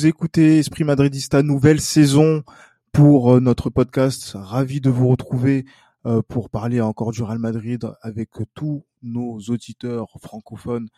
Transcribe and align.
Vous 0.00 0.06
écoutez 0.06 0.60
Esprit 0.60 0.84
Madridista, 0.84 1.42
nouvelle 1.42 1.78
saison 1.78 2.42
pour 2.90 3.34
euh, 3.34 3.40
notre 3.40 3.68
podcast. 3.68 4.32
Ravi 4.34 4.80
de 4.80 4.88
vous 4.88 5.08
retrouver 5.08 5.66
euh, 6.06 6.22
pour 6.26 6.48
parler 6.48 6.80
encore 6.80 7.12
du 7.12 7.22
Real 7.22 7.38
Madrid 7.38 7.86
avec 8.00 8.30
tous 8.54 8.86
nos 9.02 9.40
auditeurs 9.50 10.08
francophones 10.22 10.88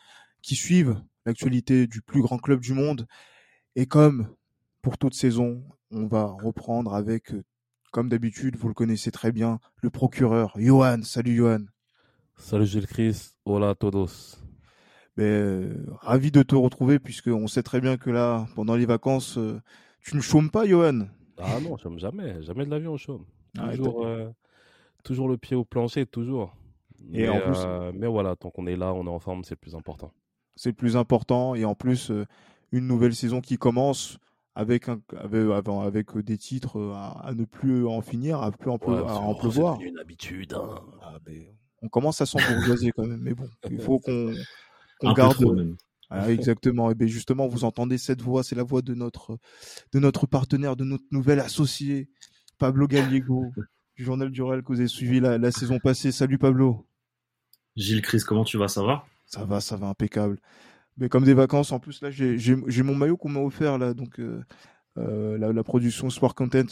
qui 0.41 0.55
suivent 0.55 1.03
l'actualité 1.27 1.89
du 1.89 2.01
plus 2.01 2.23
grand 2.23 2.39
club 2.39 2.61
du 2.61 2.75
monde. 2.75 3.09
Et 3.75 3.87
comme 3.87 4.29
pour 4.83 4.99
toute 4.99 5.15
saison, 5.15 5.65
on 5.91 6.07
va 6.07 6.27
reprendre 6.27 6.95
avec, 6.95 7.35
euh, 7.35 7.43
comme 7.91 8.09
d'habitude, 8.09 8.55
vous 8.55 8.69
le 8.69 8.75
connaissez 8.75 9.11
très 9.11 9.33
bien, 9.33 9.59
le 9.81 9.91
procureur, 9.91 10.53
Johan. 10.55 11.03
Salut 11.03 11.35
Johan. 11.35 11.65
Salut 12.37 12.67
Gilles 12.67 12.87
Chris, 12.87 13.33
hola 13.45 13.71
a 13.71 13.75
todos. 13.75 14.42
Ben, 15.17 15.87
ravi 16.01 16.31
de 16.31 16.43
te 16.43 16.55
retrouver 16.55 16.99
puisque 16.99 17.29
on 17.29 17.47
sait 17.47 17.63
très 17.63 17.81
bien 17.81 17.99
que 17.99 18.11
là, 18.11 18.47
pendant 18.55 18.77
les 18.77 18.87
vacances, 18.87 19.39
tu 20.01 20.17
ne 20.17 20.21
chômes 20.21 20.51
pas, 20.51 20.67
Johan. 20.67 21.07
Ah 21.39 21.61
non, 21.61 21.77
je 21.77 21.83
chôme 21.83 21.99
jamais, 21.99 22.43
jamais 22.43 22.65
de 22.65 22.71
l'avion, 22.71 22.93
on 22.93 22.97
chôme. 22.97 23.25
Ah, 23.59 23.77
toujours, 23.77 24.07
euh, 24.07 24.29
toujours 25.05 25.29
le 25.29 25.37
pied 25.37 25.57
au 25.57 25.65
plancher, 25.65 26.07
toujours. 26.07 26.55
Et 27.13 27.23
mais, 27.23 27.29
en 27.29 27.41
plus, 27.41 27.59
euh, 27.59 27.93
mais 27.95 28.07
voilà, 28.07 28.37
tant 28.37 28.51
qu'on 28.51 28.67
est 28.67 28.77
là, 28.77 28.95
on 28.95 29.07
est 29.07 29.11
en 29.11 29.19
forme, 29.19 29.45
c'est 29.45 29.55
le 29.55 29.61
plus 29.61 29.75
important. 29.75 30.13
C'est 30.55 30.71
le 30.71 30.75
plus 30.75 30.97
important 30.97 31.55
et 31.55 31.65
en 31.65 31.75
plus 31.75 32.11
euh, 32.11 32.27
une 32.71 32.87
nouvelle 32.87 33.15
saison 33.15 33.41
qui 33.41 33.59
commence 33.59 34.19
avec 34.55 34.89
un, 34.89 35.01
avec, 35.17 35.69
avec 35.69 36.19
des 36.19 36.39
titres 36.39 36.79
à, 36.95 37.33
ne 37.35 37.45
plus 37.45 37.87
en 37.87 38.03
finir, 38.03 38.43
à 38.43 38.53
plus 38.53 38.71
en, 38.71 38.75
en 38.75 39.35
pleuvoir. 39.35 39.79
C'est 39.81 39.89
une 39.89 39.99
habitude. 39.99 40.53
Hein. 40.53 40.81
Ah, 41.03 41.19
ben, 41.25 41.43
on 41.81 41.89
commence 41.89 42.21
à 42.21 42.27
s'embourgeoiser 42.27 42.93
quand 42.93 43.07
même, 43.07 43.21
mais 43.21 43.35
bon, 43.35 43.49
il 43.71 43.81
faut 43.81 43.99
qu'on 44.05 44.33
garde. 45.13 45.77
Ah, 46.15 46.31
exactement. 46.31 46.91
Et 46.91 46.95
bien 46.95 47.07
justement, 47.07 47.49
vous 47.49 47.65
entendez 47.65 47.97
cette 47.97 48.21
voix, 48.21 48.43
c'est 48.43 48.55
la 48.55 48.65
voix 48.65 48.83
de 48.83 48.95
notre, 48.95 49.39
de 49.93 49.99
notre 49.99 50.27
partenaire, 50.27 50.77
de 50.77 50.85
notre 50.85 51.05
nouvel 51.11 51.41
associé, 51.41 52.11
Pablo 52.59 52.87
Gallego, 52.87 53.47
du 53.97 54.05
Journal 54.05 54.31
du 54.31 54.43
Real 54.43 54.63
que 54.63 54.69
vous 54.69 54.81
avez 54.81 54.89
suivi 54.89 55.21
la, 55.21 55.51
saison 55.51 55.79
passée. 55.79 56.13
Salut 56.13 56.37
Pablo. 56.37 56.87
Gilles 57.77 58.03
Chris, 58.03 58.21
comment 58.27 58.45
tu 58.45 58.59
vas? 58.59 58.69
Ça 58.69 58.83
va? 58.83 59.07
Ça 59.25 59.45
va, 59.45 59.61
ça 59.63 59.77
va, 59.77 59.87
impeccable. 59.87 60.39
Mais 60.99 61.09
comme 61.09 61.25
des 61.25 61.33
vacances, 61.33 61.73
en 61.73 61.79
plus, 61.79 62.03
là, 62.03 62.11
j'ai 62.11 62.83
mon 62.83 62.95
maillot 62.95 63.17
qu'on 63.17 63.31
m'a 63.31 63.41
offert, 63.41 63.79
là, 63.79 63.95
donc 63.95 64.21
euh, 64.21 64.45
euh, 64.99 65.39
la, 65.39 65.65
production 65.65 66.11
Sport 66.11 66.35
Content. 66.35 66.67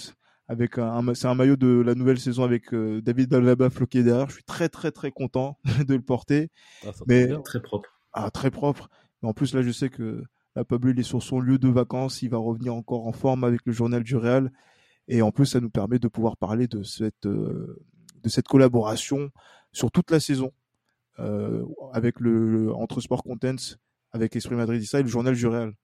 Avec 0.48 0.78
un, 0.78 1.14
c'est 1.14 1.28
un 1.28 1.34
maillot 1.34 1.54
de 1.56 1.80
la 1.80 1.94
nouvelle 1.94 2.18
saison 2.18 2.42
avec 2.42 2.74
euh, 2.74 3.00
David 3.00 3.32
Alaba 3.32 3.70
floqué 3.70 4.02
derrière. 4.02 4.28
Je 4.28 4.34
suis 4.34 4.44
très 4.44 4.68
très 4.68 4.90
très 4.90 5.12
content 5.12 5.56
de 5.86 5.94
le 5.94 6.02
porter. 6.02 6.50
Ah, 6.84 6.90
mais 7.06 7.28
très 7.44 7.62
propre. 7.62 7.88
Ah, 8.12 8.30
très 8.30 8.50
propre 8.50 8.88
en 9.22 9.34
plus, 9.34 9.54
là, 9.54 9.62
je 9.62 9.70
sais 9.70 9.90
que 9.90 10.24
la 10.56 10.64
Pablo, 10.64 10.90
il 10.90 10.98
est 10.98 11.04
sur 11.04 11.22
son 11.22 11.40
lieu 11.40 11.58
de 11.58 11.68
vacances. 11.68 12.22
Il 12.22 12.30
va 12.30 12.38
revenir 12.38 12.74
encore 12.74 13.06
en 13.06 13.12
forme 13.12 13.44
avec 13.44 13.60
le 13.64 13.72
journal 13.72 14.02
du 14.02 14.16
Real. 14.16 14.50
Et 15.08 15.22
en 15.22 15.30
plus, 15.30 15.46
ça 15.46 15.60
nous 15.60 15.70
permet 15.70 15.98
de 15.98 16.08
pouvoir 16.08 16.36
parler 16.36 16.66
de 16.66 16.82
cette, 16.82 17.26
euh, 17.26 17.80
de 18.22 18.28
cette 18.28 18.48
collaboration 18.48 19.30
sur 19.72 19.90
toute 19.90 20.10
la 20.10 20.20
saison 20.20 20.52
euh, 21.18 21.64
avec 21.92 22.20
le, 22.20 22.72
entre 22.74 23.00
Sport 23.00 23.22
Contents, 23.22 23.76
avec 24.12 24.34
Esprit 24.36 24.54
Madridista 24.54 25.00
et 25.00 25.02
le 25.02 25.08
journal 25.08 25.34
du 25.34 25.46
Real. 25.46 25.74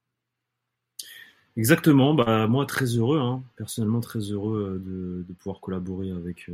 Exactement, 1.56 2.12
bah, 2.12 2.46
moi 2.48 2.66
très 2.66 2.84
heureux, 2.84 3.18
hein. 3.18 3.42
personnellement 3.56 4.00
très 4.00 4.18
heureux 4.18 4.82
euh, 4.86 5.24
de, 5.26 5.32
pouvoir 5.34 5.60
collaborer 5.60 6.10
avec, 6.10 6.50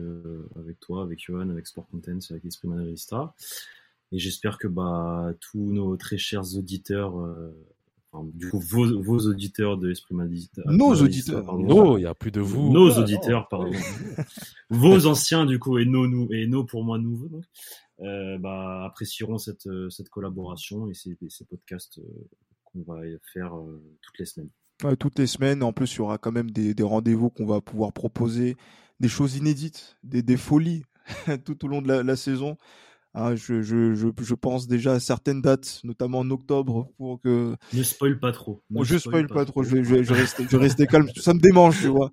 avec 0.57 0.79
toi, 0.79 1.03
avec 1.03 1.19
Johan, 1.21 1.51
avec 1.51 1.67
Sport 1.67 1.89
Contents, 1.89 2.31
avec 2.31 2.45
Esprit 2.45 2.69
Madridista. 2.69 3.35
Et 4.13 4.19
j'espère 4.19 4.59
que 4.59 4.69
bah, 4.69 5.33
tous 5.41 5.73
nos 5.73 5.97
très 5.97 6.19
chers 6.19 6.57
auditeurs, 6.57 7.19
euh, 7.19 7.51
enfin, 8.13 8.29
du 8.35 8.51
coup 8.51 8.61
vos, 8.61 9.03
vos, 9.03 9.27
auditeurs 9.27 9.79
de 9.79 9.91
Esprit 9.91 10.15
Madista, 10.15 10.63
nos 10.67 10.95
auditeurs, 10.95 11.59
nos, 11.59 11.97
il 11.97 12.03
y 12.03 12.07
a 12.07 12.15
plus 12.15 12.31
de 12.31 12.41
vous, 12.41 12.71
nos 12.71 12.91
auditeurs, 12.99 13.49
pardon, 13.49 13.71
vos 14.71 15.07
anciens 15.07 15.47
du 15.47 15.59
coup 15.59 15.79
et 15.79 15.87
nos, 15.87 16.07
nous 16.07 16.29
et 16.31 16.47
nos 16.47 16.65
pour 16.65 16.85
moi 16.85 16.99
nouveaux, 16.99 17.29
donc, 17.29 17.45
euh, 18.01 18.37
bah, 18.39 18.85
apprécieront 18.85 19.39
cette, 19.39 19.69
cette 19.91 20.09
collaboration 20.09 20.91
et 20.91 20.95
ces, 20.95 21.17
ces 21.29 21.45
podcasts 21.45 21.99
euh, 21.99 22.29
qu'on 22.65 22.83
va 22.83 23.01
faire 23.33 23.57
euh, 23.57 23.83
toutes 24.03 24.19
les 24.19 24.27
semaines. 24.27 24.51
Ouais, 24.83 24.97
toutes 24.97 25.19
les 25.19 25.27
semaines. 25.27 25.63
En 25.63 25.73
plus, 25.73 25.95
il 25.95 25.99
y 25.99 26.01
aura 26.01 26.19
quand 26.19 26.33
même 26.33 26.51
des, 26.51 26.75
des 26.75 26.83
rendez-vous 26.83 27.31
qu'on 27.31 27.47
va 27.47 27.61
pouvoir 27.61 27.93
proposer, 27.93 28.57
des 28.99 29.09
choses 29.09 29.37
inédites, 29.37 29.97
des, 30.03 30.23
des 30.23 30.37
folies 30.37 30.83
tout 31.45 31.65
au 31.65 31.69
long 31.69 31.81
de 31.81 31.89
la, 31.89 32.03
la 32.03 32.17
saison. 32.17 32.57
Hein, 33.15 33.37
je, 33.37 33.61
je, 33.61 33.95
je, 33.95 34.09
je, 34.23 34.35
pense 34.35 34.67
déjà 34.67 34.93
à 34.93 35.01
certaines 35.01 35.43
dates, 35.43 35.81
notamment 35.85 36.21
en 36.21 36.31
octobre, 36.31 36.89
pour 36.97 37.21
que. 37.21 37.55
Ne 37.75 37.83
spoil 37.83 38.19
pas 38.19 38.33
trop. 38.33 38.63
Ne 38.71 38.85
je 38.85 38.97
spoil, 38.97 39.27
pas, 39.27 39.45
trop. 39.45 39.63
Je, 39.63 39.83
je, 39.83 40.03
je, 40.03 40.15
rester, 40.15 40.47
je 40.51 40.57
rester 40.57 40.87
calme. 40.87 41.07
Ça 41.17 41.35
me 41.35 41.39
démange, 41.39 41.79
tu 41.79 41.89
vois. 41.89 42.11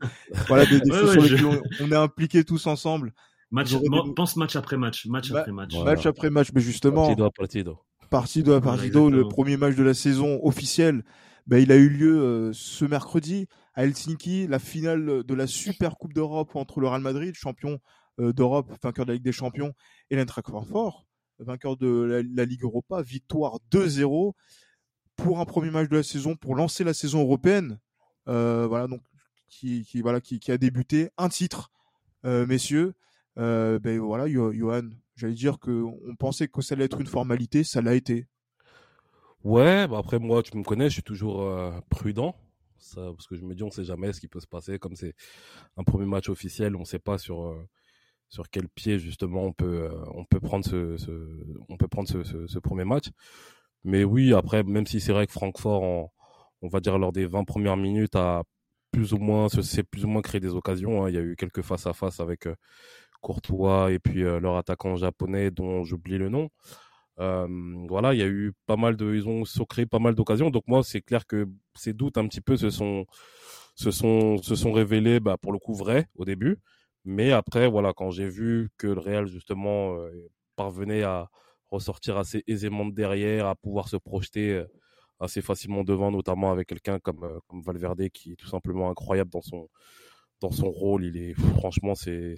Voilà 0.49 0.65
des, 0.65 0.81
des 0.81 0.91
choses 0.91 1.13
sur 1.13 1.21
lesquelles 1.21 1.61
on, 1.79 1.91
est 1.91 1.95
impliqués 1.95 2.43
tous 2.43 2.67
ensemble. 2.67 3.13
Match, 3.49 3.73
pense 4.15 4.35
match 4.35 4.57
après 4.57 4.75
match, 4.75 5.05
match 5.05 5.31
bah, 5.31 5.39
après 5.39 5.53
match. 5.53 5.73
Match 5.83 6.05
après 6.05 6.29
match, 6.29 6.49
mais 6.53 6.61
justement. 6.61 7.05
Partido 7.05 7.23
à 7.23 7.31
partido. 7.31 7.79
Partido 8.09 8.53
à 8.53 8.61
partido, 8.61 9.09
le 9.09 9.25
premier 9.25 9.55
match 9.55 9.75
de 9.75 9.83
la 9.83 9.93
saison 9.93 10.41
officiel. 10.43 11.03
Ben, 11.47 11.57
il 11.57 11.71
a 11.71 11.77
eu 11.77 11.89
lieu 11.89 12.21
euh, 12.21 12.51
ce 12.53 12.85
mercredi 12.85 13.47
à 13.73 13.85
Helsinki, 13.85 14.47
la 14.47 14.59
finale 14.59 15.23
de 15.23 15.33
la 15.33 15.47
Super 15.47 15.97
Coupe 15.97 16.13
d'Europe 16.13 16.55
entre 16.55 16.79
le 16.79 16.87
Real 16.87 17.01
Madrid, 17.01 17.33
champion 17.33 17.71
euh, 17.71 17.77
d'Europe, 18.19 18.71
vainqueur 18.83 19.05
de 19.05 19.11
la 19.11 19.15
Ligue 19.15 19.23
des 19.23 19.31
Champions, 19.31 19.73
et 20.09 20.15
l'Eintracht 20.15 20.47
Francfort, 20.47 21.05
vainqueur 21.39 21.77
de 21.77 22.23
la, 22.35 22.45
Ligue 22.45 22.63
Europa, 22.63 23.01
victoire 23.01 23.59
2-0 23.71 24.33
pour 25.15 25.39
un 25.39 25.45
premier 25.45 25.71
match 25.71 25.89
de 25.89 25.97
la 25.97 26.03
saison, 26.03 26.35
pour 26.35 26.55
lancer 26.55 26.83
la 26.83 26.93
saison 26.93 27.21
européenne. 27.21 27.79
Euh, 28.27 28.67
voilà, 28.67 28.87
donc 28.87 29.01
qui, 29.47 29.83
voilà, 30.01 30.21
qui, 30.21 30.51
a 30.51 30.57
débuté 30.57 31.09
un 31.17 31.29
titre, 31.29 31.71
euh, 32.25 32.45
messieurs. 32.45 32.93
ben 33.35 33.99
voilà, 33.99 34.27
Johan, 34.27 34.89
j'allais 35.15 35.33
dire 35.33 35.59
que 35.59 35.71
on 35.71 36.15
pensait 36.15 36.47
que 36.47 36.61
ça 36.61 36.75
allait 36.75 36.85
être 36.85 37.01
une 37.01 37.07
formalité, 37.07 37.63
ça 37.63 37.81
l'a 37.81 37.95
été. 37.95 38.27
Ouais, 39.43 39.87
bah 39.87 39.97
après 39.97 40.19
moi, 40.19 40.43
tu 40.43 40.55
me 40.57 40.63
connais, 40.63 40.89
je 40.89 40.95
suis 40.95 41.03
toujours 41.03 41.49
prudent. 41.89 42.35
Ça, 42.77 43.01
parce 43.13 43.27
que 43.27 43.35
je 43.35 43.41
me 43.41 43.55
dis, 43.55 43.63
on 43.63 43.71
sait 43.71 43.83
jamais 43.83 44.13
ce 44.13 44.21
qui 44.21 44.29
peut 44.29 44.39
se 44.39 44.47
passer. 44.47 44.79
Comme 44.79 44.95
c'est 44.95 45.13
un 45.75 45.83
premier 45.83 46.05
match 46.05 46.29
officiel, 46.29 46.75
on 46.75 46.81
ne 46.81 46.85
sait 46.85 46.99
pas 46.99 47.17
sur 47.17 47.53
sur 48.29 48.49
quel 48.49 48.69
pied 48.69 48.99
justement 48.99 49.43
on 49.43 49.53
peut 49.53 49.89
euh, 49.91 50.03
on 50.13 50.25
peut 50.25 50.39
prendre 50.39 50.65
ce, 50.65 50.97
ce 50.97 51.11
on 51.69 51.77
peut 51.77 51.87
prendre 51.87 52.07
ce, 52.07 52.23
ce, 52.23 52.59
premier 52.59 52.85
match. 52.85 53.07
Mais 53.83 54.03
oui, 54.03 54.33
après 54.33 54.63
même 54.63 54.85
si 54.87 54.99
c'est 55.01 55.13
vrai 55.13 55.27
que 55.27 55.33
Francfort 55.33 55.81
on, 55.83 56.09
on 56.61 56.67
va 56.69 56.79
dire 56.79 56.97
lors 56.97 57.11
des 57.11 57.25
20 57.25 57.43
premières 57.45 57.77
minutes 57.77 58.15
a 58.15 58.43
plus 58.91 59.13
ou 59.13 59.17
moins 59.17 59.49
c'est 59.49 59.83
plus 59.83 60.05
ou 60.05 60.07
moins 60.07 60.21
créé 60.21 60.39
des 60.41 60.53
occasions, 60.55 61.03
hein. 61.03 61.09
il 61.09 61.15
y 61.15 61.17
a 61.17 61.21
eu 61.21 61.35
quelques 61.35 61.61
face 61.61 61.87
à 61.87 61.93
face 61.93 62.19
avec 62.19 62.47
euh, 62.47 62.55
Courtois 63.21 63.91
et 63.91 63.99
puis 63.99 64.23
euh, 64.23 64.39
leur 64.39 64.57
attaquant 64.57 64.95
japonais 64.95 65.51
dont 65.51 65.83
j'oublie 65.83 66.17
le 66.17 66.29
nom. 66.29 66.49
Euh, 67.19 67.47
voilà, 67.89 68.13
il 68.13 68.19
y 68.19 68.23
a 68.23 68.27
eu 68.27 68.53
pas 68.65 68.77
mal 68.77 68.95
de, 68.95 69.13
ils 69.13 69.27
ont 69.27 69.43
créé 69.65 69.85
pas 69.85 69.99
mal 69.99 70.15
d'occasions. 70.15 70.49
Donc 70.49 70.63
moi, 70.67 70.83
c'est 70.83 71.01
clair 71.01 71.25
que 71.27 71.47
ces 71.75 71.93
doutes 71.93 72.17
un 72.17 72.27
petit 72.27 72.41
peu 72.41 72.55
se 72.55 72.69
sont, 72.69 73.05
se 73.75 73.91
sont, 73.91 74.37
se 74.37 74.55
sont 74.55 74.71
révélés, 74.71 75.19
bah, 75.19 75.37
pour 75.37 75.51
le 75.51 75.59
coup 75.59 75.73
vrais 75.73 76.07
au 76.15 76.25
début. 76.25 76.57
Mais 77.09 77.31
après, 77.31 77.67
voilà, 77.67 77.91
quand 77.91 78.11
j'ai 78.11 78.29
vu 78.29 78.69
que 78.77 78.85
le 78.85 78.99
Real, 78.99 79.25
justement, 79.25 79.95
euh, 79.95 80.11
parvenait 80.55 81.01
à 81.01 81.27
ressortir 81.71 82.17
assez 82.19 82.43
aisément 82.45 82.85
de 82.85 82.93
derrière, 82.93 83.47
à 83.47 83.55
pouvoir 83.55 83.87
se 83.87 83.97
projeter 83.97 84.53
euh, 84.53 84.65
assez 85.19 85.41
facilement 85.41 85.83
devant, 85.83 86.11
notamment 86.11 86.51
avec 86.51 86.67
quelqu'un 86.67 86.99
comme, 86.99 87.23
euh, 87.23 87.39
comme 87.47 87.63
Valverde, 87.63 88.09
qui 88.09 88.33
est 88.33 88.35
tout 88.35 88.45
simplement 88.45 88.91
incroyable 88.91 89.31
dans 89.31 89.41
son, 89.41 89.69
dans 90.39 90.51
son 90.51 90.69
rôle. 90.69 91.03
Il 91.03 91.17
est, 91.17 91.33
franchement, 91.33 91.95
c'est, 91.95 92.35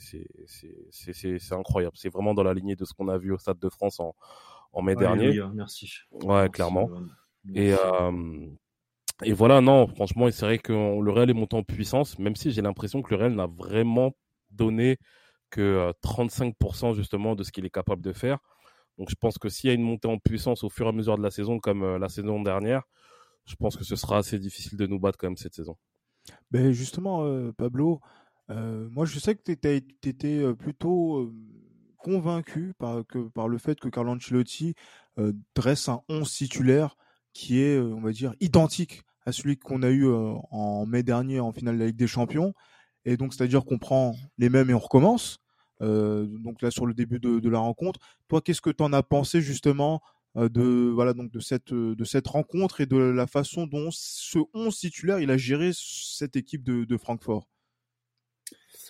incroyable. 1.51 1.97
C'est 1.97 2.09
vraiment 2.09 2.33
dans 2.33 2.43
la 2.43 2.53
lignée 2.53 2.77
de 2.77 2.85
ce 2.85 2.93
qu'on 2.93 3.09
a 3.09 3.17
vu 3.17 3.33
au 3.33 3.37
Stade 3.37 3.59
de 3.59 3.67
France 3.67 3.99
en, 3.99 4.15
en 4.71 4.81
mai 4.81 4.95
dernier. 4.95 5.37
merci. 5.53 5.91
Ouais, 6.11 6.47
clairement. 6.47 6.89
Et, 7.53 7.73
et 9.23 9.33
voilà, 9.33 9.59
non, 9.59 9.87
franchement, 9.87 10.31
c'est 10.31 10.45
vrai 10.45 10.59
que 10.59 10.71
le 10.71 11.11
Real 11.11 11.29
est 11.29 11.33
monté 11.33 11.57
en 11.57 11.63
puissance, 11.63 12.17
même 12.19 12.37
si 12.37 12.51
j'ai 12.51 12.61
l'impression 12.61 13.01
que 13.01 13.13
le 13.13 13.19
Real 13.19 13.35
n'a 13.35 13.47
vraiment 13.47 14.13
donné 14.51 14.97
que 15.49 15.91
35% 16.03 16.95
justement 16.95 17.35
de 17.35 17.43
ce 17.43 17.51
qu'il 17.51 17.65
est 17.65 17.69
capable 17.69 18.01
de 18.01 18.13
faire. 18.13 18.39
Donc 18.97 19.09
je 19.09 19.15
pense 19.15 19.37
que 19.37 19.49
s'il 19.49 19.69
y 19.69 19.71
a 19.71 19.73
une 19.73 19.83
montée 19.83 20.07
en 20.07 20.17
puissance 20.17 20.63
au 20.63 20.69
fur 20.69 20.85
et 20.85 20.89
à 20.89 20.91
mesure 20.91 21.17
de 21.17 21.23
la 21.23 21.31
saison, 21.31 21.59
comme 21.59 21.97
la 21.97 22.09
saison 22.09 22.41
dernière, 22.41 22.83
je 23.45 23.55
pense 23.55 23.75
que 23.75 23.83
ce 23.83 23.95
sera 23.95 24.17
assez 24.17 24.39
difficile 24.39 24.77
de 24.77 24.85
nous 24.85 24.99
battre 24.99 25.17
quand 25.17 25.27
même 25.27 25.37
cette 25.37 25.55
saison. 25.55 25.75
Ben 26.51 26.71
justement, 26.71 27.51
Pablo, 27.53 27.99
moi 28.49 29.05
je 29.05 29.19
sais 29.19 29.35
que 29.35 29.41
tu 29.43 29.51
étais 30.09 30.53
plutôt 30.53 31.33
convaincu 31.97 32.73
par, 32.77 33.05
que, 33.07 33.29
par 33.29 33.47
le 33.47 33.57
fait 33.57 33.79
que 33.79 33.89
Carlo 33.89 34.11
Ancelotti 34.11 34.75
dresse 35.55 35.89
un 35.89 36.01
11 36.09 36.31
titulaire 36.31 36.95
qui 37.33 37.61
est, 37.61 37.79
on 37.79 38.01
va 38.01 38.11
dire, 38.11 38.35
identique 38.39 39.03
à 39.25 39.31
celui 39.31 39.57
qu'on 39.57 39.83
a 39.83 39.89
eu 39.89 40.07
en 40.07 40.85
mai 40.85 41.03
dernier 41.03 41.39
en 41.39 41.51
finale 41.51 41.75
de 41.75 41.79
la 41.79 41.87
Ligue 41.87 41.95
des 41.95 42.07
Champions. 42.07 42.53
Et 43.05 43.17
donc, 43.17 43.33
c'est-à-dire 43.33 43.65
qu'on 43.65 43.79
prend 43.79 44.15
les 44.37 44.49
mêmes 44.49 44.69
et 44.69 44.73
on 44.73 44.79
recommence. 44.79 45.39
Euh, 45.81 46.25
donc 46.25 46.61
là, 46.61 46.71
sur 46.71 46.85
le 46.85 46.93
début 46.93 47.19
de, 47.19 47.49
la 47.49 47.59
rencontre, 47.59 47.99
toi, 48.27 48.41
qu'est-ce 48.41 48.61
que 48.61 48.69
tu 48.69 48.83
en 48.83 48.93
as 48.93 49.03
pensé 49.03 49.41
justement 49.41 50.01
de 50.35 50.89
voilà 50.89 51.11
donc 51.11 51.29
de 51.29 51.41
cette 51.41 51.73
de 51.73 52.03
cette 52.05 52.27
rencontre 52.27 52.79
et 52.79 52.85
de 52.85 52.95
la 52.95 53.27
façon 53.27 53.67
dont 53.67 53.89
ce 53.91 54.39
11 54.53 54.77
titulaire 54.77 55.19
il 55.19 55.29
a 55.29 55.35
géré 55.35 55.71
cette 55.73 56.37
équipe 56.37 56.63
de, 56.63 56.97
Francfort? 56.97 57.47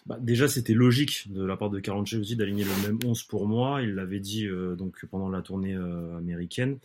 Bah, 0.05 0.17
déjà, 0.19 0.47
c'était 0.47 0.73
logique 0.73 1.31
de 1.31 1.43
la 1.43 1.57
part 1.57 1.69
de 1.69 1.79
Carlo 1.79 2.01
aussi 2.01 2.35
d'aligner 2.35 2.63
le 2.63 2.87
même 2.87 2.99
11 3.05 3.23
pour 3.23 3.47
moi. 3.47 3.81
Il 3.81 3.93
l'avait 3.93 4.19
dit 4.19 4.47
euh, 4.47 4.75
donc 4.75 5.05
pendant 5.09 5.29
la 5.29 5.41
tournée 5.41 5.75
euh, 5.75 6.17
américaine, 6.17 6.79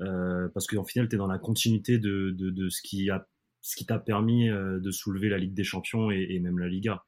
euh, 0.00 0.48
parce 0.48 0.66
qu'en 0.66 0.84
final, 0.84 1.08
tu 1.08 1.14
es 1.14 1.18
dans 1.18 1.26
la 1.26 1.38
continuité 1.38 1.98
de, 1.98 2.30
de, 2.30 2.68
ce 2.68 2.82
qui 2.82 3.10
a 3.10 3.26
ce 3.68 3.76
qui 3.76 3.86
t'a 3.86 3.98
permis 3.98 4.48
de 4.48 4.90
soulever 4.90 5.28
la 5.28 5.38
Ligue 5.38 5.54
des 5.54 5.64
Champions 5.64 6.10
et, 6.10 6.38
même 6.40 6.58
la 6.58 6.68
Liga. 6.68 7.04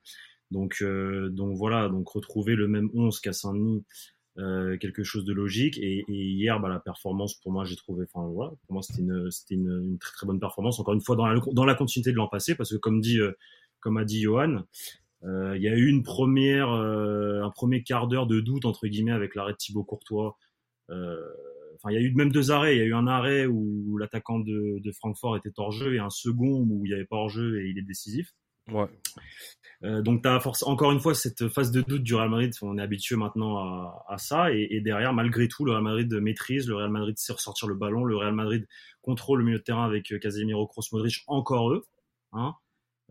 Donc, 0.50 0.84
donc 1.30 1.56
voilà, 1.56 1.88
donc 1.88 2.08
retrouver 2.08 2.54
le 2.54 2.68
même 2.68 2.90
11 2.92 3.18
qu'à 3.20 3.32
Saint-Denis, 3.32 3.84
quelque 4.36 5.02
chose 5.02 5.24
de 5.24 5.32
logique. 5.32 5.78
Et, 5.78 6.04
hier, 6.08 6.60
bah, 6.60 6.68
la 6.68 6.80
performance, 6.80 7.34
pour 7.40 7.52
moi, 7.52 7.64
j'ai 7.64 7.76
trouvé, 7.76 8.04
enfin 8.12 8.28
voilà, 8.28 8.52
pour 8.66 8.74
moi, 8.74 8.82
c'était 8.82 9.54
une, 9.54 9.98
très 9.98 10.12
très 10.12 10.26
bonne 10.26 10.40
performance. 10.40 10.78
Encore 10.78 10.94
une 10.94 11.00
fois, 11.00 11.16
dans 11.16 11.64
la, 11.64 11.74
continuité 11.74 12.12
de 12.12 12.16
l'an 12.16 12.28
passé, 12.28 12.54
parce 12.54 12.70
que 12.70 12.76
comme 12.76 13.96
a 13.96 14.04
dit 14.04 14.20
Johan, 14.20 14.64
euh, 15.24 15.56
il 15.56 15.62
y 15.62 15.68
a 15.68 15.76
eu 15.76 15.92
euh, 15.92 17.44
un 17.44 17.50
premier 17.50 17.82
quart 17.82 18.08
d'heure 18.08 18.26
de 18.26 18.40
doute 18.40 18.64
entre 18.64 18.86
guillemets 18.86 19.12
avec 19.12 19.34
l'arrêt 19.34 19.52
de 19.52 19.58
Thibaut 19.58 19.84
Courtois. 19.84 20.38
Euh, 20.90 21.20
enfin, 21.82 21.92
il 21.92 21.94
y 21.94 21.98
a 21.98 22.00
eu 22.00 22.14
même 22.14 22.30
deux 22.30 22.50
arrêts. 22.50 22.76
Il 22.76 22.78
y 22.78 22.82
a 22.82 22.86
eu 22.86 22.94
un 22.94 23.06
arrêt 23.06 23.46
où 23.46 23.96
l'attaquant 23.98 24.38
de, 24.38 24.80
de, 24.80 24.92
Francfort 24.92 25.36
était 25.36 25.50
hors 25.56 25.72
jeu 25.72 25.94
et 25.94 25.98
un 25.98 26.10
second 26.10 26.66
où 26.68 26.84
il 26.84 26.90
n'y 26.90 26.94
avait 26.94 27.06
pas 27.06 27.16
hors 27.16 27.28
jeu 27.28 27.60
et 27.60 27.68
il 27.68 27.78
est 27.78 27.82
décisif. 27.82 28.32
Ouais. 28.70 28.86
Euh, 29.82 30.02
donc, 30.02 30.22
tu 30.22 30.28
as 30.28 30.38
force, 30.40 30.62
encore 30.62 30.92
une 30.92 31.00
fois 31.00 31.14
cette 31.14 31.48
phase 31.48 31.70
de 31.72 31.80
doute 31.80 32.02
du 32.02 32.14
Real 32.14 32.28
Madrid. 32.28 32.52
On 32.62 32.78
est 32.78 32.82
habitué 32.82 33.16
maintenant 33.16 33.56
à, 33.56 34.04
à 34.08 34.18
ça. 34.18 34.52
Et, 34.52 34.68
et, 34.70 34.80
derrière, 34.80 35.12
malgré 35.12 35.48
tout, 35.48 35.64
le 35.64 35.72
Real 35.72 35.82
Madrid 35.82 36.12
maîtrise. 36.14 36.68
Le 36.68 36.76
Real 36.76 36.90
Madrid 36.90 37.18
sait 37.18 37.32
ressortir 37.32 37.68
le 37.68 37.74
ballon. 37.74 38.04
Le 38.04 38.16
Real 38.16 38.34
Madrid 38.34 38.66
contrôle 39.02 39.40
le 39.40 39.44
milieu 39.44 39.58
de 39.58 39.64
terrain 39.64 39.84
avec 39.84 40.12
Casemiro, 40.20 40.66
Kroos, 40.66 40.84
Modric, 40.92 41.22
encore 41.26 41.72
eux. 41.72 41.84
Hein. 42.32 42.54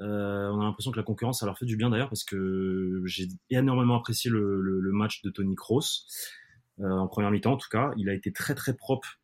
Euh, 0.01 0.49
on 0.49 0.61
a 0.61 0.63
l'impression 0.63 0.91
que 0.91 0.97
la 0.97 1.03
concurrence, 1.03 1.39
ça 1.39 1.45
leur 1.45 1.57
fait 1.57 1.65
du 1.65 1.75
bien 1.75 1.89
d'ailleurs 1.89 2.09
parce 2.09 2.23
que 2.23 3.01
j'ai 3.05 3.27
énormément 3.49 3.97
apprécié 3.97 4.31
le, 4.31 4.61
le, 4.61 4.79
le, 4.79 4.91
match 4.93 5.21
de 5.23 5.29
Tony 5.29 5.55
Kroos 5.55 5.81
euh, 5.81 6.48
en 6.81 7.07
première 7.07 7.31
mi-temps 7.31 7.53
en 7.53 7.57
tout 7.57 7.69
cas. 7.69 7.91
Il 7.97 8.09
a 8.09 8.13
été 8.13 8.31
très 8.31 8.55
très 8.55 8.75
propre 8.75 9.19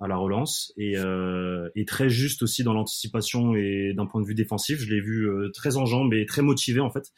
à 0.00 0.08
la 0.08 0.16
relance 0.16 0.72
et, 0.78 0.96
euh, 0.96 1.68
et 1.74 1.84
très 1.84 2.08
juste 2.08 2.42
aussi 2.42 2.64
dans 2.64 2.72
l'anticipation 2.72 3.54
et 3.54 3.92
d'un 3.94 4.06
point 4.06 4.20
de 4.20 4.26
vue 4.26 4.34
défensif. 4.34 4.80
Je 4.80 4.88
l'ai 4.88 5.00
vu 5.00 5.28
euh, 5.28 5.50
très 5.52 5.76
en 5.76 5.84
jambes 5.84 6.12
et 6.14 6.24
très 6.26 6.42
motivé 6.42 6.80
en 6.80 6.90
fait. 6.90 7.12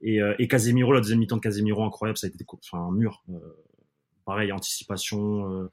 Et, 0.00 0.20
euh, 0.20 0.34
et 0.38 0.46
Casemiro, 0.46 0.92
la 0.92 1.00
deuxième 1.00 1.18
mi-temps 1.18 1.36
de 1.36 1.40
Casemiro, 1.40 1.82
incroyable, 1.84 2.18
ça 2.18 2.26
a 2.26 2.30
été 2.30 2.44
enfin, 2.52 2.78
un 2.78 2.92
mur. 2.92 3.24
Euh, 3.30 3.38
pareil, 4.26 4.52
anticipation. 4.52 5.70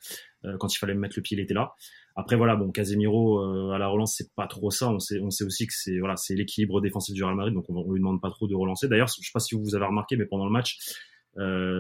quand 0.60 0.74
il 0.74 0.78
fallait 0.78 0.94
mettre 0.94 1.16
le 1.18 1.22
pied, 1.22 1.38
il 1.38 1.42
était 1.42 1.54
là. 1.54 1.74
Après 2.16 2.38
voilà, 2.38 2.56
bon 2.56 2.72
Casemiro 2.72 3.42
euh, 3.42 3.72
à 3.72 3.78
la 3.78 3.88
relance 3.88 4.16
c'est 4.16 4.34
pas 4.36 4.48
trop 4.48 4.72
ça. 4.72 4.90
On 4.90 5.00
sait, 5.00 5.20
on 5.20 5.30
sait 5.30 5.44
aussi 5.44 5.68
que 5.68 5.74
c'est 5.76 6.00
voilà, 6.00 6.16
c'est 6.16 6.34
l'équilibre 6.34 6.80
défensif 6.80 7.14
du 7.14 7.24
Real 7.24 7.36
Madrid, 7.36 7.54
donc 7.54 7.70
on, 7.70 7.76
on, 7.76 7.92
lui 7.92 8.00
demande 8.00 8.22
pas 8.22 8.30
trop 8.30 8.48
de 8.48 8.56
relancer. 8.56 8.88
D'ailleurs, 8.88 9.10
je 9.10 9.16
sais 9.16 9.32
pas 9.34 9.42
si 9.42 9.56
vous 9.56 9.76
avez 9.76 9.86
remarqué, 9.86 10.16
mais 10.16 10.26
pendant 10.26 10.46
le 10.46 10.52
match, 10.52 10.78
euh, 10.78 11.15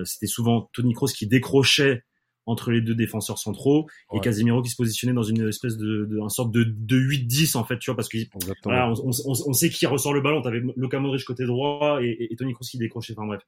c'était 0.05 0.27
souvent 0.27 0.69
Tony 0.73 0.93
Kroos 0.93 1.07
qui 1.07 1.27
décrochait 1.27 2.03
entre 2.45 2.71
les 2.71 2.81
deux 2.81 2.95
défenseurs 2.95 3.39
centraux 3.39 3.87
et 4.13 4.19
Casemiro 4.19 4.61
qui 4.61 4.69
se 4.69 4.75
positionnait 4.75 5.13
dans 5.13 5.23
une 5.23 5.47
espèce 5.47 5.77
de, 5.77 6.05
de 6.05 6.19
un 6.19 6.29
sorte 6.29 6.51
de, 6.51 6.63
de 6.63 6.97
8-10 6.97 7.57
en 7.57 7.63
fait, 7.63 7.79
tu 7.79 7.89
vois, 7.89 7.95
parce 7.95 8.09
que 8.09 8.17
voilà, 8.63 8.91
on, 8.91 9.09
on, 9.09 9.33
on, 9.47 9.53
sait 9.53 9.69
qui 9.69 9.85
ressort 9.85 10.13
le 10.13 10.21
ballon. 10.21 10.41
T'avais 10.41 10.61
Luka 10.75 10.99
Modric 10.99 11.25
côté 11.25 11.45
droit 11.45 11.99
et, 12.01 12.27
et, 12.31 12.35
Tony 12.35 12.53
Kroos 12.53 12.67
qui 12.69 12.77
décrochait. 12.77 13.13
Enfin 13.17 13.25
bref. 13.25 13.41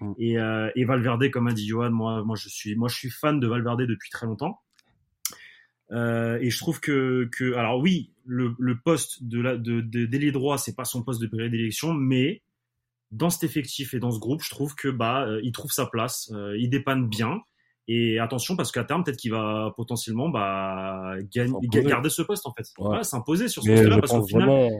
Mm. 0.00 0.12
Et, 0.18 0.38
euh, 0.38 0.70
et 0.76 0.84
Valverde, 0.84 1.30
comme 1.30 1.48
a 1.48 1.52
dit 1.52 1.66
Johan, 1.66 1.90
moi, 1.90 2.22
moi 2.24 2.36
je 2.36 2.48
suis, 2.48 2.76
moi 2.76 2.88
je 2.88 2.96
suis 2.96 3.10
fan 3.10 3.40
de 3.40 3.46
Valverde 3.46 3.82
depuis 3.82 4.10
très 4.10 4.26
longtemps. 4.26 4.60
Euh, 5.90 6.38
et 6.40 6.50
je 6.50 6.58
trouve 6.58 6.80
que, 6.80 7.28
que 7.36 7.54
alors 7.54 7.78
oui, 7.78 8.12
le, 8.24 8.54
le 8.58 8.78
poste 8.78 9.24
de 9.24 9.40
la 9.40 9.56
de, 9.56 9.80
de 9.80 10.30
droit, 10.30 10.58
c'est 10.58 10.74
pas 10.74 10.84
son 10.84 11.02
poste 11.02 11.20
de 11.20 11.26
prédilection, 11.26 11.92
mais 11.92 12.42
dans 13.14 13.30
cet 13.30 13.44
effectif 13.44 13.94
et 13.94 13.98
dans 13.98 14.10
ce 14.10 14.18
groupe, 14.18 14.42
je 14.42 14.50
trouve 14.50 14.74
que 14.74 14.88
bah 14.88 15.24
euh, 15.26 15.40
il 15.42 15.52
trouve 15.52 15.70
sa 15.70 15.86
place, 15.86 16.30
euh, 16.34 16.56
il 16.58 16.68
dépanne 16.68 17.08
bien. 17.08 17.40
Et 17.86 18.18
attention 18.18 18.56
parce 18.56 18.72
qu'à 18.72 18.82
terme 18.82 19.04
peut-être 19.04 19.18
qu'il 19.18 19.30
va 19.30 19.72
potentiellement 19.76 20.30
bah 20.30 21.16
gagner, 21.30 21.52
garder 21.68 22.08
ce 22.08 22.22
poste 22.22 22.46
en 22.46 22.52
fait, 22.54 22.64
ouais. 22.78 23.04
s'imposer 23.04 23.48
sur 23.48 23.62
ce 23.62 23.68
poste-là 23.68 23.98
parce 23.98 24.12
qu'au 24.12 24.26
final. 24.26 24.48
Vraiment, 24.48 24.70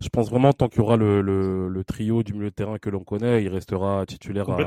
je 0.00 0.08
pense 0.10 0.28
vraiment 0.28 0.52
tant 0.52 0.68
qu'il 0.68 0.80
y 0.80 0.82
aura 0.82 0.96
le, 0.96 1.22
le, 1.22 1.68
le, 1.68 1.84
trio 1.84 2.22
du 2.22 2.34
milieu 2.34 2.50
de 2.50 2.54
terrain 2.54 2.78
que 2.78 2.90
l'on 2.90 3.02
connaît, 3.02 3.42
il 3.42 3.48
restera 3.48 4.04
titulaire 4.04 4.50
à, 4.50 4.58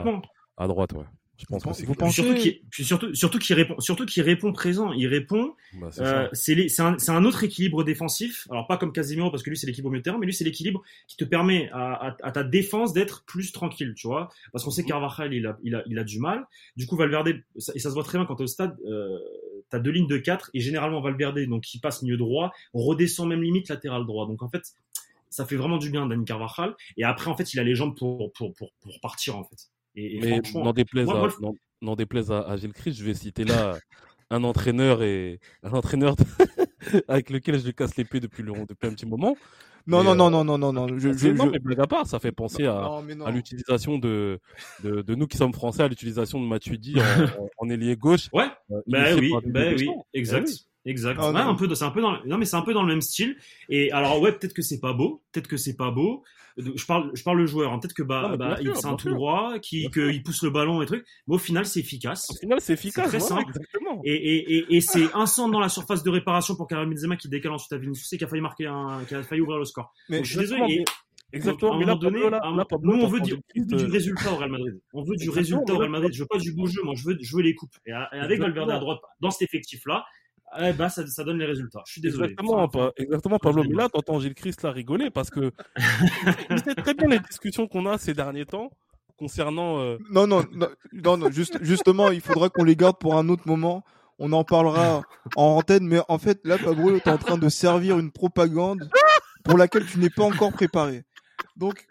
à 0.58 0.68
droite, 0.68 0.94
ouais. 0.94 1.06
Je 1.38 1.46
pense 1.46 1.64
que 1.64 1.74
c'est 1.74 1.86
vous 1.86 1.94
pensez... 1.94 2.24
surtout 2.24 2.34
qu'il 2.36 2.62
surtout 2.72 3.14
surtout 3.14 3.38
qu'il 3.38 3.56
répond 3.56 3.80
surtout 3.80 4.06
qu'il 4.06 4.24
répond 4.24 4.52
présent, 4.54 4.92
il 4.92 5.06
répond. 5.08 5.54
Bah, 5.74 5.90
euh, 6.00 6.28
c'est 6.34 6.68
c'est 6.68 6.82
un, 6.82 6.98
un 7.08 7.26
autre 7.26 7.44
équilibre 7.44 7.84
défensif. 7.84 8.48
Alors 8.50 8.66
pas 8.66 8.78
comme 8.78 8.92
Casemiro 8.92 9.30
parce 9.30 9.44
que 9.44 9.52
lui 9.52 9.58
c'est 9.58 9.68
l'équilibre 9.68 9.90
au 9.90 9.92
milieu 9.92 10.02
de 10.02 10.04
terrain, 10.04 10.18
mais 10.18 10.26
lui 10.26 10.34
c'est 10.34 10.44
l'équilibre 10.44 10.82
qui 11.08 11.16
te 11.16 11.26
permet 11.26 11.70
à, 11.72 12.08
à, 12.08 12.18
à 12.24 12.32
ta 12.32 12.44
défense 12.44 12.92
d'être 12.94 13.24
plus 13.26 13.52
tranquille, 13.52 13.94
tu 13.96 14.08
vois. 14.08 14.30
Parce 14.52 14.64
qu'on 14.64 14.72
sait 14.72 14.82
que 14.84 14.88
Carvajal 14.88 15.34
il 15.34 15.46
a, 15.46 15.58
il 15.64 15.76
a 15.76 15.84
il 15.86 16.00
a 16.00 16.04
du 16.04 16.20
mal. 16.20 16.48
Du 16.76 16.88
coup 16.88 16.96
Valverde 16.96 17.28
et 17.28 17.44
ça 17.56 17.90
se 17.90 17.94
voit 17.94 18.04
très 18.04 18.18
bien 18.18 18.26
quand 18.26 18.36
t'es 18.36 18.44
au 18.44 18.48
stade. 18.48 18.76
Euh, 18.86 19.20
T'as 19.70 19.80
deux 19.80 19.92
lignes 19.92 20.08
de 20.08 20.18
quatre 20.18 20.50
et 20.54 20.62
généralement 20.62 21.02
Valverde 21.02 21.40
donc 21.40 21.64
qui 21.64 21.80
passe 21.80 22.02
milieu 22.02 22.16
droit 22.16 22.54
redescend 22.74 23.28
même 23.28 23.44
limite 23.44 23.68
latéral 23.68 24.06
droit. 24.06 24.26
Donc 24.26 24.42
en 24.42 24.50
fait 24.50 24.64
ça 25.30 25.46
fait 25.46 25.58
vraiment 25.58 25.78
du 25.78 25.90
bien 25.90 26.06
Dani 26.08 26.24
Carvajal 26.24 26.74
et 26.96 27.04
après 27.04 27.30
en 27.30 27.36
fait 27.36 27.54
il 27.54 27.60
a 27.60 27.64
les 27.64 27.76
jambes 27.76 27.96
pour 27.96 28.32
pour 28.32 28.54
pour, 28.54 28.72
pour 28.82 29.00
partir 29.02 29.38
en 29.38 29.44
fait. 29.44 29.68
Et, 29.98 30.18
et 30.18 30.42
n'en 30.54 30.74
déplaise, 30.74 31.10
à, 31.10 31.28
non, 31.82 31.96
déplaise 31.96 32.32
à, 32.32 32.42
à 32.42 32.56
Gilles 32.56 32.74
Christ, 32.74 33.00
je 33.00 33.04
vais 33.04 33.16
citer 33.16 33.44
là 33.44 33.78
un 34.30 34.44
entraîneur 34.44 35.02
et 35.02 35.40
un 35.64 35.72
entraîneur 35.72 36.16
avec 37.08 37.32
lequel 37.32 37.60
je 37.60 37.72
casse 37.72 37.98
l'épée 37.98 38.20
depuis, 38.20 38.44
le, 38.44 38.54
depuis 38.68 38.88
un 38.88 38.92
petit 38.92 39.08
moment. 39.08 39.36
Non, 39.88 40.04
non, 40.04 40.16
non, 40.16 40.30
non, 40.30 40.44
non, 40.44 40.58
non, 40.58 40.74
non, 40.74 40.88
je, 41.00 41.14
je, 41.14 41.30
non, 41.30 41.46
mais 41.46 41.60
blague 41.60 41.80
à 41.80 41.88
part, 41.88 42.06
ça 42.06 42.20
fait 42.20 42.34
penser 42.34 42.66
à, 42.66 42.92
à 43.26 43.32
l'utilisation 43.32 43.98
de, 43.98 44.38
de, 44.84 45.02
de, 45.02 45.16
nous 45.16 45.28
qui 45.28 45.38
sommes 45.38 45.54
français, 45.54 45.84
à 45.84 45.88
l'utilisation 45.88 46.42
de 46.42 46.46
Matuidi 46.46 46.96
en, 47.00 47.44
en, 47.44 47.50
en 47.58 47.70
ailier 47.70 47.96
gauche. 47.96 48.28
Ouais, 48.34 48.48
euh, 48.72 48.82
bah 48.86 49.16
oui, 49.18 49.32
bah 49.46 49.62
oui, 49.78 49.90
exact. 50.14 50.67
Exact. 50.88 51.20
Oh, 51.22 51.32
ouais, 51.32 51.40
un 51.42 51.54
peu, 51.54 51.74
c'est 51.76 51.84
un 51.84 51.92
peu 51.92 52.02
dans, 52.02 52.24
non 52.26 52.38
mais 52.38 52.46
c'est 52.46 52.56
un 52.56 52.62
peu 52.62 52.74
dans 52.74 52.82
le 52.82 52.88
même 52.88 53.02
style. 53.02 53.36
Et 53.70 53.92
alors 53.92 54.22
ouais, 54.22 54.32
peut-être 54.32 54.54
que 54.54 54.62
c'est 54.62 54.80
pas 54.80 54.94
beau, 54.94 55.22
peut-être 55.32 55.48
que 55.48 55.58
c'est 55.58 55.76
pas 55.76 55.92
beau. 55.92 56.24
Je 56.58 56.86
parle, 56.88 57.12
je 57.14 57.22
parle 57.22 57.38
le 57.38 57.46
joueur. 57.46 57.72
Hein. 57.72 57.80
Peut-être 57.80 57.94
que 57.94 58.02
bah, 58.02 58.36
bah 58.36 58.58
il 58.62 58.76
c'est 58.76 58.88
un 58.88 58.96
tout 58.96 59.10
droit, 59.10 59.60
qui, 59.60 59.92
qu'il 59.92 60.24
pousse 60.24 60.42
le 60.42 60.50
ballon 60.50 60.82
et 60.82 60.88
truc. 60.88 61.06
Mais 61.28 61.36
au 61.36 61.38
final, 61.38 61.68
c'est 61.68 61.82
efficace. 61.82 62.32
Au 62.32 62.36
final, 62.36 62.60
c'est 62.62 62.74
efficace. 62.74 63.10
très 63.10 63.20
simple. 63.20 63.44
Exactement. 63.50 64.02
Et, 64.04 64.16
et, 64.16 64.58
et, 64.58 64.76
et 64.78 64.82
c'est 64.82 65.14
un 65.14 65.28
centre 65.28 65.52
dans 65.52 65.60
la 65.60 65.70
surface 65.70 66.02
de 66.02 66.10
réparation 66.10 66.56
pour 66.56 66.68
Karim 66.68 66.90
Benzema 66.90 67.16
qui 67.16 67.30
décale 67.30 67.52
ensuite 67.52 67.74
à 67.74 67.78
Vinicius 67.78 68.12
et 68.14 68.18
qui 68.18 68.24
a 68.24 68.28
failli 68.28 68.42
marquer 68.42 68.66
un, 68.66 69.04
qui 69.08 69.14
a 69.14 69.22
failli 69.22 69.42
ouvrir 69.42 69.60
le 69.60 69.66
score. 69.66 69.94
Mais 70.10 70.18
Donc, 70.18 70.26
je 70.26 70.32
suis 70.32 70.40
désolé. 70.40 70.84
Exactement. 71.32 71.74
À 71.74 71.76
un 71.76 71.80
moment 71.80 71.96
donné, 71.96 72.22
nous 72.82 72.94
on 72.94 73.08
veut, 73.08 73.20
du, 73.20 73.36
du 73.56 73.86
résultat 73.86 74.32
au 74.32 74.38
Real 74.38 74.50
Madrid. 74.50 74.80
On 74.94 75.04
veut 75.04 75.18
du 75.18 75.30
résultat 75.30 75.74
au 75.74 75.78
Real 75.78 75.92
Madrid. 75.92 76.12
Je 76.14 76.22
veux 76.24 76.28
pas 76.28 76.40
du 76.40 76.54
beau 76.54 76.66
jeu. 76.66 76.82
Moi, 76.84 76.96
je 76.96 77.06
veux 77.06 77.18
jouer 77.20 77.44
les 77.44 77.54
coupes. 77.54 77.76
Et 77.86 77.92
avec 77.92 78.40
Valverde 78.40 78.72
à 78.72 78.80
droite, 78.80 79.02
dans 79.20 79.30
cet 79.30 79.48
effectif-là, 79.48 80.06
eh 80.60 80.74
ben, 80.74 80.90
ça, 80.90 81.06
ça, 81.08 81.24
donne 81.24 81.40
les 81.40 81.46
résultats. 81.46 81.82
Je 81.86 81.94
suis 81.94 82.02
désolé. 82.02 82.32
Exactement, 82.32 82.68
pas, 82.68 82.92
exactement 82.98 83.38
Pablo. 83.38 83.64
Mais 83.64 83.76
là, 83.76 83.90
t'entends 83.90 84.20
Gilles 84.20 84.34
Christ 84.34 84.64
là 84.64 84.72
rigoler 84.72 85.10
parce 85.10 85.30
que 85.30 85.52
sais 86.64 86.76
très 86.76 86.94
bien 86.94 87.08
les 87.08 87.20
discussions 87.20 87.68
qu'on 87.68 87.86
a 87.86 87.98
ces 87.98 88.14
derniers 88.14 88.46
temps 88.46 88.72
concernant. 89.18 89.80
Euh... 89.80 89.98
Non, 90.10 90.28
non, 90.28 90.46
non, 90.94 91.18
non, 91.18 91.32
juste, 91.32 91.58
justement, 91.62 92.12
il 92.12 92.22
faudra 92.22 92.50
qu'on 92.50 92.64
les 92.64 92.76
garde 92.76 92.98
pour 92.98 93.18
un 93.18 93.28
autre 93.30 93.44
moment. 93.46 93.84
On 94.20 94.32
en 94.32 94.44
parlera 94.44 95.04
en 95.36 95.44
antenne, 95.58 95.86
mais 95.86 96.00
en 96.08 96.18
fait, 96.18 96.40
là, 96.44 96.58
Pablo, 96.58 97.00
t'es 97.00 97.12
en 97.12 97.18
train 97.18 97.38
de 97.38 97.50
servir 97.50 98.00
une 98.00 98.12
propagande 98.12 98.90
pour 99.44 99.58
laquelle 99.58 99.86
tu 99.86 100.00
n'es 100.00 100.10
pas 100.10 100.24
encore 100.24 100.54
préparé. 100.54 101.04
Donc, 101.56 101.86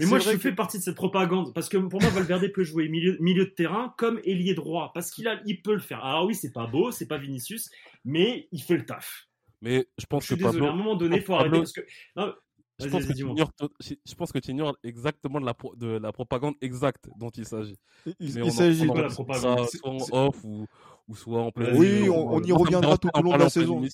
mais 0.00 0.06
moi, 0.06 0.18
je 0.18 0.36
fais 0.38 0.52
partie 0.52 0.78
de 0.78 0.82
cette 0.82 0.96
propagande 0.96 1.52
parce 1.54 1.68
que 1.68 1.76
pour 1.76 2.00
moi, 2.00 2.10
Valverde 2.10 2.50
peut 2.52 2.64
jouer 2.64 2.88
milieu, 2.88 3.16
milieu 3.20 3.44
de 3.44 3.50
terrain 3.50 3.94
comme 3.98 4.18
ailier 4.24 4.54
droit 4.54 4.92
parce 4.94 5.10
qu'il 5.10 5.28
a, 5.28 5.40
il 5.44 5.60
peut 5.62 5.74
le 5.74 5.80
faire. 5.80 6.04
Alors 6.04 6.26
oui, 6.26 6.34
c'est 6.34 6.52
pas 6.52 6.66
beau, 6.66 6.90
c'est 6.90 7.06
pas 7.06 7.18
Vinicius, 7.18 7.70
mais 8.04 8.48
il 8.50 8.62
fait 8.62 8.76
le 8.76 8.86
taf. 8.86 9.28
Mais 9.60 9.86
je 9.98 10.06
pense 10.06 10.26
je 10.26 10.34
que 10.34 10.42
désolé, 10.42 10.66
à 10.66 10.70
un 10.70 10.74
moment 10.74 10.96
donné, 10.96 11.16
il 11.16 11.22
faut 11.22 11.34
arrêter 11.34 11.58
parce 11.58 11.72
que. 11.72 11.82
Non, 12.16 12.32
je 12.80 12.88
pense, 12.88 13.04
que 13.04 13.12
tu 13.12 13.22
ignores, 13.22 13.52
je 13.80 14.14
pense 14.14 14.32
que 14.32 14.38
tu 14.38 14.50
ignores 14.52 14.76
exactement 14.82 15.38
de 15.38 15.44
la, 15.44 15.54
pro, 15.54 15.74
de 15.76 15.98
la 15.98 16.12
propagande 16.12 16.54
exacte 16.62 17.10
dont 17.18 17.28
il 17.30 17.44
s'agit. 17.44 17.76
Il, 18.18 18.38
il 18.38 18.52
s'agit 18.52 18.88
de 18.88 19.00
la 19.00 19.08
propagande. 19.08 19.68
Soit 19.68 19.88
en 19.88 20.28
off 20.28 20.42
ou, 20.44 20.66
ou 21.08 21.16
soit 21.16 21.40
en 21.40 21.50
plein. 21.50 21.74
Oui, 21.74 22.08
on, 22.08 22.34
on, 22.34 22.42
y 22.42 22.52
reviendra 22.52 22.96
tout 22.96 23.08
au 23.14 23.22
long 23.22 23.32
de 23.32 23.38
la 23.38 23.48
saison. 23.50 23.80
Bon. 23.80 23.88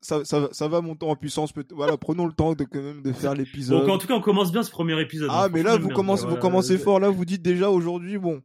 Ça, 0.00 0.24
ça, 0.24 0.48
ça, 0.52 0.68
va 0.68 0.80
monter 0.80 1.06
en 1.06 1.16
puissance. 1.16 1.52
Voilà, 1.70 1.96
prenons 1.96 2.26
le 2.26 2.32
temps 2.32 2.54
de 2.54 2.64
quand 2.64 2.82
même 2.82 3.02
de 3.02 3.12
faire 3.12 3.34
l'épisode. 3.34 3.80
Donc 3.80 3.88
en 3.88 3.98
tout 3.98 4.06
cas, 4.06 4.14
on 4.14 4.20
commence 4.20 4.52
bien 4.52 4.62
ce 4.62 4.70
premier 4.70 5.00
épisode. 5.00 5.28
Ah, 5.32 5.48
mais 5.52 5.62
là, 5.62 5.76
vous 5.76 5.88
commencez, 5.88 6.26
vous 6.26 6.36
commencez 6.36 6.78
fort. 6.78 7.00
Là, 7.00 7.10
vous 7.10 7.24
dites 7.24 7.42
déjà 7.42 7.70
aujourd'hui, 7.70 8.18
bon, 8.18 8.42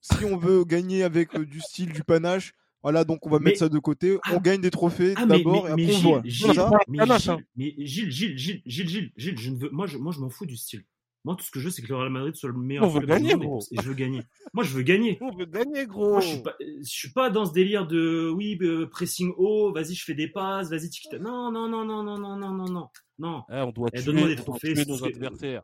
si 0.00 0.24
on 0.24 0.36
veut 0.36 0.64
gagner 0.64 1.02
avec 1.02 1.34
euh, 1.34 1.44
du 1.44 1.60
style, 1.60 1.92
du 1.92 2.04
panache. 2.04 2.54
Voilà, 2.82 3.04
donc 3.04 3.26
on 3.26 3.30
va 3.30 3.40
mettre 3.40 3.58
ça 3.58 3.68
de 3.68 3.78
côté. 3.78 4.18
On 4.32 4.38
gagne 4.38 4.60
des 4.60 4.70
trophées 4.70 5.14
ah, 5.16 5.26
d'abord 5.26 5.66
et 5.66 5.72
après 5.72 5.84
mais 5.84 5.96
on 5.96 5.98
voit. 5.98 6.22
Gilles, 6.24 6.46
mais, 6.86 7.04
Gilles, 7.04 7.36
mais 7.56 7.72
Gilles, 7.78 8.10
Gilles, 8.10 8.38
Gilles, 8.38 8.62
Gilles, 8.64 8.86
Gilles, 8.86 9.12
Gilles, 9.16 9.38
je 9.38 9.50
ne 9.50 9.58
veux, 9.58 9.70
moi, 9.70 9.86
je, 9.86 9.98
moi, 9.98 10.12
je 10.12 10.20
m'en 10.20 10.30
fous 10.30 10.46
du 10.46 10.56
style. 10.56 10.84
Moi, 11.28 11.36
tout 11.36 11.44
ce 11.44 11.50
que 11.50 11.58
je 11.60 11.66
veux, 11.66 11.70
c'est 11.70 11.82
que 11.82 11.88
le 11.88 11.96
Real 11.96 12.08
Madrid 12.08 12.34
soit 12.34 12.48
le 12.48 12.56
meilleur. 12.56 12.84
On 12.84 12.88
veut 12.88 13.04
gagner, 13.04 13.34
gros. 13.34 13.60
Et 13.70 13.76
je 13.82 13.86
veux 13.86 13.92
gagner. 13.92 14.22
Moi, 14.54 14.64
je 14.64 14.72
veux 14.74 14.80
gagner. 14.80 15.18
On 15.20 15.30
veut 15.30 15.44
gagner, 15.44 15.84
gros. 15.86 16.12
Moi, 16.12 16.20
je 16.20 16.26
suis 16.28 16.42
pas, 16.42 16.54
je 16.58 16.88
suis 16.88 17.12
pas 17.12 17.28
dans 17.28 17.44
ce 17.44 17.52
délire 17.52 17.86
de 17.86 18.32
oui, 18.34 18.56
euh, 18.62 18.86
pressing 18.86 19.34
haut, 19.36 19.70
vas-y, 19.74 19.92
je 19.94 20.04
fais 20.06 20.14
des 20.14 20.28
passes, 20.28 20.70
vas-y, 20.70 20.88
tu 20.88 21.06
Non, 21.20 21.52
non, 21.52 21.68
non, 21.68 21.84
non, 21.84 22.02
non, 22.02 22.16
non, 22.18 22.36
non, 22.38 22.50
non, 22.54 22.64
non. 22.70 22.88
Non. 23.18 23.42
Eh, 23.52 23.56
on 23.60 23.72
doit 23.72 23.90
Eh, 23.92 23.98
tuer, 23.98 24.06
donne-moi 24.06 24.26
des 24.28 24.32
on 24.32 24.36
doit 24.36 24.44
trophées, 24.44 24.72
tuer 24.72 24.84
nos 24.86 25.04
adversaires. 25.04 25.62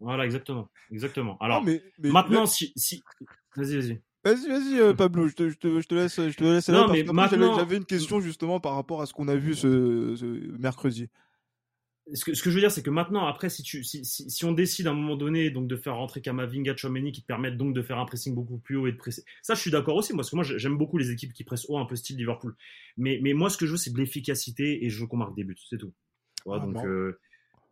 Voilà, 0.00 0.24
exactement. 0.24 0.68
Exactement. 0.90 1.36
Alors, 1.40 1.60
Non, 1.60 1.66
mais, 1.66 1.82
mais- 1.98 2.08
maintenant, 2.10 2.46
si, 2.46 2.72
si, 2.74 3.02
vas-y, 3.54 3.76
vas-y. 3.76 4.02
Vas-y, 4.24 4.48
vas-y, 4.48 4.80
euh, 4.80 4.94
Pablo, 4.94 5.28
je 5.28 5.34
te, 5.34 5.50
je 5.50 5.56
te, 5.58 5.80
je 5.80 5.86
te 5.86 5.94
laisse, 5.94 6.16
je 6.16 6.34
te 6.34 6.44
laisse 6.44 6.70
Non, 6.70 6.86
là, 6.86 6.92
mais 6.94 7.02
maintenant- 7.04 7.56
j'avais 7.56 7.76
une 7.76 7.84
question 7.84 8.20
justement 8.20 8.58
par 8.58 8.74
rapport 8.76 9.02
à 9.02 9.06
ce 9.06 9.12
qu'on 9.12 9.28
a 9.28 9.34
vu 9.36 9.54
ce, 9.54 10.14
ce 10.16 10.24
mercredi. 10.58 11.08
Ce 12.14 12.24
que, 12.24 12.34
ce 12.34 12.42
que 12.42 12.50
je 12.50 12.54
veux 12.56 12.60
dire, 12.60 12.70
c'est 12.70 12.82
que 12.82 12.90
maintenant, 12.90 13.26
après, 13.26 13.48
si, 13.48 13.62
tu, 13.62 13.82
si, 13.84 14.04
si, 14.04 14.30
si 14.30 14.44
on 14.44 14.52
décide 14.52 14.86
à 14.86 14.90
un 14.90 14.94
moment 14.94 15.16
donné 15.16 15.50
donc 15.50 15.66
de 15.66 15.76
faire 15.76 15.96
rentrer 15.96 16.20
Kamavinga, 16.20 16.74
Chomeni, 16.76 17.12
qui 17.12 17.22
te 17.22 17.26
permettent 17.26 17.56
donc 17.56 17.74
de 17.74 17.82
faire 17.82 17.98
un 17.98 18.04
pressing 18.04 18.34
beaucoup 18.34 18.58
plus 18.58 18.76
haut 18.76 18.86
et 18.86 18.92
de 18.92 18.96
presser. 18.96 19.24
Ça, 19.42 19.54
je 19.54 19.60
suis 19.60 19.70
d'accord 19.70 19.96
aussi, 19.96 20.12
moi, 20.12 20.18
parce 20.18 20.30
que 20.30 20.36
moi, 20.36 20.44
j'aime 20.44 20.76
beaucoup 20.76 20.98
les 20.98 21.10
équipes 21.10 21.32
qui 21.32 21.44
pressent 21.44 21.66
haut, 21.68 21.78
un 21.78 21.86
peu 21.86 21.96
style 21.96 22.16
Liverpool. 22.16 22.54
Mais, 22.96 23.18
mais 23.22 23.32
moi, 23.32 23.48
ce 23.50 23.56
que 23.56 23.66
je 23.66 23.72
veux, 23.72 23.76
c'est 23.78 23.92
de 23.92 23.98
l'efficacité 23.98 24.84
et 24.84 24.90
je 24.90 25.00
veux 25.00 25.06
qu'on 25.06 25.16
marque 25.16 25.34
des 25.34 25.44
buts, 25.44 25.56
c'est 25.70 25.78
tout. 25.78 25.92
Tu 26.36 26.42
vois, 26.44 26.58
Ah, 26.60 26.64
donc, 26.66 26.74
bon. 26.74 26.86
euh, 26.86 27.18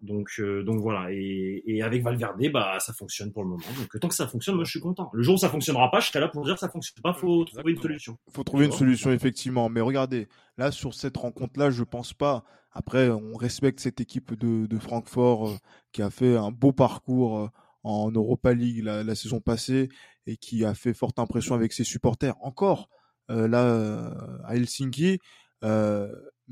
donc, 0.02 0.30
euh, 0.38 0.62
donc 0.62 0.80
voilà. 0.80 1.12
Et, 1.12 1.62
et 1.66 1.83
avec 1.83 2.02
Valverde, 2.02 2.40
bah, 2.52 2.78
ça 2.80 2.92
fonctionne 2.92 3.33
pour 3.33 3.42
le 3.42 3.50
moment. 3.50 3.62
Donc, 3.78 4.00
tant 4.00 4.09
que 4.09 4.14
ça 4.14 4.26
fonctionne, 4.26 4.54
moi, 4.54 4.64
je 4.64 4.71
suis 4.71 4.80
content. 4.80 5.11
Le 5.12 5.23
jour 5.23 5.35
où 5.35 5.38
ça 5.38 5.49
fonctionnera 5.49 5.90
pas, 5.90 6.00
je 6.00 6.07
serai 6.09 6.21
là 6.21 6.28
pour 6.28 6.45
dire 6.45 6.54
que 6.54 6.61
ça 6.61 6.69
fonctionne 6.69 7.02
pas. 7.02 7.12
Faut 7.12 7.45
trouver 7.45 7.73
une 7.73 7.80
solution. 7.80 8.19
faut 8.33 8.45
trouver 8.45 8.66
une 8.66 8.73
solution 8.73 9.11
effectivement. 9.12 9.69
Mais 9.69 9.80
regardez, 9.80 10.28
là 10.59 10.71
sur 10.71 10.95
cette 10.95 11.16
rencontre-là, 11.16 11.71
je 11.71 11.85
pense 11.85 12.14
pas. 12.14 12.45
Après, 12.73 13.11
on 13.11 13.35
respecte 13.35 13.80
cette 13.80 14.00
équipe 14.00 14.35
de, 14.35 14.66
de 14.66 14.78
Francfort 14.78 15.49
euh, 15.49 15.57
qui 15.92 16.02
a 16.02 16.11
fait 16.11 16.37
un 16.37 16.50
beau 16.52 16.73
parcours 16.73 17.38
euh, 17.38 17.49
en 17.83 18.11
Europa 18.12 18.52
League 18.54 18.85
la, 18.85 19.02
la 19.02 19.14
saison 19.14 19.40
passée 19.40 19.88
et 20.26 20.37
qui 20.37 20.64
a 20.64 20.75
fait 20.75 20.95
forte 20.95 21.19
impression 21.19 21.54
avec 21.54 21.73
ses 21.73 21.85
supporters. 21.85 22.37
Encore 22.42 22.88
euh, 23.30 23.49
là 23.49 24.14
à 24.45 24.54
Helsinki. 24.57 25.19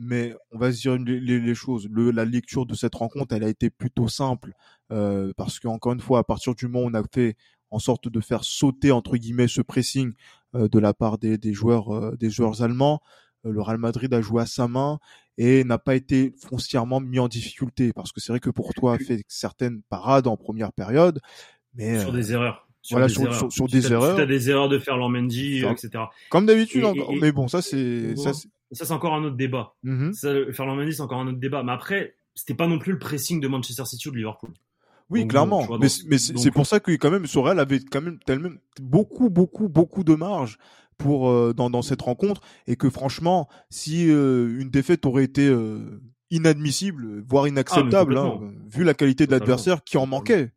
Mais 0.00 0.32
on 0.52 0.58
va 0.58 0.72
se 0.72 0.80
dire 0.80 0.96
les, 0.96 1.18
les- 1.20 1.40
les 1.40 1.54
choses. 1.54 1.88
Le, 1.90 2.10
la 2.12 2.24
lecture 2.24 2.66
de 2.66 2.74
cette 2.74 2.94
rencontre, 2.94 3.34
elle 3.34 3.42
a 3.44 3.48
été 3.48 3.68
plutôt 3.68 4.06
simple 4.08 4.52
euh, 4.92 5.32
parce 5.36 5.58
qu'encore 5.58 5.92
une 5.92 6.00
fois, 6.00 6.20
à 6.20 6.24
partir 6.24 6.54
du 6.54 6.68
moment 6.68 6.86
où 6.86 6.90
on 6.90 6.94
a 6.94 7.02
fait 7.12 7.36
en 7.70 7.78
sorte 7.80 8.08
de 8.08 8.20
faire 8.20 8.44
sauter 8.44 8.92
entre 8.92 9.16
guillemets 9.16 9.48
ce 9.48 9.60
pressing 9.60 10.12
euh, 10.54 10.68
de 10.68 10.78
la 10.78 10.94
part 10.94 11.18
des, 11.18 11.36
des 11.36 11.52
joueurs 11.52 11.94
euh, 11.94 12.16
des 12.16 12.30
joueurs 12.30 12.62
allemands. 12.62 13.00
Euh, 13.44 13.50
le 13.52 13.60
Real 13.60 13.78
Madrid 13.78 14.12
a 14.14 14.20
joué 14.22 14.40
à 14.42 14.46
sa 14.46 14.68
main 14.68 14.98
et 15.36 15.62
n'a 15.64 15.78
pas 15.78 15.94
été 15.94 16.32
foncièrement 16.48 17.00
mis 17.00 17.18
en 17.18 17.28
difficulté 17.28 17.92
parce 17.92 18.10
que 18.12 18.20
c'est 18.20 18.32
vrai 18.32 18.40
que 18.40 18.50
pour 18.50 18.72
toi 18.74 18.94
a 18.94 18.98
fait 18.98 19.22
certaines 19.28 19.82
parades 19.90 20.26
en 20.26 20.36
première 20.36 20.72
période, 20.72 21.20
mais 21.74 22.00
Sur 22.00 22.10
euh, 22.10 22.12
des 22.12 22.32
erreurs. 22.32 22.66
Sur 22.82 22.94
voilà, 22.96 23.06
des 23.08 23.12
sur- 23.12 23.22
erreurs. 23.24 23.38
sur- 23.38 23.52
sur 23.52 23.66
des 23.66 23.92
erreurs. 23.92 24.16
t'as 24.16 24.26
des 24.26 24.48
erreurs 24.50 24.68
de 24.68 24.78
Ferland 24.78 25.10
Mendy, 25.10 25.58
etc. 25.64 26.04
comme 26.30 26.46
d'habitude. 26.46 26.82
Et- 26.82 26.86
encore. 26.86 27.10
et- 27.12 27.20
mais 27.20 27.32
bon, 27.32 27.48
ça 27.48 27.60
c'est 27.62 28.14
Bon. 28.14 28.22
ça. 28.32 28.48
Ça, 28.72 28.84
c'est 28.84 28.92
encore 28.92 29.14
un 29.14 29.24
autre 29.24 29.36
débat. 29.36 29.74
Ça, 30.12 30.32
le- 30.32 30.52
Ferland 30.52 30.76
Mendy, 30.76 30.92
c'est 30.94 31.00
encore 31.02 31.20
un 31.20 31.26
autre 31.28 31.38
débat. 31.38 31.62
Mais 31.62 31.72
après, 31.72 32.16
c'était 32.34 32.54
pas 32.54 32.66
non 32.66 32.78
plus 32.78 32.92
le 32.92 32.98
pressing 32.98 33.40
de 33.40 33.48
Manchester 33.48 33.84
City 33.86 34.08
ou 34.08 34.10
de 34.12 34.16
Liverpool. 34.16 34.50
Oui, 35.10 35.20
Donc, 35.22 35.30
clairement. 35.30 35.62
vois, 35.64 35.78
mais 35.78 35.86
donc- 35.86 35.90
c'est- 35.90 36.04
mais 36.06 36.18
c'est 36.18 36.32
donc- 36.34 36.42
c'est 36.42 36.50
pour 36.50 36.66
ça 36.66 36.80
que 36.80 36.90
quand 36.92 37.10
même 37.10 37.26
ce 37.26 37.38
Real 37.38 37.58
avait 37.60 37.80
quand 37.80 38.02
même 38.02 38.18
tellement 38.26 38.50
beaucoup 38.80 39.30
beaucoup 39.30 39.68
beaucoup 39.70 40.04
de 40.04 40.14
marge 40.14 40.58
pour 40.98 41.30
euh, 41.30 41.54
dans 41.54 41.70
dans 41.70 41.80
cette 41.80 42.02
rencontre 42.02 42.42
et 42.66 42.76
que 42.76 42.90
franchement, 42.90 43.48
si 43.70 44.10
euh, 44.10 44.60
une 44.60 44.68
défaite 44.68 45.06
aurait 45.06 45.24
été 45.24 45.46
euh, 45.48 46.02
inadmissible, 46.30 47.22
voire 47.26 47.48
inacceptable, 47.48 48.18
hein, 48.18 48.52
vu 48.70 48.84
la 48.84 48.92
qualité 48.92 49.26
de 49.26 49.30
l'adversaire 49.30 49.82
qui 49.82 49.96
en 49.96 50.04
manquait, 50.04 50.52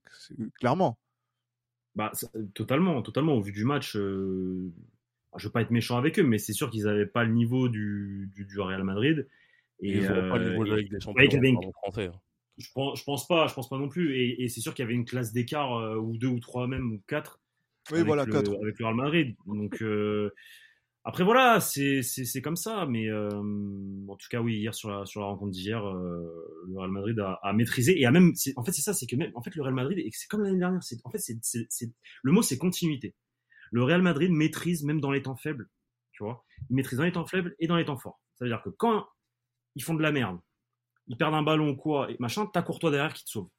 clairement. 0.60 1.00
Bah, 1.96 2.12
totalement, 2.54 3.02
totalement. 3.02 3.36
Au 3.36 3.42
vu 3.42 3.54
du 3.54 3.64
match, 3.64 3.96
euh, 5.34 5.38
je 5.38 5.48
veux 5.48 5.52
pas 5.52 5.62
être 5.62 5.72
méchant 5.72 5.98
avec 5.98 6.20
eux, 6.20 6.24
mais 6.24 6.38
c'est 6.38 6.54
sûr 6.54 6.70
qu'ils 6.70 6.88
avaient 6.88 7.06
pas 7.06 7.24
le 7.24 7.32
niveau 7.34 7.70
du, 7.70 8.30
du, 8.36 8.46
du 8.46 8.60
Real 8.60 8.84
Madrid. 8.84 9.28
Et, 9.82 9.98
Ils 9.98 10.02
n'ont 10.04 10.30
pas 10.30 10.38
le 10.38 10.46
euh, 10.46 10.50
niveau 10.52 10.66
de 10.66 10.70
la 10.72 10.78
Ligue 10.78 10.92
des 10.92 11.00
Champions. 11.00 11.24
une- 11.42 11.72
français. 11.74 12.06
hein. 12.08 12.20
je 12.58 12.68
pense, 12.74 13.00
je 13.00 13.04
pense 13.04 13.28
pas, 13.28 13.48
je 13.48 13.54
pense 13.54 13.68
pas 13.70 13.78
non 13.78 13.90
plus. 13.90 14.16
Et, 14.18 14.44
et 14.44 14.48
c'est 14.50 14.62
sûr 14.62 14.74
qu'il 14.74 14.84
y 14.84 14.86
avait 14.86 14.94
une 14.94 15.06
classe 15.06 15.32
d'écart 15.34 15.76
euh, 15.78 15.96
ou 15.96 16.18
deux 16.18 16.28
ou 16.28 16.40
trois 16.40 16.68
même 16.68 16.92
ou 16.92 17.02
quatre 17.08 17.40
Oui, 17.90 17.96
avec, 17.98 18.06
voilà, 18.08 18.26
le, 18.26 18.32
quatre. 18.32 18.54
avec 18.62 18.78
le 18.78 18.86
Real 18.86 18.96
Madrid. 18.96 19.36
Donc 19.48 19.82
euh, 19.82 20.30
après 21.04 21.24
voilà, 21.24 21.60
c'est 21.60 22.04
c'est 22.04 22.26
c'est 22.26 22.44
comme 22.44 22.56
ça. 22.58 22.86
Mais 22.86 23.10
euh, 23.10 23.30
en 24.08 24.16
tout 24.18 24.28
cas 24.30 24.40
oui, 24.40 24.58
hier 24.58 24.76
sur 24.76 24.92
la 24.92 25.04
sur 25.08 25.22
la 25.22 25.26
rencontre 25.28 25.52
d'hier, 25.52 25.84
euh, 25.84 26.64
le 26.68 26.78
Real 26.78 26.92
Madrid 26.92 27.20
a, 27.20 27.40
a 27.42 27.54
maîtrisé 27.54 28.00
et 28.00 28.06
a 28.06 28.12
même 28.12 28.34
en 28.58 28.64
fait 28.64 28.72
c'est 28.74 28.84
ça, 28.84 28.94
c'est 28.94 29.08
que 29.08 29.16
même 29.16 29.32
en 29.34 29.42
fait 29.42 29.56
le 29.56 29.64
Real 29.64 29.74
Madrid 29.74 29.98
et 29.98 30.10
c'est 30.14 30.28
comme 30.28 30.44
l'année 30.44 30.60
dernière. 30.60 30.84
C'est 30.84 30.98
en 31.06 31.10
fait 31.10 31.18
c'est- 31.18 31.90
le 32.22 32.32
mot 32.32 32.44
c'est 32.44 32.60
continuité. 32.60 33.16
Le 33.72 33.84
Real 33.84 34.02
Madrid 34.02 34.32
maîtrise 34.32 34.84
même 34.84 35.02
dans 35.02 35.12
les 35.12 35.22
temps 35.22 35.36
faibles, 35.36 35.70
tu 36.12 36.24
vois. 36.24 36.46
Il 36.70 36.76
maîtrise 36.76 37.00
dans 37.00 37.06
les 37.06 37.12
temps 37.12 37.26
faibles 37.26 37.56
et 37.60 37.68
dans 37.68 37.78
les 37.78 37.86
temps 37.86 37.98
forts. 37.98 38.22
Ça 38.36 38.46
veut 38.46 38.52
dire 38.52 38.62
que 38.62 38.70
quand 38.70 39.08
ils 39.76 39.84
font 39.84 39.94
de 39.94 40.02
la 40.02 40.12
merde, 40.12 40.40
ils 41.08 41.18
perdent 41.18 41.36
un 41.36 41.44
ballon 41.44 41.70
ou 41.70 41.76
quoi, 41.76 42.12
et 42.12 42.18
machin, 42.20 42.46
t'as 42.46 42.62
Courtois 42.62 42.92
derrière 42.92 43.14
qui 43.14 43.26
te 43.26 43.30
sauve. 43.30 43.50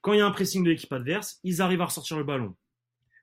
Quand 0.00 0.12
il 0.12 0.18
y 0.18 0.20
a 0.20 0.26
un 0.26 0.30
pressing 0.30 0.64
de 0.64 0.70
l'équipe 0.70 0.92
adverse, 0.92 1.38
ils 1.42 1.60
arrivent 1.60 1.82
à 1.82 1.86
ressortir 1.86 2.16
le 2.16 2.24
ballon. 2.24 2.56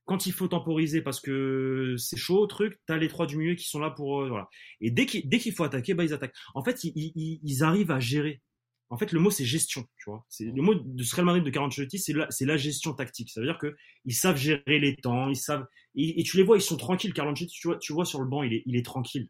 Quand 0.05 0.25
il 0.25 0.33
faut 0.33 0.47
temporiser 0.47 1.01
parce 1.01 1.19
que 1.19 1.95
c'est 1.97 2.17
chaud, 2.17 2.45
truc, 2.47 2.79
t'as 2.85 2.97
les 2.97 3.07
trois 3.07 3.27
du 3.27 3.37
milieu 3.37 3.55
qui 3.55 3.67
sont 3.67 3.79
là 3.79 3.91
pour 3.91 4.21
euh. 4.21 4.41
Et 4.81 4.91
dès 4.91 5.05
qu'il 5.05 5.53
faut 5.53 5.63
attaquer, 5.63 5.93
bah 5.93 6.03
ils 6.03 6.13
attaquent. 6.13 6.35
En 6.55 6.63
fait, 6.63 6.83
ils 6.83 7.63
arrivent 7.63 7.91
à 7.91 7.99
gérer. 7.99 8.41
En 8.91 8.97
fait, 8.97 9.11
le 9.11 9.19
mot 9.19 9.29
c'est 9.31 9.45
gestion, 9.45 9.85
tu 9.97 10.09
vois. 10.09 10.25
C'est 10.29 10.45
le 10.45 10.61
mot 10.61 10.73
de 10.75 11.03
ce 11.03 11.15
Real 11.15 11.25
Madrid 11.25 11.43
de 11.43 11.49
40 11.51 11.67
Ancelotti, 11.71 11.99
c'est 11.99 12.13
la, 12.13 12.29
c'est 12.31 12.45
la 12.45 12.57
gestion 12.57 12.93
tactique. 12.93 13.29
Ça 13.29 13.39
veut 13.41 13.47
dire 13.47 13.59
que 13.59 13.75
ils 14.05 14.15
savent 14.15 14.37
gérer 14.37 14.79
les 14.79 14.95
temps, 14.95 15.29
ils 15.29 15.35
savent 15.35 15.67
et, 15.95 16.19
et 16.19 16.23
tu 16.23 16.37
les 16.37 16.43
vois, 16.43 16.57
ils 16.57 16.61
sont 16.61 16.77
tranquilles. 16.77 17.13
Carlo 17.13 17.33
tu 17.33 17.47
vois, 17.67 17.77
tu 17.77 17.93
vois 17.93 18.05
sur 18.05 18.19
le 18.21 18.27
banc, 18.27 18.43
il 18.43 18.53
est, 18.53 18.63
il 18.65 18.75
est 18.75 18.85
tranquille. 18.85 19.29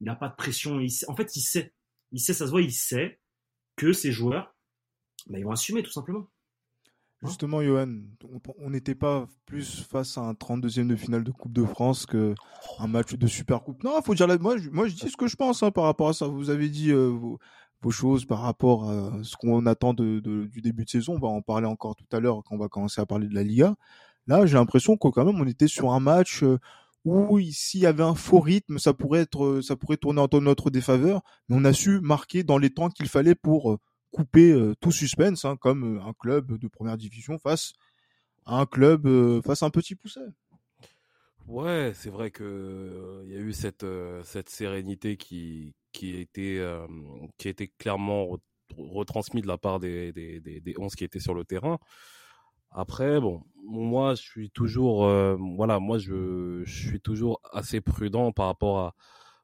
Il 0.00 0.06
n'a 0.06 0.16
pas 0.16 0.28
de 0.28 0.34
pression. 0.36 0.80
Il 0.80 0.90
sait- 0.90 1.08
en 1.08 1.16
fait, 1.16 1.36
il 1.36 1.40
sait, 1.42 1.72
il 2.12 2.20
sait, 2.20 2.34
ça 2.34 2.46
se 2.46 2.50
voit, 2.50 2.62
il 2.62 2.72
sait 2.72 3.20
que 3.76 3.92
ces 3.92 4.12
joueurs, 4.12 4.54
bah, 5.28 5.38
ils 5.38 5.44
vont 5.44 5.52
assumer 5.52 5.82
tout 5.82 5.92
simplement. 5.92 6.28
Hein 7.22 7.28
Justement, 7.28 7.62
Johan, 7.62 7.88
on- 8.24 8.40
on 8.58 8.70
n'était 8.70 8.94
pas 8.94 9.26
plus 9.46 9.82
face 9.84 10.18
à 10.18 10.20
un 10.22 10.34
32e 10.34 10.88
de 10.88 10.96
finale 10.96 11.24
de 11.24 11.30
Coupe 11.30 11.52
de 11.52 11.64
France 11.64 12.04
que 12.06 12.34
un 12.78 12.86
match 12.88 13.14
de 13.14 13.26
Super 13.26 13.62
Coupe. 13.62 13.82
Non, 13.84 14.00
faut 14.02 14.14
dire 14.14 14.26
la... 14.26 14.36
moi, 14.38 14.58
je, 14.58 14.68
moi 14.68 14.86
je 14.86 14.94
dis 14.94 15.08
ce 15.10 15.16
que 15.16 15.26
je 15.26 15.36
pense 15.36 15.62
hein, 15.62 15.70
par 15.70 15.84
rapport 15.84 16.08
à 16.08 16.12
ça. 16.12 16.26
Vous 16.26 16.50
avez 16.50 16.68
dit 16.68 16.90
euh, 16.92 17.06
vos, 17.08 17.38
vos 17.86 17.92
choses 17.92 18.24
par 18.24 18.40
rapport 18.40 18.90
à 18.90 19.22
ce 19.22 19.36
qu'on 19.36 19.64
attend 19.64 19.94
du 19.94 20.20
début 20.60 20.84
de 20.84 20.90
saison. 20.90 21.14
On 21.14 21.20
va 21.20 21.28
en 21.28 21.40
parler 21.40 21.68
encore 21.68 21.94
tout 21.94 22.04
à 22.10 22.18
l'heure 22.18 22.42
quand 22.44 22.56
on 22.56 22.58
va 22.58 22.68
commencer 22.68 23.00
à 23.00 23.06
parler 23.06 23.28
de 23.28 23.34
la 23.34 23.44
Liga. 23.44 23.76
Là, 24.26 24.44
j'ai 24.44 24.54
l'impression 24.54 24.96
que 24.96 25.06
quand 25.06 25.24
même 25.24 25.40
on 25.40 25.46
était 25.46 25.68
sur 25.68 25.92
un 25.92 26.00
match 26.00 26.42
euh, 26.42 26.58
où 27.04 27.38
s'il 27.52 27.80
y 27.80 27.86
avait 27.86 28.02
un 28.02 28.16
faux 28.16 28.40
rythme, 28.40 28.80
ça 28.80 28.92
pourrait 28.92 29.20
être, 29.20 29.44
euh, 29.44 29.62
ça 29.62 29.76
pourrait 29.76 29.98
tourner 29.98 30.20
en 30.20 30.40
notre 30.40 30.70
défaveur. 30.70 31.22
Mais 31.48 31.54
on 31.56 31.64
a 31.64 31.72
su 31.72 32.00
marquer 32.00 32.42
dans 32.42 32.58
les 32.58 32.70
temps 32.70 32.90
qu'il 32.90 33.06
fallait 33.06 33.36
pour 33.36 33.70
euh, 33.70 33.78
couper 34.10 34.72
tout 34.80 34.90
suspense, 34.90 35.44
hein, 35.44 35.56
comme 35.56 36.00
un 36.04 36.12
club 36.18 36.58
de 36.58 36.66
première 36.68 36.96
division 36.96 37.38
face 37.38 37.74
à 38.46 38.60
un 38.60 38.66
club 38.66 39.06
face 39.42 39.62
à 39.62 39.66
un 39.66 39.70
petit 39.70 39.94
pousset. 39.94 40.20
Ouais, 41.46 41.92
c'est 41.94 42.10
vrai 42.10 42.30
que 42.30 43.22
il 43.24 43.32
y 43.32 43.36
a 43.36 43.38
eu 43.38 43.52
cette 43.52 43.84
euh, 43.84 44.22
cette 44.24 44.48
sérénité 44.48 45.16
qui 45.16 45.74
qui 45.92 46.16
été 46.16 46.58
euh, 46.60 46.86
qui 47.38 47.54
clairement 47.78 48.24
re- 48.24 48.40
retransmise 48.76 49.42
de 49.42 49.48
la 49.48 49.56
part 49.58 49.78
des 49.78 50.12
des 50.12 50.40
des, 50.40 50.60
des 50.60 50.74
11 50.78 50.94
qui 50.96 51.04
étaient 51.04 51.20
sur 51.20 51.34
le 51.34 51.44
terrain. 51.44 51.78
Après, 52.72 53.20
bon, 53.20 53.42
moi, 53.64 54.14
je 54.16 54.22
suis 54.22 54.50
toujours, 54.50 55.06
euh, 55.06 55.36
voilà, 55.56 55.80
moi, 55.80 55.98
je, 55.98 56.62
je 56.64 56.88
suis 56.88 57.00
toujours 57.00 57.40
assez 57.52 57.80
prudent 57.80 58.32
par 58.32 58.46
rapport 58.46 58.78
à, 58.80 58.94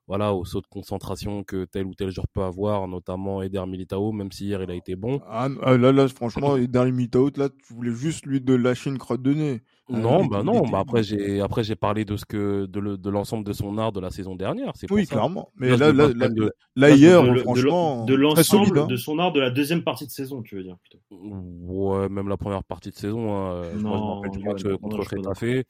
voilà, 0.09 0.35
au 0.35 0.45
saut 0.45 0.61
de 0.63 0.67
concentration 0.69 1.45
que 1.45 1.65
tel 1.67 1.87
ou 1.87 1.95
tel 1.95 2.11
joueur 2.11 2.29
peut 2.29 2.43
avoir, 2.43 2.89
notamment 2.89 3.43
Eder 3.43 3.65
Militao, 3.67 4.13
même 4.13 4.33
si 4.33 4.47
hier 4.47 4.63
il 4.63 4.71
a 4.71 4.75
été 4.75 4.97
bon. 4.97 5.23
Ah, 5.25 5.49
ah, 5.63 5.77
là, 5.77 6.09
franchement, 6.09 6.57
dernier 6.59 6.93
mi-out, 6.93 7.37
là, 7.39 7.49
tu 7.49 7.73
voulais 7.75 7.93
juste 7.95 8.27
lui 8.27 8.41
de 8.41 8.55
lâcher 8.55 8.91
une 8.91 8.99
crotte 8.99 9.23
de 9.23 9.33
nez. 9.35 9.63
Ah, 9.89 9.99
Non, 9.99 10.25
bah 10.27 10.43
non, 10.45 10.63
bah 10.69 10.79
après 10.79 11.03
j'ai 11.03 11.41
après 11.41 11.65
j'ai 11.65 11.75
parlé 11.75 12.05
de 12.05 12.17
ce 12.17 12.25
que 12.25 12.67
de 12.67 12.79
le- 12.79 12.97
de 12.97 13.11
l'ensemble 13.11 13.45
de 13.45 13.53
son 13.53 13.77
art 13.79 13.91
de 13.91 13.99
la 14.01 14.11
saison 14.11 14.37
dernière, 14.37 14.73
c'est 14.77 14.91
Oui, 14.93 15.05
ça. 15.07 15.17
clairement. 15.17 15.51
Mais 15.57 15.77
Là, 15.77 15.93
là, 15.93 16.09
là, 16.77 16.91
hier, 16.91 17.23
de, 17.23 17.31
de- 17.31 17.39
franchement, 17.41 18.05
de, 18.05 18.13
solide. 18.13 18.21
l'ensemble 18.23 18.79
hein. 18.79 18.87
de 18.87 18.97
son 18.97 19.19
art 19.19 19.33
de 19.33 19.41
la 19.41 19.51
deuxième 19.51 19.83
partie 19.83 20.07
de 20.07 20.13
saison, 20.13 20.41
tu 20.43 20.55
veux 20.55 20.63
dire 20.63 20.77
plutôt. 20.79 21.03
Ouais, 21.11 22.09
même 22.09 22.29
la 22.29 22.37
première 22.37 22.63
partie 22.63 22.91
de 22.91 22.95
saison. 22.95 23.35
Hein. 23.35 23.53
euh, 23.55 23.71
je 23.73 23.79
me 23.79 23.83
Non, 23.83 24.15
rappelle 24.21 24.31
du 24.31 24.45
match 24.45 24.65
non, 24.65 24.71
euh, 24.71 24.77
contre 24.79 24.99
Retafe. 25.01 25.65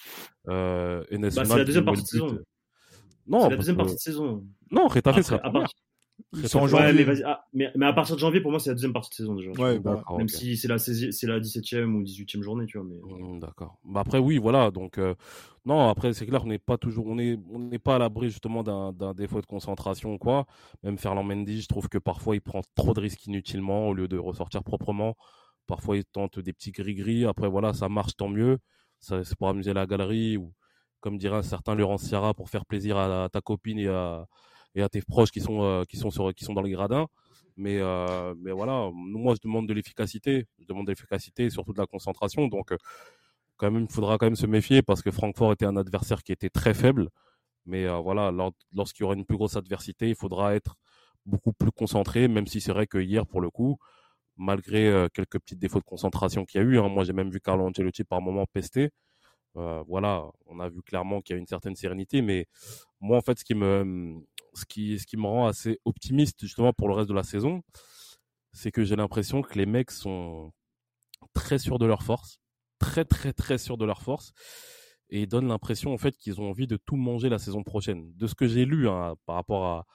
Euh, 0.48 1.02
Bah, 1.10 1.30
c'est 1.30 1.56
la 1.56 1.64
deuxième 1.64 1.84
partie 1.86 2.02
de 2.02 2.06
saison. 2.08 2.26
Non, 2.26 3.40
c'est 3.40 3.50
la 3.50 3.56
parce 3.56 3.56
deuxième 3.56 3.76
que- 3.76 3.80
partie 3.80 3.94
de 3.94 4.00
saison. 4.00 4.44
non, 4.70 4.88
Retafe 4.88 5.06
Après, 5.06 5.22
c'est 5.22 5.30
la 5.32 5.36
à 5.38 5.40
part- 5.40 5.52
première. 5.52 5.68
Ils 6.32 6.48
sont 6.48 6.60
en 6.60 6.62
Ouais, 6.62 6.68
janvier. 6.68 6.92
mais, 6.92 7.04
vas-y, 7.04 7.22
ah, 7.24 7.44
mais, 7.52 7.70
mais 7.76 7.86
à 7.86 7.92
partir 7.92 8.14
de 8.16 8.20
janvier, 8.20 8.40
pour 8.40 8.50
moi, 8.50 8.60
c'est 8.60 8.70
la 8.70 8.74
deuxième 8.74 8.92
partie 8.92 9.10
de 9.10 9.14
saison 9.14 9.34
déjà. 9.34 9.50
Ouais, 9.52 9.78
bah, 9.78 10.02
Même 10.16 10.28
si 10.28 10.56
c'est 10.56 10.68
la, 10.68 10.76
16e 10.76 11.12
c'est 11.12 11.26
la 11.26 11.40
17e 11.40 11.94
ou 11.94 12.02
18e 12.02 12.42
journée, 12.42 12.66
tu 12.66 12.78
vois. 12.78 12.86
Mais... 12.86 12.96
Hmm, 12.96 13.38
D'accord. 13.38 13.78
Bah 13.84 14.00
après 14.00 14.18
oui, 14.18 14.38
voilà. 14.38 14.70
Donc 14.70 14.98
euh, 14.98 15.14
non, 15.64 15.88
après 15.88 16.12
c'est 16.12 16.26
clair, 16.26 16.42
on 16.44 16.48
n'est 16.48 16.58
pas 16.58 16.78
toujours, 16.78 17.06
on 17.06 17.18
est, 17.18 17.38
on 17.50 17.58
n'est 17.58 17.78
pas 17.78 17.96
à 17.96 17.98
l'abri 17.98 18.28
justement 18.30 18.62
d'un, 18.62 18.92
d'un 18.92 19.14
défaut 19.14 19.40
de 19.40 19.46
concentration 19.46 20.14
ou 20.14 20.18
quoi. 20.18 20.46
Même 20.82 20.98
Ferland 20.98 21.24
Mendy, 21.24 21.60
je 21.60 21.68
trouve 21.68 21.88
que 21.88 21.98
parfois 21.98 22.34
il 22.36 22.40
prend 22.40 22.62
trop 22.74 22.94
de 22.94 23.00
risques 23.00 23.26
inutilement 23.26 23.88
au 23.88 23.94
lieu 23.94 24.08
de 24.08 24.18
ressortir 24.18 24.62
proprement. 24.64 25.16
Parfois, 25.66 25.96
ils 25.96 26.04
tentent 26.04 26.38
des 26.40 26.52
petits 26.52 26.72
gris-gris. 26.72 27.24
Après, 27.24 27.48
voilà, 27.48 27.72
ça 27.72 27.88
marche, 27.88 28.16
tant 28.16 28.28
mieux. 28.28 28.58
C'est 28.98 29.36
pour 29.36 29.48
amuser 29.48 29.72
la 29.72 29.86
galerie 29.86 30.36
ou, 30.36 30.52
comme 31.00 31.18
dirait 31.18 31.36
un 31.36 31.42
certain 31.42 31.74
Laurent 31.74 31.98
Sierra, 31.98 32.34
pour 32.34 32.50
faire 32.50 32.66
plaisir 32.66 32.96
à, 32.96 33.28
ta 33.30 33.40
copine 33.40 33.78
et 33.78 33.88
à, 33.88 34.26
et 34.74 34.82
à 34.82 34.88
tes 34.88 35.02
proches 35.02 35.30
qui 35.30 35.40
sont, 35.40 35.62
euh, 35.62 35.84
qui 35.84 35.96
sont, 35.96 36.10
sur, 36.10 36.32
qui 36.34 36.44
sont 36.44 36.54
dans 36.54 36.62
les 36.62 36.70
gradins. 36.70 37.06
Mais, 37.56 37.78
euh, 37.80 38.34
mais 38.38 38.52
voilà, 38.52 38.90
moi, 38.94 39.34
je 39.34 39.40
demande 39.46 39.68
de 39.68 39.74
l'efficacité. 39.74 40.46
Je 40.58 40.66
demande 40.66 40.86
de 40.86 40.92
l'efficacité 40.92 41.44
et 41.44 41.50
surtout 41.50 41.72
de 41.72 41.78
la 41.78 41.86
concentration. 41.86 42.48
Donc, 42.48 42.72
euh, 42.72 42.78
quand 43.56 43.70
même, 43.70 43.86
il 43.88 43.92
faudra 43.92 44.18
quand 44.18 44.26
même 44.26 44.36
se 44.36 44.46
méfier 44.46 44.82
parce 44.82 45.02
que 45.02 45.10
Francfort 45.10 45.52
était 45.52 45.66
un 45.66 45.76
adversaire 45.76 46.22
qui 46.22 46.32
était 46.32 46.50
très 46.50 46.74
faible. 46.74 47.08
Mais 47.66 47.86
voilà, 48.00 48.32
lorsqu'il 48.72 49.04
y 49.04 49.06
aura 49.06 49.14
une 49.14 49.24
plus 49.24 49.36
grosse 49.36 49.54
adversité, 49.56 50.08
il 50.08 50.16
faudra 50.16 50.56
être 50.56 50.74
beaucoup 51.26 51.52
plus 51.52 51.70
concentré, 51.70 52.26
même 52.26 52.48
si 52.48 52.60
c'est 52.60 52.72
vrai 52.72 52.88
que 52.88 52.98
hier, 52.98 53.24
pour 53.24 53.40
le 53.40 53.50
coup, 53.50 53.78
malgré 54.36 55.06
quelques 55.14 55.38
petits 55.38 55.54
défauts 55.56 55.78
de 55.78 55.84
concentration 55.84 56.44
qu'il 56.44 56.60
y 56.60 56.64
a 56.64 56.66
eu, 56.66 56.78
hein, 56.80 56.88
moi 56.88 57.04
j'ai 57.04 57.12
même 57.12 57.30
vu 57.30 57.40
Carlo 57.40 57.64
Ancelotti 57.64 58.02
par 58.02 58.20
moment 58.20 58.46
pester. 58.52 58.90
voilà, 59.54 60.24
on 60.46 60.58
a 60.58 60.68
vu 60.68 60.82
clairement 60.82 61.20
qu'il 61.20 61.36
y 61.36 61.38
a 61.38 61.40
une 61.40 61.46
certaine 61.46 61.76
sérénité, 61.76 62.20
mais 62.20 62.46
moi 63.00 63.18
en 63.18 63.20
fait, 63.20 63.38
ce 63.38 63.44
qui 63.44 63.54
me, 63.54 64.16
ce 64.54 64.64
qui, 64.64 65.16
me 65.16 65.26
rend 65.26 65.46
assez 65.46 65.78
optimiste 65.84 66.40
justement 66.40 66.72
pour 66.72 66.88
le 66.88 66.94
reste 66.94 67.08
de 67.08 67.14
la 67.14 67.22
saison, 67.22 67.62
c'est 68.52 68.70
que 68.70 68.84
j'ai 68.84 68.96
l'impression 68.96 69.42
que 69.42 69.58
les 69.58 69.66
mecs 69.66 69.90
sont 69.90 70.52
très 71.32 71.58
sûrs 71.58 71.78
de 71.78 71.86
leur 71.86 72.02
force, 72.02 72.38
très 72.78 73.04
très 73.04 73.32
très 73.32 73.58
sûrs 73.58 73.78
de 73.78 73.84
leur 73.84 74.02
force, 74.02 74.32
et 75.10 75.26
donnent 75.26 75.48
l'impression 75.48 75.92
en 75.92 75.98
fait 75.98 76.16
qu'ils 76.16 76.40
ont 76.40 76.50
envie 76.50 76.66
de 76.66 76.76
tout 76.76 76.96
manger 76.96 77.28
la 77.28 77.38
saison 77.38 77.62
prochaine. 77.62 78.12
De 78.16 78.26
ce 78.26 78.34
que 78.34 78.46
j'ai 78.46 78.64
lu 78.64 78.88
hein, 78.88 79.14
par 79.26 79.36
rapport 79.36 79.66
à 79.66 79.86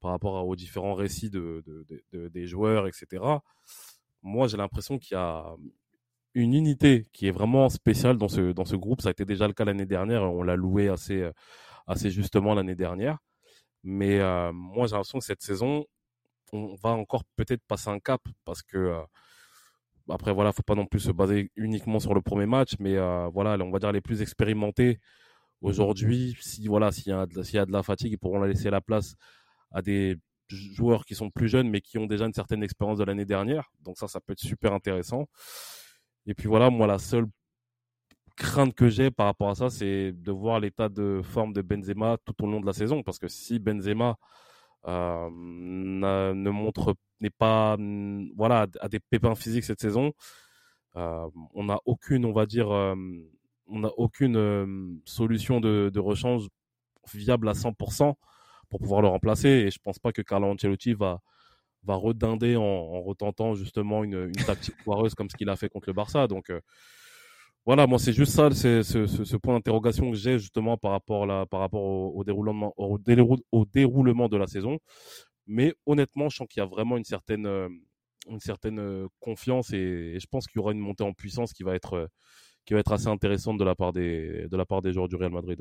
par 0.00 0.10
rapport 0.10 0.46
aux 0.46 0.56
différents 0.56 0.94
récits 0.94 1.30
de, 1.30 1.64
des 2.12 2.46
joueurs, 2.46 2.86
etc. 2.86 3.22
Moi, 4.22 4.46
j'ai 4.46 4.56
l'impression 4.56 4.98
qu'il 4.98 5.14
y 5.14 5.18
a 5.18 5.56
une 6.34 6.52
unité 6.52 7.06
qui 7.12 7.26
est 7.26 7.30
vraiment 7.30 7.68
spéciale 7.70 8.18
dans 8.18 8.28
ce, 8.28 8.52
dans 8.52 8.64
ce 8.66 8.76
groupe. 8.76 9.00
Ça 9.00 9.08
a 9.08 9.12
été 9.12 9.24
déjà 9.24 9.46
le 9.46 9.54
cas 9.54 9.64
l'année 9.64 9.86
dernière. 9.86 10.22
On 10.22 10.42
l'a 10.42 10.54
loué 10.54 10.88
assez, 10.88 11.28
assez 11.86 12.10
justement 12.10 12.54
l'année 12.54 12.74
dernière. 12.74 13.18
Mais 13.86 14.18
euh, 14.18 14.52
moi, 14.52 14.88
j'ai 14.88 14.94
l'impression 14.94 15.20
que 15.20 15.24
cette 15.24 15.42
saison, 15.42 15.86
on 16.52 16.74
va 16.74 16.90
encore 16.90 17.22
peut-être 17.36 17.62
passer 17.68 17.88
un 17.88 18.00
cap 18.00 18.20
parce 18.44 18.60
que 18.60 18.76
euh, 18.76 19.00
après 20.08 20.32
voilà, 20.32 20.52
faut 20.52 20.64
pas 20.64 20.74
non 20.74 20.86
plus 20.86 20.98
se 20.98 21.12
baser 21.12 21.52
uniquement 21.54 22.00
sur 22.00 22.12
le 22.12 22.20
premier 22.20 22.46
match, 22.46 22.74
mais 22.80 22.96
euh, 22.96 23.28
voilà, 23.28 23.56
on 23.64 23.70
va 23.70 23.78
dire 23.78 23.92
les 23.92 24.00
plus 24.00 24.22
expérimentés 24.22 24.98
aujourd'hui. 25.60 26.36
Si 26.40 26.66
voilà, 26.66 26.90
s'il 26.90 27.08
y, 27.08 27.12
a 27.12 27.26
de, 27.26 27.42
y 27.52 27.58
a 27.58 27.64
de 27.64 27.70
la 27.72 27.84
fatigue, 27.84 28.12
ils 28.12 28.18
pourront 28.18 28.40
la 28.40 28.48
laisser 28.48 28.70
la 28.70 28.80
place 28.80 29.14
à 29.70 29.82
des 29.82 30.16
joueurs 30.48 31.04
qui 31.04 31.14
sont 31.14 31.30
plus 31.30 31.48
jeunes 31.48 31.68
mais 31.70 31.80
qui 31.80 31.98
ont 31.98 32.06
déjà 32.06 32.26
une 32.26 32.32
certaine 32.34 32.64
expérience 32.64 32.98
de 32.98 33.04
l'année 33.04 33.24
dernière. 33.24 33.70
Donc 33.82 33.98
ça, 33.98 34.08
ça 34.08 34.20
peut 34.20 34.32
être 34.32 34.40
super 34.40 34.72
intéressant. 34.72 35.26
Et 36.26 36.34
puis 36.34 36.48
voilà, 36.48 36.70
moi 36.70 36.88
la 36.88 36.98
seule 36.98 37.26
crainte 38.36 38.74
que 38.74 38.88
j'ai 38.88 39.10
par 39.10 39.26
rapport 39.26 39.50
à 39.50 39.54
ça, 39.54 39.70
c'est 39.70 40.12
de 40.12 40.32
voir 40.32 40.60
l'état 40.60 40.88
de 40.88 41.20
forme 41.24 41.52
de 41.52 41.62
Benzema 41.62 42.18
tout 42.24 42.44
au 42.44 42.46
long 42.46 42.60
de 42.60 42.66
la 42.66 42.72
saison. 42.72 43.02
Parce 43.02 43.18
que 43.18 43.28
si 43.28 43.58
Benzema 43.58 44.16
euh, 44.86 45.28
ne 45.30 46.50
montre, 46.50 46.94
n'est 47.20 47.30
pas, 47.30 47.76
voilà, 48.36 48.66
a 48.80 48.88
des 48.88 49.00
pépins 49.00 49.34
physiques 49.34 49.64
cette 49.64 49.80
saison, 49.80 50.12
euh, 50.96 51.28
on 51.54 51.64
n'a 51.64 51.78
aucune, 51.86 52.24
on 52.24 52.32
va 52.32 52.46
dire, 52.46 52.70
euh, 52.70 52.94
on 53.68 53.80
n'a 53.80 53.90
aucune 53.96 55.00
solution 55.04 55.60
de, 55.60 55.98
rechange 55.98 56.46
viable 57.14 57.48
à 57.48 57.52
100% 57.54 58.14
pour 58.68 58.80
pouvoir 58.80 59.02
le 59.02 59.08
remplacer. 59.08 59.48
Et 59.48 59.70
je 59.70 59.78
pense 59.78 59.98
pas 59.98 60.12
que 60.12 60.22
Carlo 60.22 60.48
Ancelotti 60.48 60.92
va, 60.94 61.20
va 61.84 61.94
en 61.94 63.02
retentant 63.02 63.54
justement 63.54 64.04
une, 64.04 64.26
une 64.26 64.44
tactique 64.44 64.76
foireuse 64.84 65.14
comme 65.14 65.30
ce 65.30 65.36
qu'il 65.36 65.48
a 65.48 65.56
fait 65.56 65.68
contre 65.68 65.88
le 65.88 65.94
Barça. 65.94 66.26
Donc, 66.28 66.50
voilà, 67.66 67.88
moi 67.88 67.98
c'est 67.98 68.12
juste 68.12 68.32
ça, 68.32 68.48
c'est 68.52 68.84
ce, 68.84 69.06
ce, 69.06 69.36
point 69.36 69.54
d'interrogation 69.54 70.12
que 70.12 70.16
j'ai 70.16 70.38
justement 70.38 70.78
par 70.78 70.92
rapport, 70.92 71.26
là, 71.26 71.46
par 71.46 71.58
rapport 71.58 71.82
au, 71.82 72.22
déroulement, 72.22 72.72
au, 72.76 72.96
déroulement 73.66 74.28
de 74.28 74.36
la 74.36 74.46
saison. 74.46 74.78
Mais 75.48 75.74
honnêtement, 75.84 76.28
je 76.28 76.36
sens 76.36 76.46
qu'il 76.48 76.60
y 76.60 76.62
a 76.62 76.66
vraiment 76.66 76.96
une 76.96 77.04
certaine, 77.04 77.46
euh, 77.46 77.68
une 78.30 78.38
certaine 78.38 78.78
euh, 78.78 79.08
confiance 79.18 79.72
et, 79.72 80.16
je 80.18 80.26
pense 80.30 80.46
qu'il 80.46 80.60
y 80.60 80.62
aura 80.62 80.72
une 80.72 80.78
montée 80.78 81.02
en 81.02 81.12
puissance 81.12 81.52
qui 81.52 81.64
va 81.64 81.74
être, 81.74 81.94
euh, 81.94 82.06
qui 82.66 82.74
va 82.74 82.80
être 82.80 82.92
assez 82.92 83.08
intéressante 83.08 83.58
de 83.58 83.64
la 83.64 83.74
part 83.74 83.92
des, 83.92 84.46
de 84.48 84.56
la 84.56 84.64
part 84.64 84.80
des 84.80 84.92
joueurs 84.92 85.08
du 85.08 85.16
Real 85.16 85.32
Madrid. 85.32 85.60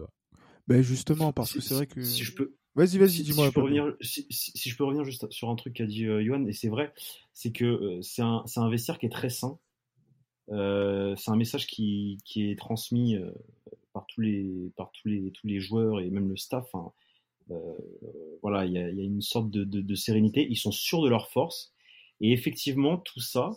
Ben 0.68 0.84
justement, 0.84 1.34
parce 1.34 1.54
que 1.54 1.62
c'est 1.62 1.74
vrai 1.74 1.88
que. 1.88 2.02
Si 2.02 2.24
je 2.24 2.36
peux. 2.36 2.56
Vas-y, 2.76 3.00
vas-y, 3.00 3.24
dis-moi. 3.24 3.46
Si, 3.46 3.50
je 3.50 3.54
peux 3.54 3.62
revenir, 3.62 3.96
si, 4.02 4.70
je 4.70 4.76
peux 4.76 4.84
revenir 4.84 5.06
juste 5.06 5.32
sur 5.32 5.50
un 5.50 5.56
truc 5.56 5.74
qu'a 5.74 5.86
dit 5.86 6.06
Johan, 6.06 6.46
et 6.46 6.54
c'est 6.54 6.68
vrai, 6.70 6.94
c'est 7.34 7.52
que 7.52 8.00
c'est 8.02 8.22
un, 8.22 8.44
un 8.56 8.70
vestiaire 8.70 9.00
qui 9.00 9.06
est 9.08 9.12
très 9.12 9.30
sain 9.30 9.58
euh, 10.50 11.16
c'est 11.16 11.32
un 11.32 11.36
message 11.36 11.68
qui, 11.68 12.18
qui 12.24 12.50
est 12.50 12.58
transmis 12.58 13.16
euh, 13.16 13.32
par 13.94 14.06
tous 14.08 14.22
les 14.22 14.72
par 14.76 14.92
tous 14.92 15.08
les 15.08 15.32
tous 15.32 15.48
les 15.48 15.60
joueurs 15.60 16.00
et 16.02 16.10
même 16.10 16.30
le 16.30 16.38
staff. 16.38 16.68
Hein. 16.76 16.92
Euh, 17.52 17.78
voilà, 18.42 18.66
il 18.66 18.74
y 18.74 18.78
a, 18.78 18.90
y 18.90 19.00
a, 19.00 19.04
une 19.04 19.22
sorte 19.22 19.52
de, 19.52 19.64
de, 19.64 19.82
de, 19.82 19.96
sérénité. 19.96 20.48
Ils 20.50 20.58
sont 20.58 20.72
sûrs 20.72 21.02
de 21.02 21.10
leur 21.10 21.30
force 21.30 21.74
et 22.22 22.32
effectivement 22.32 22.98
tout 22.98 23.20
ça, 23.20 23.52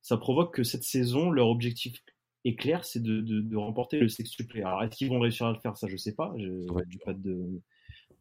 ça 0.00 0.16
provoque 0.16 0.54
que 0.54 0.62
cette 0.62 0.84
saison, 0.84 1.30
leur 1.30 1.48
objectif 1.48 2.02
est 2.44 2.56
clair, 2.56 2.84
c'est 2.84 3.02
de, 3.02 3.56
remporter 3.56 3.98
le 3.98 4.08
sextuplé. 4.08 4.62
Alors 4.62 4.82
est-ce 4.82 4.96
qu'ils 4.96 5.08
vont 5.08 5.20
réussir 5.20 5.46
à 5.46 5.52
le 5.52 5.58
faire? 5.58 5.76
Ça, 5.76 5.88
je 5.88 5.96
sais 5.96 6.14
pas. 6.14 6.34
Je, 6.38 6.48
ouais. 6.70 6.84
pas 7.04 7.14
de 7.14 7.60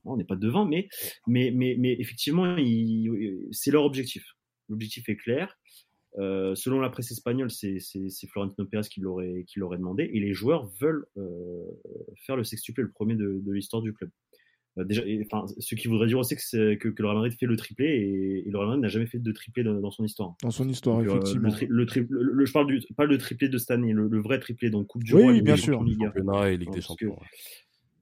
on 0.05 0.17
n'est 0.17 0.25
pas 0.25 0.35
devin, 0.35 0.65
mais, 0.65 0.89
mais, 1.27 1.51
mais, 1.51 1.75
mais 1.79 1.95
effectivement, 1.99 2.57
c'est 3.51 3.71
leur 3.71 3.85
objectif. 3.85 4.25
L'objectif 4.69 5.07
est 5.09 5.15
clair. 5.15 5.57
Euh, 6.19 6.53
selon 6.53 6.79
la 6.79 6.89
presse 6.89 7.11
espagnole, 7.11 7.49
c'est 7.49 7.79
Florentino 8.29 8.67
Pérez 8.67 8.87
qui 8.87 9.01
l'aurait 9.01 9.77
demandé, 9.77 10.09
et 10.13 10.19
les 10.19 10.33
joueurs 10.33 10.67
veulent 10.79 11.05
euh, 11.17 11.65
faire 12.25 12.35
le 12.35 12.43
sextuplé, 12.43 12.83
le 12.83 12.91
premier 12.91 13.15
de, 13.15 13.41
de 13.43 13.51
l'histoire 13.51 13.81
du 13.81 13.93
club. 13.93 14.11
Euh, 14.77 14.83
déjà, 14.83 15.03
enfin, 15.25 15.45
ce 15.59 15.75
qui 15.75 15.87
voudrait 15.87 16.07
dire 16.07 16.17
aussi 16.17 16.35
que, 16.35 16.75
que, 16.75 16.87
que, 16.89 17.01
le 17.01 17.07
Real 17.07 17.17
Madrid 17.17 17.37
fait 17.39 17.45
le 17.45 17.55
triplé, 17.55 17.85
et, 17.85 18.47
et 18.47 18.51
le 18.51 18.57
Real 18.57 18.69
Madrid 18.69 18.81
n'a 18.83 18.89
jamais 18.89 19.05
fait 19.05 19.19
de 19.19 19.31
triplé 19.31 19.63
dans, 19.63 19.79
dans, 19.79 19.91
son 19.91 20.03
histoire. 20.03 20.35
Dans 20.41 20.51
son 20.51 20.67
histoire, 20.67 21.03
donc, 21.03 21.07
effectivement. 21.07 21.49
Le, 21.67 21.85
tri, 21.85 22.05
le, 22.09 22.23
le, 22.23 22.45
je 22.45 22.53
parle 22.53 22.67
du, 22.67 22.81
pas 22.95 23.05
le 23.05 23.17
triplé 23.17 23.49
de 23.49 23.57
cette 23.57 23.71
année, 23.71 23.93
le, 23.93 24.21
vrai 24.21 24.39
triplé, 24.39 24.69
donc 24.69 24.87
Coupe 24.87 25.03
du 25.03 25.13
oui, 25.15 25.21
Roi, 25.21 25.31
oui, 25.33 25.41
bien 25.41 25.57
sûr. 25.57 25.79
Championnat 25.79 26.51
et 26.51 26.57
Ligue 26.57 26.71
des 26.71 26.81
Champions. 26.81 27.17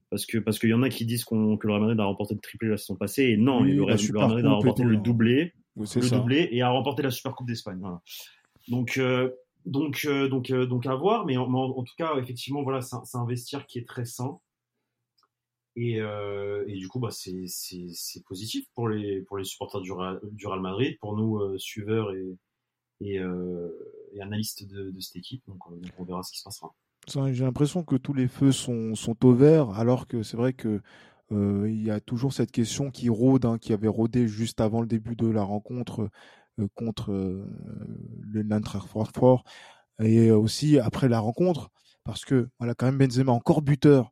Parce 0.10 0.26
que 0.26 0.40
parce 0.40 0.60
qu'il 0.60 0.70
y 0.70 0.74
en 0.74 0.84
a 0.84 0.90
qui 0.90 1.06
disent 1.06 1.24
que 1.24 1.36
le 1.36 1.72
Real 1.72 1.80
Madrid 1.80 2.00
a 2.02 2.04
remporté 2.04 2.34
le 2.34 2.42
triplé 2.42 2.68
la 2.68 2.76
saison 2.76 2.98
passée, 2.98 3.24
et 3.24 3.38
non, 3.38 3.62
oui, 3.62 3.74
le, 3.74 3.84
Real, 3.84 3.98
le 3.98 4.18
Real 4.18 4.30
Madrid 4.30 4.46
a 4.46 4.52
remporté 4.52 4.84
le 4.84 4.98
doublé, 4.98 5.54
le 5.82 6.08
ça. 6.08 6.18
doublé, 6.18 6.50
et 6.52 6.62
a 6.62 6.70
remporté 6.70 7.02
la 7.02 7.12
Super 7.12 7.34
Coupe 7.36 7.48
d'Espagne. 7.48 7.78
Voilà. 7.80 8.02
Donc, 8.68 8.98
euh, 8.98 9.30
donc, 9.66 10.06
euh, 10.06 10.28
donc, 10.28 10.50
euh, 10.52 10.66
donc 10.66 10.86
à 10.86 10.96
voir. 10.96 11.26
Mais 11.26 11.38
en, 11.38 11.54
en, 11.54 11.84
tout 11.84 11.94
cas, 11.98 12.16
effectivement, 12.18 12.64
voilà, 12.64 12.82
c'est 12.82 13.18
un, 13.18 13.26
vestiaire 13.26 13.66
qui 13.66 13.80
est 13.80 13.88
très 13.88 14.06
sain. 14.06 14.40
Et, 15.78 16.00
et 16.00 16.76
du 16.76 16.90
coup, 16.90 17.00
bah, 17.00 17.12
c'est 17.12 18.24
positif 18.26 18.66
pour 18.76 18.90
les, 18.90 19.22
pour 19.22 19.38
les 19.38 19.46
supporters 19.46 19.80
du, 19.80 19.92
du 20.34 20.48
Real 20.48 20.60
Madrid, 20.60 20.98
pour 21.00 21.16
nous, 21.16 21.58
suiveurs 21.58 22.14
et, 22.14 22.38
et, 23.00 23.16
et 23.16 24.22
analystes 24.22 24.68
de, 24.68 24.92
de, 24.92 25.00
cette 25.00 25.16
équipe. 25.16 25.42
Donc, 25.48 25.60
on 25.98 26.04
verra 26.04 26.24
ce 26.24 26.34
qui 26.34 26.40
se 26.40 26.44
passera. 26.44 26.74
J'ai 27.08 27.46
l'impression 27.46 27.84
que 27.84 27.96
tous 27.96 28.14
les 28.14 28.28
feux 28.28 28.52
sont, 28.52 28.96
sont 28.96 29.26
au 29.26 29.34
vert, 29.34 29.70
alors 29.72 30.08
que 30.08 30.24
c'est 30.24 30.36
vrai 30.36 30.52
que 30.52 30.82
euh, 31.32 31.70
il 31.70 31.84
y 31.84 31.92
a 31.92 32.00
toujours 32.00 32.34
cette 32.34 32.52
question 32.52 32.92
qui 32.92 33.10
rôde, 33.10 33.46
hein, 33.46 33.58
qui 33.58 33.74
avait 33.74 33.88
rôdé 33.88 34.28
juste 34.28 34.62
avant 34.62 34.82
le 34.82 34.88
début 34.88 35.16
de 35.16 35.28
la 35.28 35.44
rencontre 35.44 36.10
euh, 36.60 36.68
contre 36.76 37.12
euh, 37.12 37.46
le 38.22 38.44
Francfort. 38.88 39.44
Et 40.00 40.32
aussi 40.32 40.80
après 40.80 41.08
la 41.10 41.20
rencontre 41.20 41.70
parce 42.04 42.26
que 42.26 42.50
voilà 42.60 42.74
quand 42.74 42.88
même 42.88 42.98
Benzema 42.98 43.32
encore 43.32 43.62
buteur. 43.62 44.12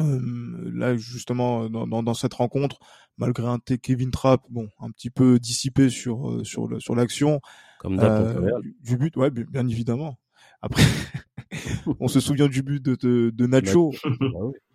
Euh, 0.00 0.70
là 0.72 0.96
justement 0.96 1.68
dans, 1.68 1.86
dans, 1.86 2.02
dans, 2.02 2.14
cette 2.14 2.34
rencontre 2.34 2.78
malgré 3.18 3.48
un 3.48 3.58
Kevin 3.58 4.12
Trapp 4.12 4.40
bon 4.48 4.68
un 4.78 4.90
petit 4.92 5.10
peu 5.10 5.40
dissipé 5.40 5.90
sur 5.90 6.46
sur 6.46 6.68
le, 6.68 6.78
sur 6.78 6.94
l'action 6.94 7.40
comme 7.80 7.98
euh, 7.98 8.60
du, 8.60 8.76
du, 8.80 8.96
but 8.96 9.16
ouais 9.16 9.30
bien 9.30 9.66
évidemment. 9.66 10.16
Après 10.62 10.82
on 12.00 12.08
se 12.08 12.20
souvient 12.20 12.48
du 12.48 12.62
but 12.62 12.82
de, 12.82 12.94
de, 12.94 13.30
de 13.30 13.46
Nacho 13.46 13.92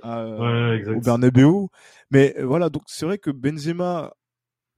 ouais, 0.04 0.88
au 0.90 1.00
Bernabeu 1.00 1.68
mais 2.12 2.36
voilà 2.44 2.70
donc 2.70 2.84
c'est 2.88 3.06
vrai 3.06 3.18
que 3.18 3.32
Benzema 3.32 4.12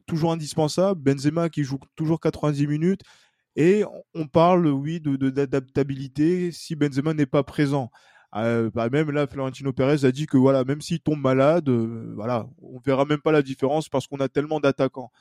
toujours 0.08 0.32
indispensable. 0.32 1.02
Benzema 1.02 1.50
qui 1.50 1.64
joue 1.64 1.78
toujours 1.96 2.20
90 2.20 2.66
minutes. 2.66 3.02
Et 3.56 3.84
on 4.14 4.28
parle, 4.28 4.68
oui, 4.68 5.00
de 5.00 5.16
d'adaptabilité 5.30 6.52
si 6.52 6.76
Benzema 6.76 7.14
n'est 7.14 7.26
pas 7.26 7.44
présent. 7.44 7.92
Euh, 8.36 8.70
bah 8.74 8.90
même 8.90 9.12
là, 9.12 9.26
Florentino 9.28 9.74
Pérez 9.74 10.06
a 10.06 10.12
dit 10.12 10.28
que 10.28 10.38
voilà, 10.38 10.64
même 10.64 10.82
s'il 10.82 11.00
tombe 11.00 11.20
malade, 11.20 11.70
euh, 11.70 12.14
voilà, 12.16 12.48
on 12.62 12.80
verra 12.80 13.06
même 13.06 13.22
pas 13.22 13.32
la 13.32 13.42
différence 13.42 13.90
parce 13.90 14.06
qu'on 14.08 14.18
a 14.18 14.30
tellement 14.30 14.60
d'attaquants. 14.60 15.12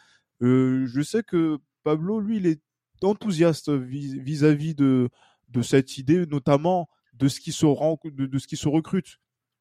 Euh, 0.43 0.87
je 0.87 1.01
sais 1.03 1.23
que 1.23 1.59
Pablo, 1.83 2.21
lui, 2.21 2.39
il 2.39 2.47
est 2.47 2.61
enthousiaste 3.03 3.71
vis-à-vis 3.71 4.75
de 4.75 5.09
de 5.49 5.63
cette 5.63 5.99
idée, 5.99 6.27
notamment 6.27 6.89
de 7.15 7.29
ce 7.29 7.41
qui 7.41 7.53
se 7.53 7.67
rend, 7.67 7.99
de, 8.05 8.27
de 8.27 8.39
ce 8.39 8.47
qui 8.47 8.57
se 8.57 8.69
recrute, 8.69 9.19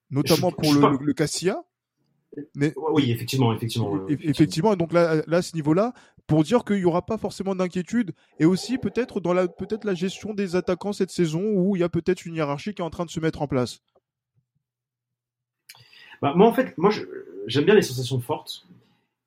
notamment 0.10 0.50
je, 0.50 0.56
pour 0.56 0.74
je 0.74 0.80
le, 0.80 0.92
le, 0.92 1.06
le 1.06 1.14
Cassia 1.14 1.64
oui, 2.92 3.12
effectivement, 3.12 3.54
effectivement. 3.54 4.08
effectivement. 4.08 4.74
Et 4.74 4.76
donc 4.76 4.94
là, 4.94 5.22
là, 5.28 5.38
à 5.38 5.42
ce 5.42 5.56
niveau-là, 5.56 5.94
pour 6.28 6.44
dire 6.44 6.64
qu'il 6.64 6.78
n'y 6.78 6.86
aura 6.86 7.06
pas 7.06 7.18
forcément 7.18 7.56
d'inquiétude, 7.56 8.14
et 8.40 8.46
aussi 8.46 8.78
peut-être 8.78 9.20
dans 9.20 9.34
la 9.34 9.48
peut-être 9.48 9.86
la 9.86 9.94
gestion 9.94 10.34
des 10.34 10.56
attaquants 10.56 10.94
cette 10.94 11.12
saison 11.12 11.42
où 11.42 11.76
il 11.76 11.80
y 11.80 11.84
a 11.84 11.90
peut-être 11.90 12.26
une 12.26 12.36
hiérarchie 12.36 12.74
qui 12.74 12.82
est 12.82 12.86
en 12.86 12.90
train 12.90 13.06
de 13.06 13.10
se 13.10 13.20
mettre 13.20 13.42
en 13.42 13.48
place. 13.48 13.82
Bah, 16.22 16.34
moi, 16.36 16.48
en 16.48 16.54
fait, 16.54 16.78
moi, 16.78 16.92
j'aime 17.48 17.66
bien 17.66 17.76
les 17.76 17.82
sensations 17.82 18.20
fortes, 18.20 18.68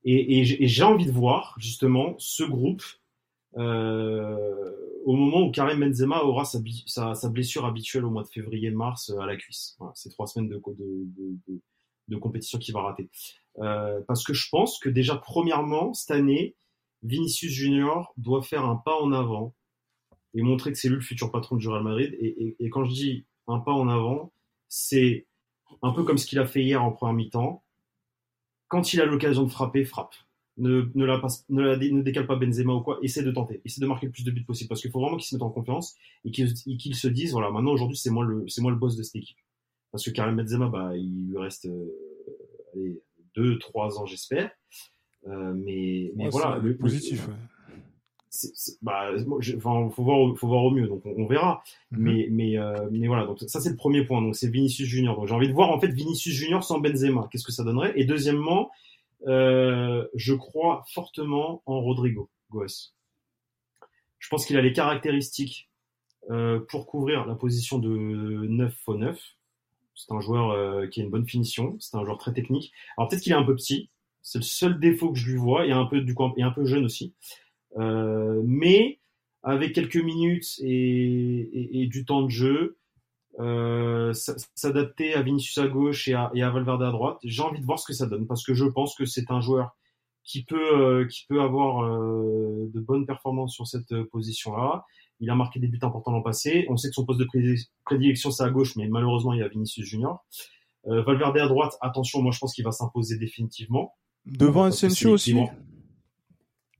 et, 0.04 0.44
j'ai 0.44 0.82
envie 0.82 1.06
de 1.06 1.12
voir 1.12 1.54
justement 1.58 2.14
ce 2.18 2.42
groupe 2.42 2.82
au 3.56 5.16
moment 5.16 5.46
où 5.46 5.50
Karim 5.50 5.80
Benzema 5.80 6.22
aura 6.22 6.44
sa, 6.44 6.60
sa, 7.14 7.28
blessure 7.30 7.64
habituelle 7.64 8.04
au 8.04 8.10
mois 8.10 8.22
de 8.24 8.28
février-mars 8.28 9.08
euh, 9.08 9.20
à 9.20 9.26
la 9.26 9.36
cuisse. 9.36 9.74
Voilà, 9.78 9.92
c'est 9.94 10.10
trois 10.10 10.26
semaines 10.26 10.50
de, 10.50 10.56
de, 10.56 11.38
de, 11.48 11.60
de 12.08 12.16
compétition 12.16 12.58
qu'il 12.58 12.74
va 12.74 12.82
rater. 12.82 13.08
Euh, 13.58 14.02
parce 14.06 14.22
que 14.22 14.34
je 14.34 14.48
pense 14.50 14.78
que 14.78 14.90
déjà, 14.90 15.16
premièrement, 15.16 15.94
cette 15.94 16.10
année, 16.10 16.56
Vinicius 17.02 17.52
Junior 17.52 18.12
doit 18.18 18.42
faire 18.42 18.66
un 18.66 18.76
pas 18.76 19.00
en 19.00 19.12
avant 19.12 19.54
et 20.34 20.42
montrer 20.42 20.72
que 20.72 20.78
c'est 20.78 20.88
lui 20.88 20.96
le 20.96 21.00
futur 21.00 21.30
patron 21.30 21.56
du 21.56 21.68
Real 21.68 21.82
Madrid. 21.82 22.14
Et, 22.20 22.56
et, 22.58 22.68
quand 22.68 22.84
je 22.84 22.92
dis 22.92 23.24
un 23.46 23.60
pas 23.60 23.72
en 23.72 23.88
avant, 23.88 24.30
c'est 24.68 25.26
un 25.80 25.92
peu 25.92 26.04
comme 26.04 26.18
ce 26.18 26.26
qu'il 26.26 26.38
a 26.38 26.46
fait 26.46 26.62
hier 26.62 26.84
en 26.84 26.92
première 26.92 27.14
mi-temps. 27.14 27.64
Quand 28.68 28.92
il 28.92 29.00
a 29.00 29.06
l'occasion 29.06 29.44
de 29.44 29.50
frapper, 29.50 29.86
frappe. 29.86 30.14
Ne, 30.58 30.90
ne, 30.94 31.04
la 31.04 31.18
passe, 31.18 31.44
ne, 31.48 31.62
la, 31.62 31.76
ne 31.76 32.02
décale 32.02 32.26
pas 32.26 32.36
Benzema 32.36 32.72
ou 32.72 32.80
quoi. 32.80 32.98
Essaie 33.02 33.22
de 33.22 33.30
tenter. 33.30 33.60
Essaie 33.64 33.80
de 33.80 33.86
marquer 33.86 34.06
le 34.06 34.12
plus 34.12 34.24
de 34.24 34.30
buts 34.30 34.44
possible. 34.44 34.68
Parce 34.68 34.80
qu'il 34.80 34.90
faut 34.90 35.00
vraiment 35.00 35.16
qu'il 35.16 35.26
se 35.26 35.34
mette 35.34 35.42
en 35.42 35.50
confiance 35.50 35.94
et 36.24 36.30
qu'il 36.30 36.94
se 36.94 37.08
dise, 37.08 37.32
voilà, 37.32 37.50
maintenant 37.50 37.72
aujourd'hui, 37.72 37.96
c'est 37.96 38.10
moi, 38.10 38.24
le, 38.24 38.46
moi 38.58 38.70
le 38.70 38.76
boss 38.76 38.96
de 38.96 39.02
cette 39.02 39.16
équipe. 39.16 39.38
Parce 39.90 40.04
que 40.04 40.10
Karim 40.10 40.36
Benzema, 40.36 40.68
bah, 40.68 40.96
il 40.96 41.28
lui 41.28 41.38
reste 41.38 41.66
euh, 41.66 41.86
allez, 42.74 43.00
deux, 43.34 43.58
trois 43.58 43.98
ans, 43.98 44.06
j'espère. 44.06 44.50
Euh, 45.26 45.52
mais, 45.54 46.12
mais 46.16 46.28
voilà. 46.28 46.58
Le, 46.58 46.76
positif. 46.76 47.28
C'est, 48.30 48.74
bah, 48.82 49.10
enfin, 49.56 49.88
faut 49.90 50.04
voir, 50.04 50.36
faut 50.36 50.46
voir 50.46 50.64
au 50.64 50.70
mieux, 50.70 50.86
donc 50.86 51.02
on, 51.04 51.26
verra. 51.26 51.62
Mhm. 51.90 52.02
Mais, 52.02 52.28
mais, 52.30 52.58
euh, 52.58 52.88
mais 52.90 53.06
voilà, 53.08 53.24
donc 53.24 53.40
ça 53.40 53.60
c'est 53.60 53.70
le 53.70 53.76
premier 53.76 54.04
point. 54.04 54.20
Donc 54.20 54.36
c'est 54.36 54.48
Vinicius 54.48 54.86
Junior. 54.86 55.26
J'ai 55.26 55.34
envie 55.34 55.48
de 55.48 55.54
voir 55.54 55.70
en 55.70 55.80
fait 55.80 55.88
Vinicius 55.88 56.34
Junior 56.34 56.62
sans 56.62 56.78
Benzema. 56.78 57.28
Qu'est-ce 57.30 57.44
que 57.44 57.52
ça 57.52 57.64
donnerait? 57.64 57.92
Et 57.96 58.04
deuxièmement, 58.04 58.70
je 59.26 60.34
crois 60.34 60.84
fortement 60.92 61.62
en 61.66 61.80
Rodrigo 61.80 62.30
Goes. 62.50 62.92
Je 64.18 64.28
pense 64.28 64.46
qu'il 64.46 64.56
a 64.56 64.60
les 64.60 64.72
caractéristiques 64.72 65.68
euh, 66.30 66.60
pour 66.68 66.86
couvrir 66.86 67.26
la 67.26 67.34
position 67.34 67.78
de 67.78 67.88
9 67.88 68.74
faux 68.84 68.96
9. 68.96 69.18
C'est 69.94 70.12
un 70.12 70.20
joueur 70.20 70.50
euh, 70.50 70.86
qui 70.86 71.00
a 71.00 71.04
une 71.04 71.10
bonne 71.10 71.26
finition, 71.26 71.76
c'est 71.80 71.96
un 71.96 72.04
joueur 72.04 72.18
très 72.18 72.32
technique. 72.32 72.72
Alors 72.96 73.08
peut-être 73.08 73.22
qu'il 73.22 73.32
est 73.32 73.36
un 73.36 73.44
peu 73.44 73.56
petit, 73.56 73.88
c'est 74.22 74.38
le 74.38 74.44
seul 74.44 74.78
défaut 74.78 75.12
que 75.12 75.18
je 75.18 75.30
lui 75.30 75.38
vois, 75.38 75.66
et 75.66 75.72
un 75.72 75.86
peu 75.86 76.00
du 76.00 76.14
coup, 76.14 76.30
et 76.36 76.42
un 76.42 76.50
peu 76.50 76.64
jeune 76.64 76.84
aussi. 76.84 77.14
Euh, 77.78 78.42
mais 78.44 78.98
avec 79.42 79.72
quelques 79.72 79.96
minutes 79.96 80.60
et, 80.60 81.86
du 81.90 82.04
temps 82.04 82.22
de 82.22 82.30
jeu, 82.30 82.76
euh, 83.38 84.12
s'adapter 84.54 85.14
à 85.14 85.22
Vinicius 85.22 85.58
à 85.58 85.68
gauche 85.68 86.08
et 86.08 86.14
à, 86.14 86.30
et 86.34 86.42
à, 86.42 86.50
Valverde 86.50 86.82
à 86.82 86.90
droite, 86.90 87.18
j'ai 87.22 87.42
envie 87.42 87.60
de 87.60 87.64
voir 87.64 87.78
ce 87.78 87.86
que 87.86 87.92
ça 87.92 88.06
donne 88.06 88.26
parce 88.26 88.44
que 88.44 88.54
je 88.54 88.64
pense 88.64 88.96
que 88.96 89.04
c'est 89.04 89.30
un 89.30 89.40
joueur 89.40 89.76
qui 90.24 90.44
peut 90.44 90.76
euh, 90.76 91.06
qui 91.06 91.24
peut 91.28 91.40
avoir 91.40 91.84
euh, 91.84 92.68
de 92.72 92.80
bonnes 92.80 93.06
performances 93.06 93.54
sur 93.54 93.66
cette 93.66 94.02
position-là. 94.10 94.84
Il 95.20 95.30
a 95.30 95.34
marqué 95.34 95.60
des 95.60 95.68
buts 95.68 95.78
importants 95.82 96.12
l'an 96.12 96.22
passé. 96.22 96.66
On 96.68 96.76
sait 96.76 96.88
que 96.88 96.94
son 96.94 97.04
poste 97.04 97.20
de 97.20 97.28
prédilection, 97.84 98.30
c'est 98.30 98.44
à 98.44 98.50
gauche, 98.50 98.76
mais 98.76 98.88
malheureusement, 98.88 99.32
il 99.32 99.40
y 99.40 99.42
a 99.42 99.48
Vinicius 99.48 99.86
Junior. 99.86 100.24
Valverde 100.84 101.36
à 101.38 101.48
droite, 101.48 101.76
attention, 101.82 102.22
moi 102.22 102.32
je 102.32 102.38
pense 102.38 102.54
qu'il 102.54 102.64
va 102.64 102.70
s'imposer 102.70 103.18
définitivement. 103.18 103.94
Devant 104.24 104.64
Asensio 104.64 105.10
aussi 105.10 105.34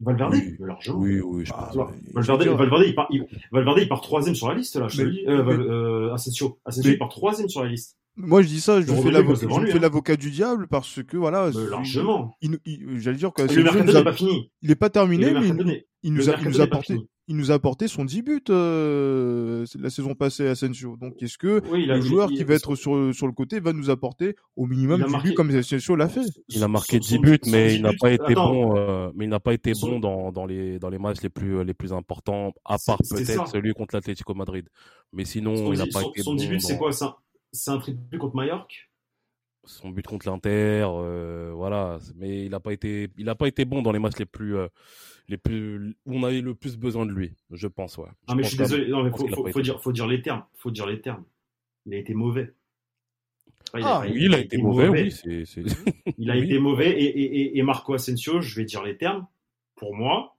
Valverde, 0.00 0.34
largement. 0.60 0.98
Oui, 0.98 1.20
oui, 1.20 1.44
je 1.44 1.52
pense. 1.52 1.76
Valverde, 2.14 2.56
Valverde, 2.56 2.84
il 2.86 2.94
part, 2.94 3.08
il, 3.10 3.26
Valverde, 3.50 3.78
il 3.80 3.88
part 3.88 4.00
troisième 4.00 4.34
sur 4.34 4.48
la 4.48 4.54
liste, 4.54 4.76
là, 4.76 4.86
je 4.88 5.02
te 5.02 5.08
dis. 5.08 5.24
Euh, 5.26 5.42
euh, 5.42 6.14
Asensio, 6.14 6.60
Asensio, 6.64 6.92
il 6.92 6.98
part 6.98 7.08
troisième 7.08 7.48
sur 7.48 7.62
la 7.62 7.68
liste. 7.68 7.98
Moi, 8.16 8.42
je 8.42 8.48
dis 8.48 8.60
ça, 8.60 8.80
je 8.80 8.86
fais 8.86 9.14
hein. 9.14 9.78
l'avocat 9.80 10.16
du 10.16 10.30
diable 10.30 10.66
parce 10.68 11.02
que 11.02 11.16
voilà. 11.16 11.50
largement. 11.70 12.36
J'allais 12.96 13.16
dire 13.16 13.32
que 13.32 13.42
le 13.42 13.62
mercato 13.62 13.92
n'est 13.92 14.04
pas 14.04 14.12
fini. 14.12 14.50
Il 14.62 14.68
n'est 14.68 14.74
pas 14.74 14.90
terminé, 14.90 15.32
mais 15.32 15.48
il, 16.02 16.14
nous 16.14 16.30
a, 16.30 16.36
il 16.40 16.48
nous 16.48 16.60
a 16.60 16.64
apporté, 16.64 16.96
il 17.28 17.36
nous 17.36 17.50
a 17.50 17.54
apporté 17.54 17.88
son 17.88 18.04
10 18.04 18.22
buts 18.22 18.42
euh, 18.50 19.64
la 19.78 19.90
saison 19.90 20.14
passée 20.14 20.48
à 20.48 20.52
Asensio. 20.52 20.96
Donc, 20.96 21.22
est-ce 21.22 21.38
que 21.38 21.62
le 21.70 22.00
joueur 22.00 22.28
qui 22.30 22.42
va 22.42 22.54
être 22.54 22.74
sur, 22.74 23.14
sur 23.14 23.26
le 23.26 23.32
côté 23.32 23.60
va 23.60 23.72
nous 23.72 23.90
apporter 23.90 24.34
au 24.56 24.66
minimum 24.66 25.04
10 25.04 25.16
buts 25.22 25.34
comme 25.34 25.50
Asensio 25.50 25.94
l'a 25.94 26.08
fait? 26.08 26.26
Il 26.48 26.62
a 26.62 26.68
marqué 26.68 26.98
10 26.98 27.18
buts, 27.18 27.38
mais 27.46 27.74
il 27.74 27.82
n'a 27.82 27.92
pas 28.00 28.10
été 28.10 28.34
bon. 28.34 28.76
Euh, 28.76 29.10
mais 29.14 29.26
il 29.26 29.28
n'a 29.28 29.40
pas 29.40 29.54
été 29.54 29.72
bon 29.80 30.00
dans, 30.00 30.32
dans 30.32 30.46
les 30.46 30.78
dans 30.78 30.90
les 30.90 30.98
matchs 30.98 31.22
les 31.22 31.28
plus 31.28 31.64
les 31.64 31.74
plus 31.74 31.92
importants, 31.92 32.52
à 32.64 32.76
part 32.84 32.98
peut-être 32.98 33.48
celui 33.48 33.72
contre 33.74 33.94
l'Atlético 33.94 34.34
Madrid. 34.34 34.66
Mais 35.12 35.24
sinon, 35.24 35.72
il 35.72 35.78
n'a 35.78 35.86
pas 35.86 36.00
été 36.00 36.22
bon. 36.22 36.24
Son 36.24 36.34
10 36.34 36.48
buts, 36.48 36.60
c'est 36.60 36.78
quoi? 36.78 36.92
Ça 36.92 37.18
c'est 37.52 37.70
un 37.70 37.78
triplé 37.78 38.18
contre 38.18 38.36
Mallorca 38.36 38.74
son 39.68 39.90
but 39.90 40.06
contre 40.06 40.28
l'Inter, 40.28 40.86
euh, 40.88 41.52
voilà. 41.54 41.98
Mais 42.16 42.44
il 42.46 42.50
n'a 42.50 42.60
pas 42.60 42.72
été, 42.72 43.08
il 43.16 43.28
a 43.28 43.34
pas 43.34 43.46
été 43.46 43.64
bon 43.64 43.82
dans 43.82 43.92
les 43.92 43.98
matchs 43.98 44.18
les 44.18 44.26
plus, 44.26 44.56
euh, 44.56 44.68
les 45.28 45.36
plus, 45.36 45.94
où 46.06 46.14
on 46.14 46.24
avait 46.24 46.40
le 46.40 46.54
plus 46.54 46.76
besoin 46.76 47.06
de 47.06 47.12
lui, 47.12 47.34
je 47.50 47.68
pense, 47.68 47.98
ouais. 47.98 48.08
Je 48.28 48.34
mais 48.34 48.42
je 48.42 48.48
suis 48.48 48.58
désolé, 48.58 48.88
non, 48.88 49.04
mais 49.04 49.10
faut, 49.10 49.28
faut, 49.28 49.60
dire, 49.60 49.80
faut 49.80 49.92
dire 49.92 50.06
les 50.06 50.22
termes, 50.22 50.44
faut 50.54 50.70
dire 50.70 50.86
les 50.86 51.00
termes. 51.00 51.24
Il 51.86 51.94
a 51.94 51.98
été 51.98 52.14
mauvais. 52.14 52.54
il 53.74 53.82
a, 53.82 53.88
ah, 53.88 54.02
oui, 54.04 54.24
il 54.24 54.34
a 54.34 54.38
été, 54.38 54.56
mauvais, 54.56 54.88
oui. 54.88 55.14
il 56.18 56.30
a 56.30 56.36
été 56.36 56.58
mauvais 56.58 56.90
et, 56.90 57.04
et, 57.04 57.58
et, 57.58 57.62
Marco 57.62 57.94
Asensio, 57.94 58.40
je 58.40 58.56
vais 58.56 58.64
dire 58.64 58.82
les 58.82 58.96
termes. 58.96 59.26
Pour 59.76 59.94
moi, 59.94 60.36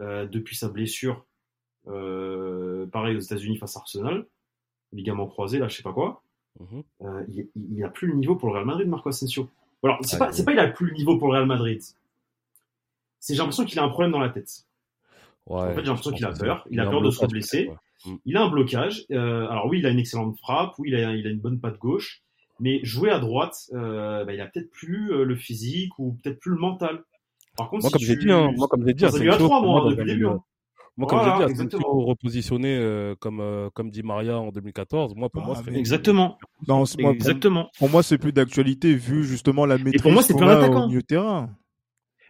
euh, 0.00 0.26
depuis 0.26 0.56
sa 0.56 0.68
blessure, 0.68 1.24
pareil 1.84 3.16
aux 3.16 3.20
États-Unis 3.20 3.56
face 3.56 3.76
à 3.76 3.80
Arsenal, 3.80 4.26
ligament 4.92 5.26
croisé, 5.26 5.58
là, 5.58 5.68
je 5.68 5.76
sais 5.76 5.82
pas 5.82 5.92
quoi. 5.92 6.22
Mhm. 6.60 6.82
Euh, 7.02 7.24
il, 7.28 7.76
n'a 7.76 7.88
plus 7.88 8.08
le 8.08 8.14
niveau 8.14 8.36
pour 8.36 8.48
le 8.48 8.54
Real 8.54 8.66
Madrid, 8.66 8.88
Marco 8.88 9.08
Asensio. 9.08 9.48
Alors, 9.82 9.98
c'est 10.02 10.18
pas, 10.18 10.32
c'est 10.32 10.44
pas 10.44 10.52
il 10.52 10.58
a 10.58 10.68
plus 10.68 10.86
le 10.86 10.94
niveau 10.94 11.18
pour 11.18 11.28
le 11.28 11.34
Real 11.34 11.46
Madrid. 11.46 11.80
C'est 13.18 13.34
j'ai 13.34 13.38
l'impression 13.38 13.64
qu'il 13.64 13.78
a 13.78 13.84
un 13.84 13.88
problème 13.88 14.12
dans 14.12 14.20
la 14.20 14.28
tête. 14.28 14.66
en 15.46 15.72
fait, 15.74 15.80
j'ai 15.80 15.86
l'impression 15.86 16.12
qu'il 16.12 16.24
a 16.24 16.32
peur. 16.32 16.66
Il, 16.70 16.80
a 16.80 16.88
peur 16.88 17.02
de 17.02 17.10
se 17.10 17.24
blesser. 17.26 17.70
Mm. 18.04 18.14
Il 18.24 18.36
a 18.36 18.42
un 18.42 18.48
blocage. 18.48 19.06
Euh, 19.10 19.48
alors 19.48 19.66
oui, 19.66 19.78
il 19.78 19.86
a 19.86 19.90
une 19.90 19.98
excellente 19.98 20.38
frappe. 20.38 20.74
Oui, 20.78 20.90
il 20.90 20.94
a, 20.96 21.14
il 21.14 21.26
a 21.26 21.30
une 21.30 21.40
bonne 21.40 21.60
patte 21.60 21.78
gauche. 21.78 22.22
Mais 22.60 22.84
jouer 22.84 23.10
à 23.10 23.18
droite, 23.18 23.70
euh, 23.72 24.24
bah, 24.24 24.34
il 24.34 24.40
a 24.40 24.46
peut-être 24.46 24.70
plus 24.70 25.24
le 25.24 25.34
physique 25.36 25.98
ou 25.98 26.16
peut-être 26.22 26.38
plus 26.38 26.52
le 26.52 26.58
mental. 26.58 27.02
Par 27.56 27.68
contre, 27.68 27.82
moi, 27.82 27.90
comme 27.90 28.02
j'ai 28.02 28.16
dit, 28.16 28.30
hein, 28.30 28.52
moi, 28.56 28.68
comme 28.68 28.86
j'ai 28.86 28.94
dit, 28.94 29.08
ça 29.08 29.18
lui 29.18 29.30
a 29.30 29.36
trois 29.36 29.60
mois 29.62 29.90
depuis 29.90 30.04
le 30.04 30.12
début. 30.12 30.26
Hein. 30.26 30.42
Moi, 30.98 31.08
comme 31.08 31.20
voilà, 31.20 31.48
je 31.48 31.62
dis, 31.62 31.76
repositionné 31.80 32.76
euh, 32.76 33.14
comme, 33.18 33.40
euh, 33.40 33.70
comme 33.70 33.90
dit 33.90 34.02
Maria 34.02 34.38
en 34.38 34.50
2014, 34.50 35.14
moi, 35.14 35.30
pour 35.30 35.42
moi, 35.42 35.60
c'est 35.64 35.74
Exactement. 35.74 36.38
Non, 36.68 36.84
moi, 36.98 37.12
exactement. 37.12 37.70
Pour, 37.78 37.88
moi, 37.88 38.02
c'est 38.02 38.18
plus 38.18 38.32
d'actualité 38.32 38.94
vu 38.94 39.24
justement 39.24 39.64
la 39.64 39.78
maîtrise 39.78 40.02
pour 40.02 40.12
moi, 40.12 40.22
c'est 40.22 40.36
plus 40.36 40.44
un 40.44 40.58
attaquant. 40.58 40.84
au 40.84 40.88
milieu 40.88 41.02
terrain. 41.02 41.50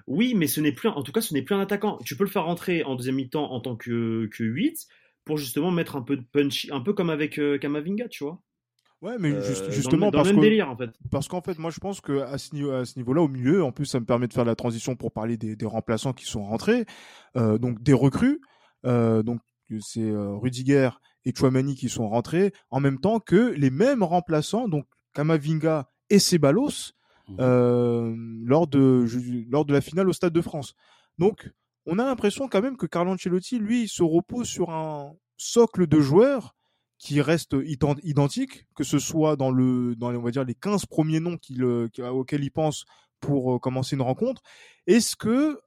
Oui, 0.06 0.34
mais 0.36 0.46
ce 0.46 0.60
n'est 0.60 0.72
plus, 0.72 0.88
en 0.88 1.02
tout 1.02 1.12
cas, 1.12 1.20
ce 1.20 1.34
n'est 1.34 1.42
plus 1.42 1.54
un 1.54 1.60
attaquant. 1.60 1.98
Tu 2.04 2.16
peux 2.16 2.24
le 2.24 2.30
faire 2.30 2.44
rentrer 2.44 2.84
en 2.84 2.94
deuxième 2.94 3.16
mi-temps 3.16 3.50
en 3.50 3.60
tant 3.60 3.76
que, 3.76 4.28
que 4.32 4.44
8 4.44 4.86
pour 5.24 5.38
justement 5.38 5.70
mettre 5.70 5.96
un 5.96 6.02
peu 6.02 6.16
de 6.16 6.24
punch, 6.32 6.68
un 6.70 6.80
peu 6.80 6.92
comme 6.92 7.10
avec 7.10 7.38
euh, 7.38 7.58
Kamavinga, 7.58 8.08
tu 8.08 8.24
vois. 8.24 8.40
Ouais, 9.00 9.16
mais 9.18 9.32
euh, 9.32 9.70
justement 9.70 10.12
parce, 10.12 10.30
parce 11.10 11.26
qu'en 11.26 11.40
fait, 11.40 11.58
moi 11.58 11.72
je 11.72 11.80
pense 11.80 12.00
que 12.00 12.20
à 12.20 12.38
ce, 12.38 12.54
niveau, 12.54 12.70
à 12.70 12.84
ce 12.84 12.96
niveau-là, 12.98 13.20
au 13.22 13.28
milieu, 13.28 13.64
en 13.64 13.72
plus, 13.72 13.84
ça 13.84 13.98
me 13.98 14.04
permet 14.04 14.28
de 14.28 14.32
faire 14.32 14.44
la 14.44 14.54
transition 14.54 14.94
pour 14.94 15.10
parler 15.10 15.36
des, 15.36 15.56
des 15.56 15.66
remplaçants 15.66 16.12
qui 16.12 16.24
sont 16.24 16.44
rentrés, 16.44 16.84
euh, 17.36 17.58
donc 17.58 17.82
des 17.82 17.94
recrues. 17.94 18.40
Euh, 18.84 19.22
donc 19.22 19.40
c'est 19.80 20.00
euh, 20.00 20.36
Rudiger 20.36 20.90
et 21.24 21.32
Chouamani 21.34 21.74
qui 21.74 21.88
sont 21.88 22.08
rentrés 22.08 22.52
en 22.70 22.80
même 22.80 22.98
temps 22.98 23.20
que 23.20 23.54
les 23.56 23.70
mêmes 23.70 24.02
remplaçants, 24.02 24.68
donc 24.68 24.86
Kamavinga 25.14 25.88
et 26.10 26.18
Ceballos, 26.18 26.92
mmh. 27.28 27.36
euh, 27.40 28.14
lors 28.44 28.66
de 28.66 29.06
lors 29.48 29.64
de 29.64 29.72
la 29.72 29.80
finale 29.80 30.08
au 30.08 30.12
Stade 30.12 30.32
de 30.32 30.40
France. 30.40 30.74
Donc 31.18 31.50
on 31.86 31.98
a 31.98 32.04
l'impression 32.04 32.48
quand 32.48 32.62
même 32.62 32.76
que 32.76 32.86
Carlo 32.86 33.12
Ancelotti, 33.12 33.58
lui, 33.58 33.88
se 33.88 34.02
repose 34.02 34.46
sur 34.46 34.70
un 34.70 35.14
socle 35.36 35.86
de 35.86 36.00
joueurs 36.00 36.54
qui 36.98 37.20
reste 37.20 37.56
identique, 37.64 38.66
que 38.76 38.84
ce 38.84 38.98
soit 38.98 39.36
dans 39.36 39.50
le 39.50 39.96
dans 39.96 40.10
les, 40.10 40.18
on 40.18 40.22
va 40.22 40.30
dire 40.30 40.44
les 40.44 40.54
15 40.54 40.86
premiers 40.86 41.18
noms 41.18 41.36
qu'il, 41.36 41.64
auxquels 41.64 42.44
il 42.44 42.50
pense 42.50 42.84
pour 43.20 43.60
commencer 43.60 43.96
une 43.96 44.02
rencontre. 44.02 44.42
Est-ce 44.86 45.16
que 45.16 45.58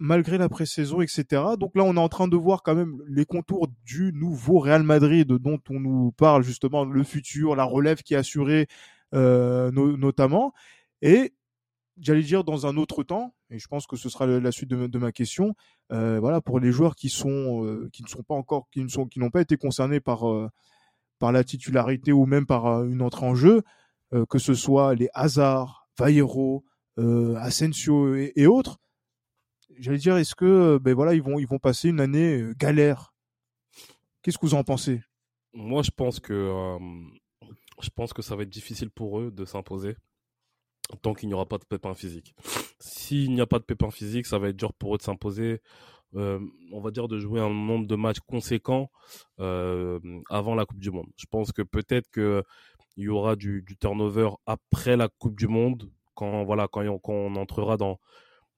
malgré 0.00 0.38
la 0.38 0.48
pré-saison, 0.48 1.02
etc. 1.02 1.24
Donc 1.58 1.76
là, 1.76 1.84
on 1.84 1.94
est 1.94 2.00
en 2.00 2.08
train 2.08 2.26
de 2.26 2.36
voir 2.36 2.62
quand 2.62 2.74
même 2.74 2.98
les 3.06 3.26
contours 3.26 3.68
du 3.84 4.12
nouveau 4.14 4.58
Real 4.58 4.82
Madrid 4.82 5.28
dont 5.28 5.60
on 5.68 5.78
nous 5.78 6.10
parle 6.12 6.42
justement, 6.42 6.84
le 6.84 7.04
futur, 7.04 7.54
la 7.54 7.64
relève 7.64 8.02
qui 8.02 8.14
est 8.14 8.16
assurée 8.16 8.66
euh, 9.14 9.70
notamment. 9.72 10.52
Et 11.02 11.34
j'allais 12.00 12.22
dire 12.22 12.44
dans 12.44 12.66
un 12.66 12.78
autre 12.78 13.02
temps, 13.02 13.34
et 13.50 13.58
je 13.58 13.68
pense 13.68 13.86
que 13.86 13.96
ce 13.96 14.08
sera 14.08 14.26
la 14.26 14.52
suite 14.52 14.70
de, 14.70 14.98
ma 14.98 15.12
question. 15.12 15.54
Euh, 15.92 16.18
voilà, 16.18 16.40
pour 16.40 16.60
les 16.60 16.72
joueurs 16.72 16.94
qui 16.94 17.10
sont 17.10 17.64
euh, 17.64 17.90
qui 17.92 18.02
ne 18.02 18.08
sont 18.08 18.22
pas 18.22 18.34
encore, 18.34 18.68
qui 18.70 18.82
ne 18.82 18.88
sont, 18.88 19.06
qui 19.06 19.18
n'ont 19.20 19.30
pas 19.30 19.42
été 19.42 19.56
concernés 19.56 20.00
par 20.00 20.24
par 21.18 21.32
la 21.32 21.44
titularité 21.44 22.12
ou 22.12 22.24
même 22.24 22.46
par 22.46 22.84
une 22.84 23.02
entrée 23.02 23.26
en 23.26 23.34
jeu, 23.34 23.62
que 24.30 24.38
ce 24.38 24.54
soit 24.54 24.94
les 24.94 25.10
Hazard, 25.12 25.88
Vallejo, 25.98 26.64
Asensio 27.36 28.14
et, 28.14 28.46
autres. 28.46 28.78
J'allais 29.80 29.98
dire, 29.98 30.16
est-ce 30.16 30.34
que 30.34 30.78
ben 30.78 30.94
voilà, 30.94 31.14
ils 31.14 31.22
vont 31.22 31.58
passer 31.58 31.88
une 31.88 32.00
année 32.00 32.52
galère? 32.56 33.14
Qu'est-ce 34.22 34.38
que 34.38 34.46
vous 34.46 34.54
en 34.54 34.64
pensez? 34.64 35.02
Moi, 35.52 35.82
je 35.82 35.90
pense 35.90 36.20
que 36.20 36.78
je 37.82 37.88
pense 37.90 38.12
que 38.12 38.22
ça 38.22 38.36
va 38.36 38.42
être 38.42 38.50
difficile 38.50 38.90
pour 38.90 39.20
eux 39.20 39.30
de 39.30 39.44
s'imposer 39.44 39.96
tant 40.96 41.14
qu'il 41.14 41.28
n'y 41.28 41.34
aura 41.34 41.46
pas 41.46 41.58
de 41.58 41.64
pépin 41.64 41.94
physique. 41.94 42.34
S'il 42.78 43.32
n'y 43.32 43.40
a 43.40 43.46
pas 43.46 43.58
de 43.58 43.64
pépin 43.64 43.90
physique, 43.90 44.26
ça 44.26 44.38
va 44.38 44.48
être 44.48 44.56
dur 44.56 44.72
pour 44.74 44.94
eux 44.94 44.98
de 44.98 45.02
s'imposer. 45.02 45.60
Euh, 46.16 46.40
on 46.72 46.80
va 46.80 46.90
dire 46.90 47.06
de 47.06 47.18
jouer 47.18 47.40
un 47.40 47.50
nombre 47.50 47.86
de 47.86 47.94
matchs 47.94 48.20
conséquents 48.20 48.90
euh, 49.38 50.00
avant 50.28 50.54
la 50.54 50.64
Coupe 50.66 50.80
du 50.80 50.90
Monde. 50.90 51.06
Je 51.16 51.26
pense 51.30 51.52
que 51.52 51.62
peut-être 51.62 52.10
que 52.10 52.42
il 52.96 53.04
y 53.04 53.08
aura 53.08 53.36
du, 53.36 53.64
turnover 53.80 54.30
après 54.46 54.96
la 54.96 55.08
Coupe 55.08 55.38
du 55.38 55.46
Monde 55.46 55.90
quand 56.14 56.26
on, 56.26 57.36
entrera 57.36 57.76
dans, 57.76 57.98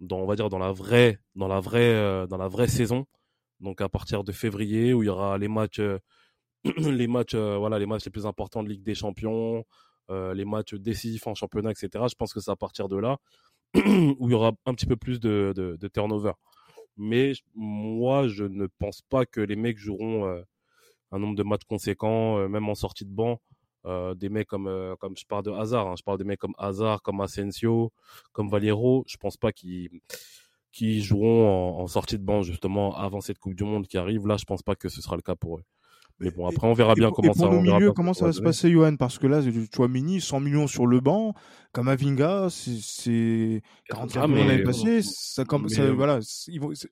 dans 0.02 0.18
on 0.18 0.26
va 0.26 0.36
dire 0.36 0.46
euh, 0.46 2.26
dans 2.26 2.38
la 2.38 2.48
vraie 2.48 2.68
saison. 2.68 3.06
Donc 3.60 3.80
à 3.80 3.88
partir 3.88 4.24
de 4.24 4.32
février 4.32 4.92
où 4.92 5.02
il 5.02 5.06
y 5.06 5.08
aura 5.08 5.38
les 5.38 5.48
matchs 5.48 5.80
les 6.78 7.06
matchs 7.06 7.34
voilà 7.34 7.78
les 7.78 7.86
matchs 7.86 8.04
les 8.04 8.10
plus 8.10 8.26
importants 8.26 8.62
de 8.62 8.68
Ligue 8.68 8.82
des 8.82 8.94
Champions, 8.94 9.64
les 10.10 10.44
matchs 10.44 10.74
décisifs 10.74 11.26
en 11.26 11.34
championnat, 11.34 11.70
etc. 11.70 12.04
Je 12.10 12.14
pense 12.14 12.32
que 12.34 12.40
c'est 12.40 12.50
à 12.50 12.56
partir 12.56 12.88
de 12.88 12.96
là 12.96 13.18
où 13.74 14.28
il 14.28 14.32
y 14.32 14.34
aura 14.34 14.52
un 14.66 14.74
petit 14.74 14.86
peu 14.86 14.96
plus 14.96 15.20
de, 15.20 15.52
de 15.56 15.88
turnover 15.88 16.32
mais 16.96 17.32
moi, 17.54 18.28
je 18.28 18.44
ne 18.44 18.66
pense 18.78 19.02
pas 19.02 19.26
que 19.26 19.40
les 19.40 19.56
mecs 19.56 19.78
joueront 19.78 20.26
euh, 20.26 20.42
un 21.10 21.18
nombre 21.18 21.36
de 21.36 21.42
matchs 21.42 21.64
conséquents, 21.64 22.38
euh, 22.38 22.48
même 22.48 22.68
en 22.68 22.74
sortie 22.74 23.04
de 23.04 23.10
banc. 23.10 23.40
Euh, 23.84 24.14
des 24.14 24.28
mecs 24.28 24.46
comme, 24.46 24.96
comme 25.00 25.16
je 25.16 25.26
parle 25.26 25.44
de 25.44 25.50
Hazard, 25.50 25.88
hein, 25.88 25.94
je 25.98 26.02
parle 26.02 26.18
des 26.18 26.24
mecs 26.24 26.38
comme 26.38 26.54
Hazard, 26.58 27.02
comme 27.02 27.20
Asensio, 27.20 27.92
comme 28.32 28.48
Valero, 28.48 29.04
je 29.06 29.16
pense 29.16 29.36
pas 29.36 29.52
qu'ils 29.52 29.90
qui 30.72 31.02
joueront 31.02 31.78
en, 31.80 31.86
sortie 31.86 32.18
de 32.18 32.24
banc 32.24 32.42
justement 32.42 32.96
avant 32.96 33.20
cette 33.20 33.38
Coupe 33.38 33.54
du 33.54 33.64
Monde 33.64 33.86
qui 33.86 33.98
arrive. 33.98 34.26
Là, 34.26 34.38
je 34.38 34.44
pense 34.44 34.62
pas 34.62 34.74
que 34.74 34.88
ce 34.88 35.02
sera 35.02 35.16
le 35.16 35.22
cas 35.22 35.36
pour 35.36 35.58
eux. 35.58 35.64
Mais 36.22 36.30
bon, 36.30 36.46
après, 36.46 36.68
on 36.68 36.72
verra 36.72 36.94
bien 36.94 37.10
comment 37.10 37.32
ça, 37.32 37.48
on 37.50 37.92
comment 37.92 38.14
ça 38.14 38.26
va 38.26 38.32
se 38.32 38.40
passer, 38.40 38.70
Johan? 38.70 38.94
Parce 38.96 39.18
que 39.18 39.26
là, 39.26 39.42
tu 39.42 39.50
vois, 39.76 39.88
Mini, 39.88 40.20
100 40.20 40.38
millions 40.38 40.68
sur 40.68 40.86
le 40.86 41.00
banc, 41.00 41.34
Kamavinga, 41.74 42.46
c'est 42.48 43.62
44 43.88 44.28
millions 44.28 44.46
l'année 44.46 44.62
passée. 44.62 45.02
Ça, 45.02 45.44
comme, 45.44 45.68
ça, 45.68 45.90
voilà, 45.90 46.20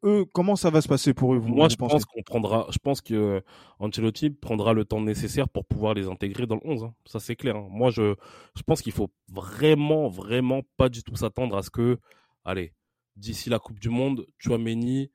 eux, 0.05 0.25
comment 0.35 0.57
ça 0.57 0.71
va 0.71 0.81
se 0.81 0.89
passer 0.89 1.15
pour 1.15 1.35
eux 1.35 1.39
Moi, 1.39 1.69
je 1.69 1.77
pense 1.77 2.05
qu'on 2.05 2.23
prendra, 2.23 2.67
je 2.71 2.79
pense 2.79 3.01
que 3.01 3.41
Ancelotti 3.79 4.31
prendra 4.31 4.73
le 4.73 4.85
temps 4.85 5.01
nécessaire 5.01 5.49
pour 5.49 5.65
pouvoir 5.65 5.95
les 5.95 6.09
intégrer 6.09 6.47
dans 6.47 6.57
le 6.57 6.63
11. 6.65 6.85
Hein. 6.85 6.95
Ça, 7.07 7.21
c'est 7.21 7.37
clair. 7.37 7.55
Hein. 7.55 7.69
Moi, 7.71 7.91
je, 7.91 8.17
je 8.57 8.63
pense 8.63 8.83
qu'il 8.83 8.93
faut 8.93 9.11
vraiment, 9.29 10.09
vraiment 10.09 10.63
pas 10.77 10.89
du 10.89 11.05
tout 11.05 11.15
s'attendre 11.15 11.57
à 11.57 11.63
ce 11.63 11.71
que, 11.71 11.99
allez, 12.45 12.73
d'ici 13.15 13.49
la 13.49 13.61
Coupe 13.61 13.79
du 13.79 13.91
Monde, 13.91 14.27
Chouameni 14.39 15.13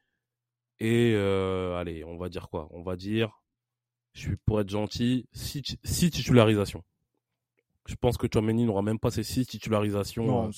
et, 0.80 1.14
euh, 1.16 1.78
allez, 1.78 2.06
on 2.06 2.18
va 2.18 2.30
dire 2.30 2.48
quoi? 2.50 2.68
On 2.72 2.82
va 2.82 2.96
dire 2.96 3.42
je 4.16 4.22
suis 4.22 4.36
pour 4.46 4.62
être 4.62 4.70
gentil, 4.70 5.28
six, 5.34 5.78
titularisations. 5.84 6.84
Je 7.86 7.96
pense 7.96 8.18
que 8.18 8.28
Chouameni 8.32 8.66
n'aura 8.66 8.82
même 8.82 8.98
pas 8.98 9.12
ces 9.12 9.22
six 9.22 9.46
titularisations. 9.46 10.26
Non, 10.26 10.48
euh. 10.48 10.52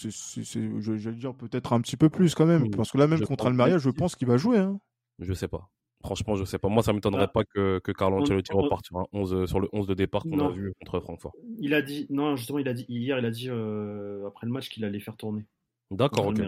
je, 0.79 1.09
vais 1.09 1.15
dire 1.15 1.33
peut-être 1.33 1.73
un 1.73 1.81
petit 1.81 1.97
peu 1.97 2.09
plus 2.09 2.35
quand 2.35 2.45
même, 2.45 2.69
parce 2.69 2.91
que 2.91 2.97
là 2.97 3.07
même 3.07 3.19
contre 3.21 3.47
Almeria, 3.47 3.79
je 3.79 3.89
pense 3.89 4.15
qu'il 4.15 4.27
va 4.27 4.37
jouer. 4.37 4.59
Hein. 4.59 4.79
Je 5.19 5.33
sais 5.33 5.49
pas. 5.49 5.69
Franchement, 6.01 6.35
je 6.35 6.45
sais 6.45 6.59
pas. 6.59 6.69
Moi, 6.69 6.83
ça 6.83 6.93
m'étonnerait 6.93 7.23
ah. 7.23 7.27
pas 7.27 7.43
que, 7.43 7.79
que 7.79 7.91
Carlo 7.91 8.21
Ancelotti 8.21 8.53
reparte 8.53 8.85
sur, 8.85 9.07
11, 9.11 9.47
sur 9.47 9.59
le 9.59 9.67
11 9.73 9.87
de 9.87 9.93
départ 9.95 10.21
qu'on 10.21 10.39
a 10.39 10.51
vu 10.51 10.71
contre 10.79 10.99
Francfort. 10.99 11.33
Il 11.59 11.73
a 11.73 11.81
dit, 11.81 12.05
non, 12.11 12.35
justement, 12.35 12.59
il 12.59 12.67
a 12.69 12.73
dit 12.73 12.85
hier, 12.87 13.17
il 13.17 13.25
a 13.25 13.31
dit 13.31 13.49
euh, 13.49 14.27
après 14.27 14.45
le 14.45 14.53
match 14.53 14.69
qu'il 14.69 14.85
allait 14.85 14.99
faire 14.99 15.17
tourner. 15.17 15.45
D'accord, 15.89 16.27
ok 16.27 16.39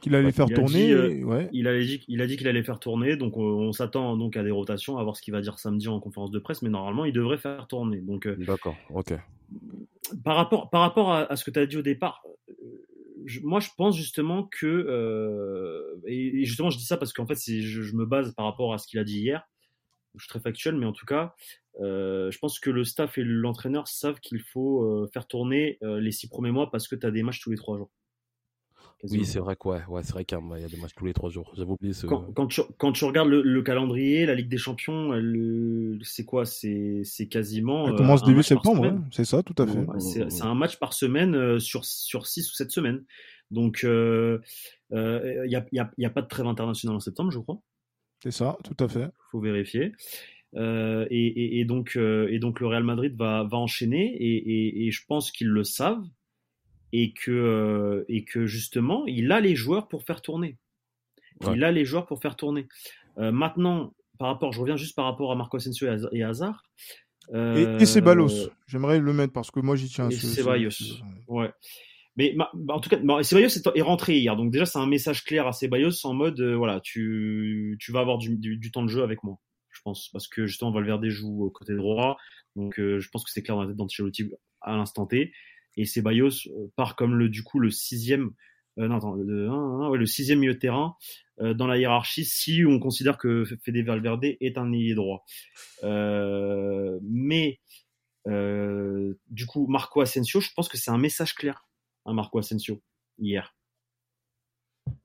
qu'il 0.00 0.14
allait 0.14 0.32
faire 0.32 0.46
tourner. 0.46 0.92
Euh, 0.92 1.48
il, 1.52 1.66
a 1.66 1.78
dit, 1.78 2.04
il 2.08 2.20
a 2.20 2.26
dit 2.26 2.36
qu'il 2.36 2.48
allait 2.48 2.62
faire 2.62 2.78
tourner, 2.78 3.16
donc 3.16 3.36
on, 3.36 3.72
s'attend 3.72 4.16
donc 4.16 4.36
à 4.36 4.42
des 4.42 4.50
rotations, 4.50 4.98
à 4.98 5.02
voir 5.02 5.16
ce 5.16 5.22
qu'il 5.22 5.32
va 5.32 5.40
dire 5.40 5.58
samedi 5.58 5.88
en 5.88 6.00
conférence 6.00 6.30
de 6.30 6.38
presse, 6.38 6.62
mais 6.62 6.68
normalement 6.68 7.04
il 7.04 7.12
devrait 7.12 7.38
faire 7.38 7.66
tourner. 7.66 7.98
Donc, 7.98 8.26
euh, 8.26 8.36
d'accord, 8.36 8.76
ok. 8.90 9.14
Par 10.24 10.36
rapport, 10.36 10.70
par 10.70 10.82
rapport 10.82 11.12
à, 11.12 11.36
ce 11.36 11.44
que 11.44 11.50
tu 11.50 11.58
as 11.58 11.66
dit 11.66 11.76
au 11.76 11.82
départ, 11.82 12.22
euh, 12.48 12.54
moi 13.42 13.60
je 13.60 13.68
pense 13.76 13.96
justement 13.96 14.44
que, 14.44 16.00
et, 16.06 16.44
justement 16.44 16.70
je 16.70 16.78
dis 16.78 16.84
ça 16.84 16.96
parce 16.96 17.12
qu'en 17.12 17.26
fait 17.26 17.38
je, 17.44 17.82
je, 17.82 17.94
me 17.94 18.04
base 18.04 18.32
par 18.34 18.46
rapport 18.46 18.74
à 18.74 18.78
ce 18.78 18.86
qu'il 18.86 18.98
a 18.98 19.04
dit 19.04 19.20
hier. 19.20 19.48
Je 20.14 20.24
suis 20.24 20.28
très 20.28 20.40
factuel, 20.40 20.76
mais 20.76 20.84
en 20.84 20.92
tout 20.92 21.06
cas, 21.06 21.34
je 21.80 22.38
pense 22.38 22.60
que 22.60 22.70
le 22.70 22.84
staff 22.84 23.16
et 23.16 23.24
l'entraîneur 23.24 23.88
savent 23.88 24.20
qu'il 24.20 24.40
faut 24.40 25.08
faire 25.12 25.26
tourner 25.26 25.78
les 25.82 26.12
six 26.12 26.28
premiers 26.28 26.50
mois 26.50 26.70
parce 26.70 26.86
que 26.86 26.94
tu 26.94 27.06
as 27.06 27.10
des 27.10 27.22
matchs 27.22 27.40
tous 27.40 27.50
les 27.50 27.56
trois 27.56 27.78
jours. 27.78 27.90
Oui, 29.10 29.24
c'est 29.24 29.40
vrai 29.40 29.56
quoi. 29.56 29.80
Ouais, 29.88 30.02
c'est 30.04 30.12
vrai 30.12 30.24
qu'il 30.24 30.38
y 30.38 30.64
a 30.64 30.68
des 30.68 30.76
matchs 30.76 30.94
tous 30.96 31.06
les 31.06 31.12
trois 31.12 31.28
jours. 31.28 31.52
J'avais 31.56 31.70
oublié 31.70 31.92
ce. 31.92 32.06
Quand, 32.06 32.32
quand, 32.32 32.46
tu, 32.46 32.60
quand, 32.78 32.92
tu, 32.92 33.04
regardes 33.04 33.28
le, 33.28 33.62
calendrier, 33.62 34.26
la 34.26 34.34
Ligue 34.34 34.48
des 34.48 34.58
Champions, 34.58 35.10
c'est 36.02 36.24
quoi? 36.24 36.44
C'est 36.44 37.28
quasiment. 37.28 37.88
Elle 37.88 37.96
commence 37.96 38.22
euh, 38.22 38.26
début 38.26 38.42
septembre, 38.42 39.00
c'est 39.10 39.24
ça, 39.24 39.42
tout 39.42 39.60
à 39.60 39.66
fait. 39.66 39.84
c'est 39.98 40.44
un 40.44 40.54
match 40.54 40.76
par 40.76 40.92
semaine 40.92 41.34
euh, 41.34 41.58
sur 41.58 41.84
sur 41.84 42.26
six 42.26 42.48
ou 42.50 42.54
sept 42.54 42.70
semaines. 42.70 43.04
Donc, 43.50 43.80
il 43.82 43.88
euh, 43.88 44.38
n'y 44.92 45.56
a, 45.56 45.66
y 45.72 45.78
a, 45.78 45.90
y 45.98 46.04
a, 46.06 46.10
pas 46.10 46.22
de 46.22 46.28
trêve 46.28 46.46
internationale 46.46 46.96
en 46.96 47.00
septembre, 47.00 47.30
je 47.30 47.38
crois. 47.38 47.60
C'est 48.22 48.30
ça, 48.30 48.56
tout 48.62 48.82
à 48.82 48.88
fait. 48.88 49.10
Faut 49.30 49.40
vérifier. 49.40 49.92
Et, 50.54 50.60
et, 51.10 51.60
et, 51.60 51.64
donc, 51.64 51.96
et 51.96 52.38
donc 52.38 52.60
le 52.60 52.66
Real 52.66 52.84
Madrid 52.84 53.16
va, 53.16 53.42
va 53.42 53.56
enchaîner 53.56 54.14
et, 54.14 54.86
et 54.86 54.90
je 54.90 55.02
pense 55.06 55.32
qu'ils 55.32 55.48
le 55.48 55.64
savent 55.64 56.04
et 56.92 57.12
que, 57.12 57.30
euh, 57.30 58.04
et 58.08 58.24
que 58.24 58.46
justement, 58.46 59.04
il 59.06 59.32
a 59.32 59.40
les 59.40 59.56
joueurs 59.56 59.88
pour 59.88 60.04
faire 60.04 60.20
tourner. 60.20 60.58
Il 61.52 61.64
a 61.64 61.72
les 61.72 61.84
joueurs 61.84 62.06
pour 62.06 62.20
faire 62.20 62.36
tourner. 62.36 62.68
Euh, 63.18 63.32
maintenant, 63.32 63.94
par 64.18 64.28
rapport, 64.28 64.52
je 64.52 64.60
reviens 64.60 64.76
juste 64.76 64.94
par 64.94 65.06
rapport 65.06 65.32
à 65.32 65.34
Marco 65.34 65.56
Asensio 65.56 65.88
et 66.12 66.22
Hazard. 66.22 66.62
Euh, 67.32 67.78
et, 67.78 67.86
Ceballos, 67.86 68.50
j'aimerais 68.66 69.00
le 69.00 69.12
mettre 69.12 69.32
parce 69.32 69.50
que 69.50 69.60
moi 69.60 69.74
j'y 69.74 69.88
tiens. 69.88 70.08
Et 70.08 70.14
Ceballos, 70.14 70.70
ouais. 71.28 71.50
Mais 72.16 72.34
bah, 72.36 72.50
en 72.68 72.80
tout 72.80 72.90
cas, 72.90 72.98
bah, 72.98 73.22
Ceballos 73.22 73.48
est, 73.48 73.80
rentré 73.80 74.18
hier, 74.18 74.36
donc 74.36 74.52
déjà 74.52 74.66
c'est 74.66 74.78
un 74.78 74.86
message 74.86 75.24
clair 75.24 75.46
à 75.46 75.52
Ceballos 75.52 76.04
en 76.04 76.14
mode 76.14 76.40
voilà, 76.40 76.80
tu, 76.80 77.76
tu 77.80 77.90
vas 77.90 78.00
avoir 78.00 78.18
du, 78.18 78.36
du, 78.36 78.70
temps 78.70 78.82
de 78.82 78.88
jeu 78.88 79.02
avec 79.02 79.22
moi, 79.24 79.38
je 79.70 79.80
pense, 79.82 80.10
parce 80.12 80.28
que 80.28 80.46
justement 80.46 80.72
Valverde 80.72 81.08
joue 81.08 81.44
au 81.44 81.50
côté 81.50 81.74
droit, 81.74 82.18
donc 82.54 82.74
je 82.76 83.08
pense 83.08 83.24
que 83.24 83.30
c'est 83.30 83.42
clair 83.42 83.56
dans 83.56 83.62
la 83.62 83.68
tête 83.68 83.76
d'Ancelotti 83.76 84.30
à 84.60 84.76
l'instant 84.76 85.06
T 85.06 85.32
et 85.76 85.84
Ceballos 85.84 86.48
euh, 86.48 86.70
part 86.76 86.96
comme 86.96 87.14
le 87.14 87.28
du 87.28 87.42
coup 87.42 87.58
le 87.58 87.70
sixième 87.70 88.32
euh, 88.78 88.88
non, 88.88 88.96
attends, 88.96 89.14
le, 89.14 89.50
ouais, 89.50 89.98
le 89.98 90.06
sixième 90.06 90.38
milieu 90.38 90.54
de 90.54 90.58
terrain 90.58 90.96
euh, 91.40 91.52
dans 91.52 91.66
la 91.66 91.78
hiérarchie 91.78 92.24
si 92.24 92.64
on 92.66 92.78
considère 92.78 93.18
que 93.18 93.44
Fede 93.62 93.84
Valverde 93.84 94.24
est 94.40 94.58
un 94.58 94.72
ailier 94.72 94.94
droit. 94.94 95.24
Euh, 95.82 96.98
mais 97.02 97.60
du 98.26 99.46
coup, 99.46 99.66
Marco 99.66 100.00
Asensio, 100.00 100.40
je 100.40 100.50
pense 100.54 100.68
que 100.68 100.78
c'est 100.78 100.92
un 100.92 100.98
message 100.98 101.34
clair 101.34 101.66
à 102.04 102.12
Marco 102.12 102.38
Asensio 102.38 102.80
hier. 103.18 103.56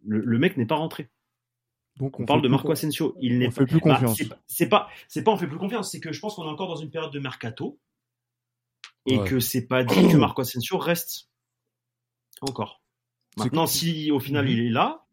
Le, 0.06 0.20
le 0.20 0.40
mec 0.40 0.56
n'est 0.56 0.68
pas 0.68 0.76
rentré. 0.76 1.10
Donc 1.98 2.20
on, 2.20 2.26
parle 2.26 2.44
de 2.44 2.48
Marco 2.48 2.72
Asensio, 2.72 3.16
il 3.20 3.40
n'est 3.40 3.48
pas. 3.48 3.52
Fait 3.52 3.66
plus 3.66 3.80
bah, 3.80 3.96
confiance. 3.96 4.22
c'est 4.46 4.70
pas, 4.70 4.88
c'est 5.08 5.24
pas, 5.24 5.32
on 5.32 5.38
fait 5.38 5.48
plus 5.48 5.58
confiance, 5.58 5.92
c'est 5.92 6.00
que 6.00 6.12
je 6.12 6.20
pense 6.20 6.36
qu'on 6.36 6.44
est 6.44 6.50
encore 6.50 6.68
dans 6.68 6.76
une 6.76 6.92
période 6.92 7.12
de 7.12 7.20
mercato 7.20 7.80
et 9.08 9.24
que 9.24 9.40
c'est 9.40 9.68
pas 9.68 9.84
dit 9.84 10.08
que 10.08 10.18
Marco 10.18 10.42
Asensio 10.42 10.78
reste 10.78 11.30
encore. 12.42 12.82
Maintenant, 13.38 13.68
si 13.68 14.12
au 14.12 14.20
final 14.20 14.46
mhm. 14.46 14.52
il 14.52 14.60
est 14.66 14.70
là, 14.70 15.06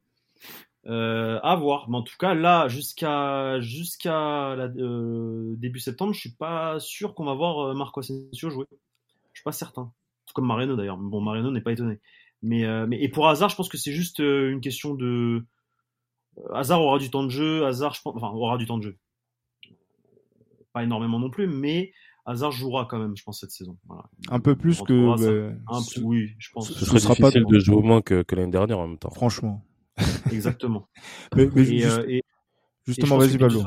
euh, 0.87 1.41
à 1.43 1.57
voir. 1.57 1.89
Mais 1.89 1.97
en 1.97 2.03
tout 2.03 2.17
cas, 2.19 2.35
là, 2.35 2.69
jusqu'à 2.69 3.61
jusqu'à 3.61 4.53
euh, 4.53 5.55
début 5.57 5.81
septembre, 5.81 6.13
je 6.13 6.21
suis 6.21 6.35
pas 6.35 6.79
sûr 6.81 7.15
qu'on 7.15 7.25
va 7.25 7.35
voir 7.35 7.59
euh, 7.61 7.75
Marco 7.75 8.01
Asensio 8.01 8.51
jouer. 8.51 8.67
Je 9.33 9.41
suis 9.41 9.45
pas 9.45 9.53
certain. 9.53 9.93
Comme 10.35 10.47
Mariano 10.47 10.77
d'ailleurs. 10.77 10.97
Bon, 10.97 11.21
Mariano 11.21 11.51
n'est 11.51 11.61
pas 11.61 11.73
étonné. 11.73 12.01
Mais, 12.43 12.65
euh, 12.65 12.87
mais 12.87 13.01
et 13.01 13.09
pour 13.09 13.29
Hazard, 13.29 13.49
je 13.49 13.57
pense 13.57 13.69
que 13.69 13.79
c'est 13.79 13.93
juste 13.93 14.19
une 14.19 14.61
question 14.61 14.95
de 14.95 15.45
Hazard 16.53 16.83
aura 16.83 16.99
du 16.99 17.11
temps 17.11 17.23
de 17.23 17.31
jeu. 17.31 17.65
Hazard, 17.65 17.95
je 17.95 18.03
pense, 18.03 18.17
enfin, 18.17 18.31
aura 18.31 18.59
du 18.59 18.67
temps 18.67 18.79
de 18.79 18.83
jeu. 18.83 18.99
Pas 20.73 20.83
énormément 20.83 21.21
non 21.21 21.31
plus, 21.31 21.47
mais 21.47 21.93
Hazard 22.27 22.53
jouera 22.53 22.87
quand 22.89 22.99
même, 22.99 23.17
je 23.17 23.23
pense, 23.23 23.41
cette 23.41 23.51
saison. 23.51 23.77
Un 24.31 24.41
peu 24.41 24.57
plus 24.57 24.81
que. 24.83 25.17
Bah, 25.17 25.55
un, 25.69 25.81
oui, 26.03 26.31
je 26.39 26.51
pense. 26.53 26.73
Ce, 26.73 26.85
ce 26.85 26.99
sera 26.99 27.15
difficile 27.15 27.45
pas 27.45 27.51
de 27.51 27.59
jouer 27.59 27.83
moins 27.83 28.03
que, 28.03 28.23
que 28.23 28.35
l'année 28.35 28.51
dernière 28.51 28.79
en 28.79 28.89
même 28.89 28.99
temps. 28.99 29.11
Franchement. 29.11 29.65
Exactement. 30.33 30.89
mais, 31.37 31.49
mais 31.55 31.63
et, 31.63 31.79
juste, 31.81 31.99
euh, 31.99 32.21
justement, 32.87 33.19
vas-y, 33.19 33.39
Pablo. 33.39 33.63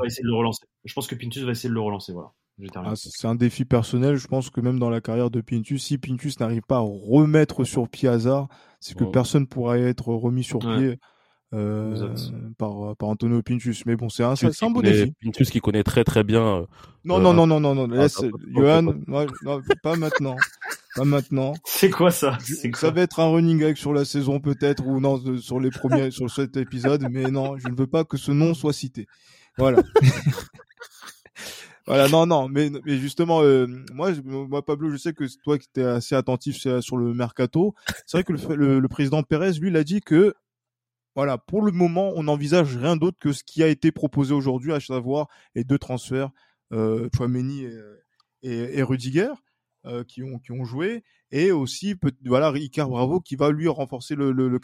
Je 0.83 0.93
pense 0.93 1.07
que 1.07 1.15
Pintus 1.15 1.43
va 1.43 1.51
essayer 1.51 1.69
de 1.69 1.73
le 1.73 1.81
relancer. 1.81 2.13
Voilà. 2.13 2.31
Ah, 2.75 2.93
c'est 2.95 3.27
un 3.27 3.35
défi 3.35 3.65
personnel. 3.65 4.15
Je 4.15 4.27
pense 4.27 4.49
que 4.49 4.61
même 4.61 4.79
dans 4.79 4.89
la 4.89 4.99
carrière 4.99 5.29
de 5.29 5.41
Pintus, 5.41 5.83
si 5.83 5.97
Pintus 5.99 6.39
n'arrive 6.39 6.63
pas 6.63 6.77
à 6.77 6.79
remettre 6.79 7.63
sur 7.63 7.87
pied 7.87 8.09
Hazard, 8.09 8.47
c'est 8.79 8.97
que 8.97 9.03
personne 9.03 9.47
pourra 9.47 9.77
être 9.77 10.07
remis 10.07 10.43
sur 10.43 10.59
pied 10.59 10.99
euh, 11.53 12.13
par, 12.57 12.95
par 12.97 13.09
Antonio 13.09 13.41
Pintus. 13.41 13.85
Mais 13.85 13.95
bon, 13.95 14.09
c'est 14.09 14.23
un, 14.23 14.35
c'est 14.35 14.63
un 14.63 14.69
beau 14.69 14.81
défi. 14.81 15.13
Pintus 15.21 15.49
qui 15.49 15.59
connaît 15.59 15.83
très 15.83 16.03
très 16.03 16.23
bien. 16.23 16.65
non, 17.05 17.19
non, 17.19 17.33
non, 17.33 17.47
non, 17.47 17.59
non, 17.59 17.73
non, 17.73 17.87
laisse, 17.87 18.21
Johan, 18.53 18.81
non, 18.81 19.25
pas 19.81 19.95
maintenant. 19.95 20.35
pas 20.95 21.05
maintenant. 21.05 21.53
C'est 21.65 21.89
quoi 21.89 22.11
ça 22.11 22.37
Ça 22.73 22.91
va 22.91 23.01
être 23.01 23.19
un 23.19 23.29
running 23.29 23.59
gag 23.59 23.75
sur 23.75 23.93
la 23.93 24.03
saison 24.03 24.39
peut-être 24.39 24.85
ou 24.85 24.99
non 24.99 25.21
sur 25.37 25.59
les 25.59 25.69
premiers 25.69 26.11
sur 26.11 26.29
cet 26.29 26.57
épisode, 26.57 27.07
mais 27.09 27.31
non, 27.31 27.57
je 27.57 27.69
ne 27.69 27.75
veux 27.75 27.87
pas 27.87 28.03
que 28.03 28.17
ce 28.17 28.31
nom 28.31 28.53
soit 28.53 28.73
cité. 28.73 29.07
Voilà. 29.57 29.81
voilà, 31.87 32.09
non, 32.09 32.25
non, 32.25 32.49
mais, 32.49 32.69
mais 32.85 32.97
justement, 32.97 33.41
euh, 33.41 33.67
moi, 33.93 34.11
moi, 34.23 34.63
Pablo, 34.65 34.91
je 34.91 34.97
sais 34.97 35.13
que 35.13 35.23
toi 35.43 35.57
qui 35.57 35.67
étais 35.69 35.83
assez 35.83 36.15
attentif 36.15 36.57
sur 36.57 36.97
le 36.97 37.13
mercato, 37.13 37.73
c'est 38.05 38.17
vrai 38.17 38.23
que 38.23 38.33
le, 38.53 38.79
le, 38.79 38.87
président 38.87 39.23
Pérez, 39.23 39.53
lui, 39.53 39.69
il 39.69 39.77
a 39.77 39.83
dit 39.83 40.01
que, 40.01 40.35
voilà, 41.17 41.37
pour 41.37 41.61
le 41.61 41.73
moment, 41.73 42.13
on 42.15 42.23
n'envisage 42.23 42.77
rien 42.77 42.95
d'autre 42.95 43.17
que 43.19 43.33
ce 43.33 43.43
qui 43.43 43.61
a 43.61 43.67
été 43.67 43.91
proposé 43.91 44.33
aujourd'hui, 44.33 44.71
à 44.71 44.79
savoir 44.79 45.27
les 45.55 45.65
deux 45.65 45.77
transferts, 45.77 46.29
euh, 46.71 47.09
Chouameni 47.13 47.65
et, 48.43 48.79
et 48.79 48.83
Rudiger. 48.83 49.31
Euh, 49.87 50.03
qui 50.03 50.21
ont 50.21 50.65
joué 50.65 51.03
et 51.31 51.51
aussi 51.51 51.95
voilà 52.25 52.49
Ricard 52.51 52.89
Bravo 52.89 53.21
qui 53.21 53.37
va 53.37 53.51
lui 53.51 53.69
renforcer 53.69 54.15
le, 54.15 54.31
le. 54.33 54.59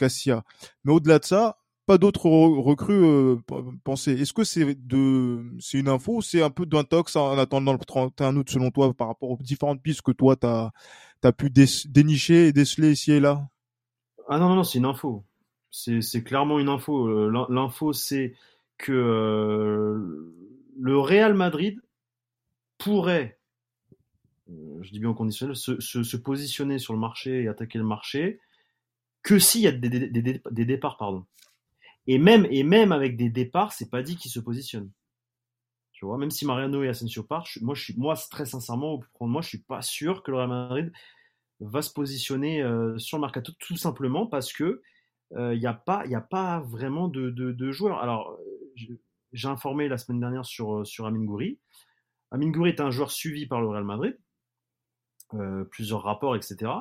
Mais 0.84 0.92
au-delà 0.92 1.20
de 1.20 1.24
ça, 1.24 1.58
pas 1.86 1.98
d'autres 1.98 2.28
recrues 2.28 3.06
euh, 3.06 3.38
pensées. 3.86 4.14
Est-ce 4.14 4.34
que 4.34 4.44
c'est 4.44 4.76
de 4.76 5.46
une 5.74 5.88
info 5.88 6.22
c'est 6.22 6.42
un 6.42 6.50
peu 6.50 6.66
d'intox 6.66 7.16
en 7.16 7.38
attendant 7.38 7.72
le 7.72 7.80
31 7.80 8.36
août 8.36 8.50
selon 8.50 8.70
toi 8.72 8.94
par 8.94 9.08
rapport 9.08 9.30
aux 9.30 9.38
différentes 9.38 9.82
pistes 9.82 10.02
que 10.02 10.12
toi 10.12 10.36
tu 10.36 10.48
as, 10.48 10.72
as 11.24 11.32
pu 11.32 11.50
dénicher 11.50 12.48
et 12.48 12.52
déceler 12.52 12.92
ici 12.92 13.14
et 13.14 13.20
là? 13.22 13.48
Ah 14.28 14.40
non 14.40 14.50
non, 14.50 14.56
non 14.56 14.64
c'est 14.64 14.80
une 14.80 14.86
info. 14.86 15.24
C'est 15.76 16.24
clairement 16.24 16.60
une 16.60 16.70
info. 16.70 17.08
Euh, 17.08 17.48
l'info 17.50 17.94
c'est 17.94 18.36
que 18.78 18.92
euh, 18.92 20.34
le 20.80 21.00
Real 21.00 21.34
Madrid 21.34 21.82
pourrait 22.78 23.40
je 24.82 24.92
dis 24.92 25.00
bien 25.00 25.10
au 25.10 25.14
conditionnel, 25.14 25.56
se, 25.56 26.18
positionner 26.18 26.80
sur 26.80 26.94
le 26.94 27.00
marché 27.00 27.44
et 27.44 27.48
attaquer 27.48 27.78
le 27.78 27.86
marché 27.86 28.40
que 29.22 29.40
s'il 29.40 29.62
y 29.62 29.68
a 29.68 29.72
des, 29.72 29.90
des, 29.90 30.10
des, 30.10 30.42
des 30.52 30.66
départs, 30.66 30.98
pardon. 30.98 31.26
Et 32.08 32.18
même, 32.18 32.46
et 32.50 32.64
même 32.64 32.92
avec 32.92 33.16
des 33.16 33.30
départs, 33.30 33.72
c'est 33.72 33.90
pas 33.90 34.04
dit 34.04 34.18
qu'ils 34.18 34.32
se 34.32 34.42
positionnent. 34.42 34.92
Tu 35.94 36.06
vois, 36.06 36.18
même 36.18 36.32
si 36.32 36.46
Mariano 36.46 36.84
et 36.84 36.90
Asensio 36.90 37.24
partent, 37.24 37.48
moi, 37.62 37.76
moi, 37.96 38.16
très 38.30 38.46
sincèrement, 38.46 39.02
moi, 39.22 39.42
je 39.42 39.48
suis 39.48 39.60
pas 39.60 39.82
sûr 39.82 40.22
que 40.22 40.32
le 40.32 40.38
Real 40.38 40.50
Madrid 40.50 40.92
va 41.62 41.82
se 41.82 41.94
positionner 41.94 42.62
euh, 42.62 42.98
sur 42.98 43.18
le 43.18 43.22
mercato, 43.22 43.54
tout 43.60 43.78
simplement 43.78 44.28
parce 44.28 44.52
que 44.52 44.82
il 45.32 45.60
n'y 45.60 45.66
a 45.66 45.74
pas, 45.74 46.04
a 46.04 46.22
pas 46.22 46.60
vraiment 46.62 47.08
de, 47.08 47.30
de, 47.30 47.72
joueurs. 47.72 48.00
Alors, 48.00 48.38
j'ai 49.32 49.48
informé 49.48 49.88
la 49.88 49.98
semaine 49.98 50.20
dernière 50.20 50.46
sur 50.46 50.86
sur 50.86 51.06
Amin 51.06 51.24
Gouiri. 51.24 51.60
Amin 52.32 52.50
Gouiri 52.50 52.70
est 52.70 52.82
un 52.82 52.92
joueur 52.92 53.12
suivi 53.12 53.48
par 53.48 53.62
le 53.62 53.68
Real 53.68 53.84
Madrid, 53.84 54.18
plusieurs 55.72 56.04
rapports, 56.04 56.36
etc. 56.36 56.72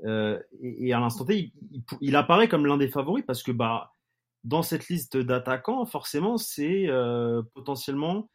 Et, 0.00 0.92
à 0.92 1.00
l'instant 1.00 1.24
T, 1.24 1.52
il, 2.00 2.16
apparaît 2.16 2.48
comme 2.48 2.66
l'un 2.66 2.78
des 2.78 2.88
favoris 2.88 3.24
parce 3.26 3.42
que 3.42 3.52
bah 3.52 3.92
dans 4.44 4.62
cette 4.62 4.88
liste 4.88 5.16
d'attaquants, 5.16 5.84
forcément, 5.84 6.38
c'est 6.38 6.88
potentiellement 7.54 8.28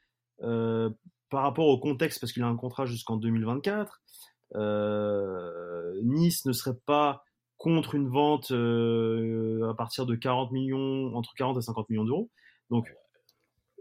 par 1.30 1.44
rapport 1.44 1.68
au 1.68 1.80
contexte, 1.80 2.20
parce 2.20 2.32
qu'il 2.32 2.44
a 2.44 2.48
un 2.48 2.56
contrat 2.56 2.86
jusqu'en 2.86 3.18
2024. 3.18 4.02
Euh, 4.56 6.00
nice 6.04 6.46
ne 6.46 6.54
serait 6.54 6.78
pas 6.86 7.24
contre 7.58 7.96
une 7.96 8.08
vente 8.08 8.52
euh, 8.52 9.70
à 9.70 9.74
partir 9.74 10.06
de 10.06 10.16
40 10.16 10.52
millions, 10.52 11.16
entre 11.16 11.34
40 11.36 11.58
et 11.58 11.62
50 11.62 11.90
millions 11.90 12.06
d'euros. 12.06 12.30
Donc, 12.70 12.94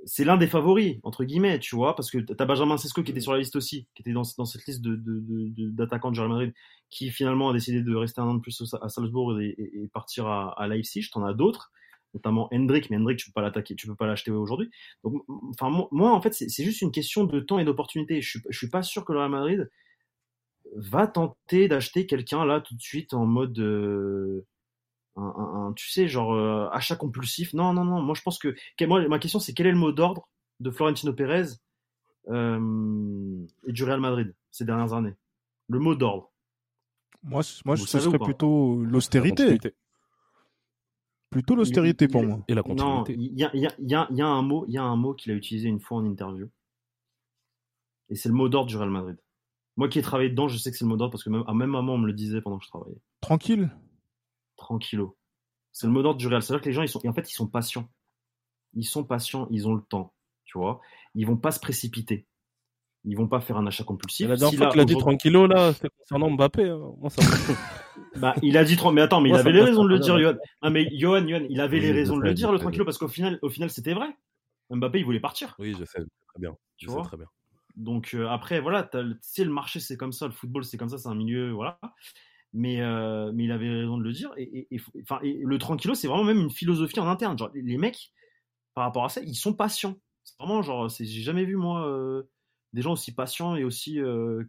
c'est 0.05 0.25
l'un 0.25 0.37
des 0.37 0.47
favoris, 0.47 0.99
entre 1.03 1.25
guillemets, 1.25 1.59
tu 1.59 1.75
vois, 1.75 1.97
parce 1.97 2.11
que 2.11 2.19
tu 2.19 2.35
as 2.39 2.45
Benjamin 2.45 2.77
Sesco 2.77 3.03
qui 3.03 3.11
était 3.11 3.21
sur 3.21 3.33
la 3.33 3.39
liste 3.39 3.57
aussi, 3.57 3.89
qui 3.95 4.03
était 4.03 4.13
dans, 4.13 4.23
dans 4.39 4.45
cette 4.45 4.65
liste 4.67 4.83
d'attaquants 4.83 6.11
de, 6.11 6.15
de, 6.15 6.21
de, 6.21 6.21
de 6.21 6.21
Real 6.21 6.29
Madrid, 6.29 6.55
qui 6.91 7.11
finalement 7.11 7.51
a 7.51 7.53
décidé 7.53 7.83
de 7.83 7.95
rester 7.95 8.21
un 8.21 8.27
an 8.29 8.35
de 8.35 8.41
plus 8.41 8.75
à 8.81 8.89
Salzbourg 8.89 9.41
et, 9.41 9.49
et, 9.59 9.83
et 9.83 9.89
partir 9.89 10.27
à, 10.27 10.53
à 10.61 10.69
Leipzig. 10.69 11.09
T'en 11.13 11.25
as 11.25 11.35
d'autres 11.35 11.73
notamment 12.15 12.49
Hendrick, 12.53 12.91
mais 12.91 12.97
Hendrick, 12.97 13.19
tu 13.19 13.27
peux 13.27 13.35
pas 13.35 13.43
l'attaquer, 13.43 13.77
tu 13.77 13.87
peux 13.87 13.95
pas 13.95 14.07
l'acheter 14.07 14.31
aujourd'hui. 14.31 14.71
Donc, 15.05 15.23
enfin, 15.51 15.71
moi, 15.91 16.13
en 16.13 16.21
fait, 16.21 16.33
c'est 16.33 16.65
juste 16.65 16.81
une 16.81 16.91
question 16.91 17.25
de 17.25 17.41
temps 17.41 17.59
et 17.59 17.65
d'opportunité. 17.65 18.21
Je 18.21 18.31
suis, 18.31 18.41
je 18.49 18.57
suis 18.57 18.71
pas 18.71 18.83
sûr 18.83 19.05
que 19.05 19.13
le 19.13 19.19
Real 19.19 19.31
Madrid 19.31 19.71
va 20.77 21.07
tenter 21.07 21.69
d'acheter 21.69 22.07
quelqu'un 22.07 22.45
là 22.45 22.61
tout 22.61 22.75
de 22.75 22.81
suite 22.81 23.15
en 23.15 23.25
mode, 23.25 23.59
euh, 23.59 24.47
un, 25.17 25.69
un, 25.69 25.73
tu 25.73 25.89
sais, 25.91 26.07
genre 26.07 26.35
euh, 26.35 26.69
achat 26.71 26.97
compulsif. 26.97 27.55
Non, 27.55 27.73
non, 27.73 27.85
non. 27.85 28.03
Moi, 28.03 28.15
je 28.15 28.23
pense 28.23 28.39
que, 28.39 28.55
moi, 28.87 29.07
ma 29.09 29.19
question, 29.19 29.41
c'est 29.41 29.55
quel 29.55 29.67
est 29.67 29.73
le 29.73 29.79
mot 29.79 29.93
d'ordre 29.93 30.29
de 30.61 30.71
Florentino 30.71 31.13
Pérez 31.13 31.47
euh, 32.29 33.47
et 33.67 33.73
du 33.73 33.85
Real 33.85 34.01
Madrid 34.01 34.35
ces 34.51 34.65
dernières 34.65 34.93
années? 34.93 35.15
Le 35.69 35.79
mot 35.79 35.95
d'ordre. 35.95 36.31
Moi, 37.23 37.43
moi, 37.65 37.77
ce 37.77 37.99
serait 37.99 38.19
plutôt 38.19 38.85
l'austérité. 38.85 39.59
Plutôt 41.31 41.57
l'austérité 41.57 42.07
pour 42.07 42.23
moi. 42.23 42.41
Et 42.49 42.55
la 42.55 42.63
continuité. 42.63 43.17
Non, 43.17 43.23
il 43.23 43.37
y 43.37 43.45
a, 43.45 43.51
y, 43.57 43.67
a, 43.67 43.73
y, 43.79 43.95
a, 43.95 44.07
y 44.11 44.23
a, 44.23 44.27
un 44.29 44.43
mot, 44.43 44.65
il 44.69 44.75
y 44.75 44.79
a 44.79 44.85
un 44.85 44.97
mot 44.97 45.15
qu'il 45.15 45.33
a 45.33 45.35
utilisé 45.35 45.69
une 45.69 45.81
fois 45.81 45.99
en 45.99 46.05
interview. 46.05 46.49
Et 48.11 48.15
c'est 48.15 48.29
le 48.29 48.35
mot 48.35 48.49
d'ordre 48.49 48.69
du 48.69 48.77
Real 48.77 48.91
Madrid. 48.91 49.17
Moi 49.77 49.89
qui 49.89 49.99
ai 49.99 50.03
travaillé 50.03 50.31
dedans, 50.31 50.49
je 50.49 50.57
sais 50.57 50.71
que 50.71 50.77
c'est 50.77 50.85
le 50.85 50.89
mot 50.89 50.97
d'ordre 50.97 51.13
parce 51.13 51.25
que 51.25 51.31
même 51.31 51.45
à 51.47 51.55
même 51.55 51.71
moment 51.71 51.95
on 51.95 51.99
me 51.99 52.07
le 52.07 52.13
disait 52.13 52.41
pendant 52.41 52.59
que 52.59 52.65
je 52.65 52.71
travaillais. 52.71 53.01
Tranquille. 53.21 53.71
Tranquillo. 54.57 55.17
C'est 55.73 55.87
le 55.87 55.93
mot 55.93 56.03
d'ordre 56.03 56.19
du 56.19 56.27
Real. 56.29 56.43
C'est-à-dire 56.43 56.63
que 56.63 56.69
les 56.69 56.73
gens, 56.73 56.83
ils 56.83 56.89
sont, 56.89 57.07
en 57.07 57.13
fait, 57.13 57.31
ils 57.31 57.35
sont 57.35 57.47
patients. 57.47 57.89
Ils 58.73 58.85
sont 58.85 59.05
patients, 59.05 59.47
ils 59.51 59.69
ont 59.69 59.75
le 59.75 59.83
temps, 59.83 60.15
tu 60.45 60.57
vois. 60.57 60.81
Ils 61.15 61.27
vont 61.27 61.37
pas 61.37 61.51
se 61.51 61.61
précipiter 61.61 62.27
ils 63.07 63.17
vont 63.17 63.29
pas 63.29 63.41
faire 63.41 63.57
un 63.57 63.67
achat 63.67 63.85
compulsif. 63.85 64.29
La 64.29 64.37
dernière 64.37 64.51
si 64.51 64.57
fois 64.57 64.71
qu'il 64.71 64.81
a 64.81 64.85
dit 64.85 64.97
tranquillo 64.97 65.47
là, 65.47 65.73
c'était 65.73 65.89
concernant 65.97 66.31
Mbappé. 66.31 66.69
Hein. 66.69 66.93
Moi, 66.99 67.09
ça 67.09 67.23
bah, 68.17 68.35
il 68.43 68.59
a 68.59 68.65
dit 68.65 68.77
mais 68.93 69.01
attends, 69.01 69.21
mais 69.21 69.31
Moi, 69.31 69.39
il 69.39 69.41
avait 69.41 69.53
les 69.53 69.63
raisons 69.63 69.85
de 69.85 69.89
le 69.89 69.99
dire, 69.99 70.19
Johan. 70.19 70.35
Non, 70.63 70.71
mais 70.71 70.89
Johan, 70.93 71.27
Johan, 71.27 71.47
il 71.49 71.61
avait 71.61 71.79
oui, 71.79 71.85
les 71.85 71.93
raisons 71.93 72.17
de 72.17 72.23
le 72.23 72.35
dire, 72.35 72.53
le 72.53 72.59
tranquillo, 72.59 72.85
parce 72.85 72.99
qu'au 72.99 73.09
final, 73.09 73.39
au 73.43 73.49
final, 73.49 73.71
c'était 73.71 73.95
vrai. 73.95 74.09
Mbappé, 74.71 74.99
il 74.99 75.05
voulait 75.05 75.21
partir. 75.21 75.55
Oui, 75.59 75.75
je 75.79 75.85
sais 75.85 75.99
très 76.01 76.41
bien. 76.41 76.57
Tu 76.77 76.87
je 76.87 76.91
vois 76.91 77.03
sais 77.03 77.09
très 77.09 77.17
bien. 77.17 77.27
Donc 77.77 78.15
euh, 78.15 78.27
après, 78.29 78.61
voilà, 78.61 78.83
tu 78.85 78.99
sais, 79.21 79.45
le 79.45 79.53
marché 79.53 79.81
c'est 79.81 79.97
comme 79.97 80.13
ça, 80.13 80.27
le 80.27 80.33
football 80.33 80.65
c'est 80.65 80.79
comme 80.79 80.89
ça, 80.89 80.99
c'est 80.99 81.09
un 81.09 81.15
milieu, 81.15 81.51
voilà. 81.53 81.79
Mais 82.53 82.81
euh, 82.81 83.33
mais 83.35 83.45
il 83.45 83.53
avait 83.53 83.69
raison 83.69 83.99
de 83.99 84.03
le 84.03 84.13
dire. 84.13 84.33
Et, 84.39 84.67
et, 84.71 84.81
enfin, 85.03 85.21
et 85.23 85.41
le 85.45 85.59
tranquillo, 85.59 85.95
c'est 85.95 86.09
vraiment 86.09 86.25
même 86.25 86.41
une 86.41 86.51
philosophie 86.51 87.01
en 87.01 87.09
interne. 87.09 87.37
Genre, 87.37 87.51
les 87.55 87.77
mecs, 87.77 88.13
par 88.75 88.85
rapport 88.85 89.05
à 89.05 89.09
ça, 89.11 89.21
ils 89.21 89.35
sont 89.35 89.53
patients. 89.53 89.97
C'est 90.25 90.37
vraiment 90.39 90.63
genre, 90.63 90.89
j'ai 90.89 91.05
jamais 91.05 91.45
vu 91.45 91.57
moi. 91.57 91.87
Euh, 91.87 92.23
des 92.73 92.83
gens 92.83 92.93
aussi 92.93 93.15
patients 93.15 93.57
et 93.57 93.65
aussi 93.65 93.99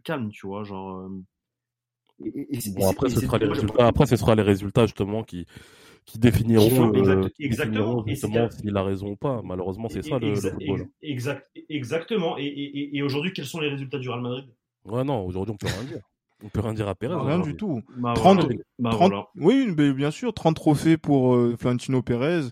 calmes, 0.04 0.30
tu 0.30 0.46
vois, 0.46 0.64
genre. 0.64 1.08
Bon, 2.18 2.90
après, 2.90 3.08
ce 3.10 3.20
sera 3.20 3.38
les 3.38 3.46
résultats. 3.46 3.86
Après, 3.86 4.06
ce 4.06 4.16
sera 4.16 4.34
les 4.34 4.42
résultats 4.42 4.86
justement 4.86 5.22
qui 5.22 5.46
qui 6.08 6.18
définiront, 6.18 6.94
euh, 6.94 7.28
exactement, 7.38 8.02
qui 8.02 8.14
définiront 8.14 8.50
s'il 8.50 8.76
a 8.76 8.82
raison 8.82 9.10
ou 9.10 9.16
pas. 9.16 9.42
Malheureusement, 9.44 9.88
c'est 9.90 10.02
ça 10.02 10.18
le, 10.18 10.30
le, 10.30 10.34
football. 10.36 10.88
Exact, 11.02 11.46
exactement. 11.68 12.36
Et, 12.38 12.90
et 12.94 13.02
aujourd'hui, 13.02 13.32
quels 13.34 13.44
sont 13.44 13.60
les 13.60 13.68
résultats 13.68 13.98
du 13.98 14.08
Real 14.08 14.22
Madrid? 14.22 14.46
Ouais, 14.86 15.04
non, 15.04 15.24
aujourd'hui, 15.26 15.52
on 15.52 15.58
peut 15.58 15.70
rien 15.70 15.84
dire. 15.84 16.00
On 16.42 16.48
peut 16.48 16.60
rien 16.60 16.72
dire 16.72 16.88
à 16.88 16.94
Pérez. 16.94 17.14
Rien 17.14 17.40
du 17.40 17.56
tout. 17.56 17.82
Bah, 17.98 18.14
30, 18.14 18.40
voilà. 18.40 18.56
bah, 18.78 18.90
30 18.90 19.10
voilà. 19.10 19.26
Oui, 19.36 19.74
bien 19.92 20.10
sûr, 20.10 20.32
30 20.32 20.56
trophées 20.56 20.96
pour 20.96 21.34
euh, 21.34 21.56
Florentino 21.58 22.00
Pérez 22.00 22.48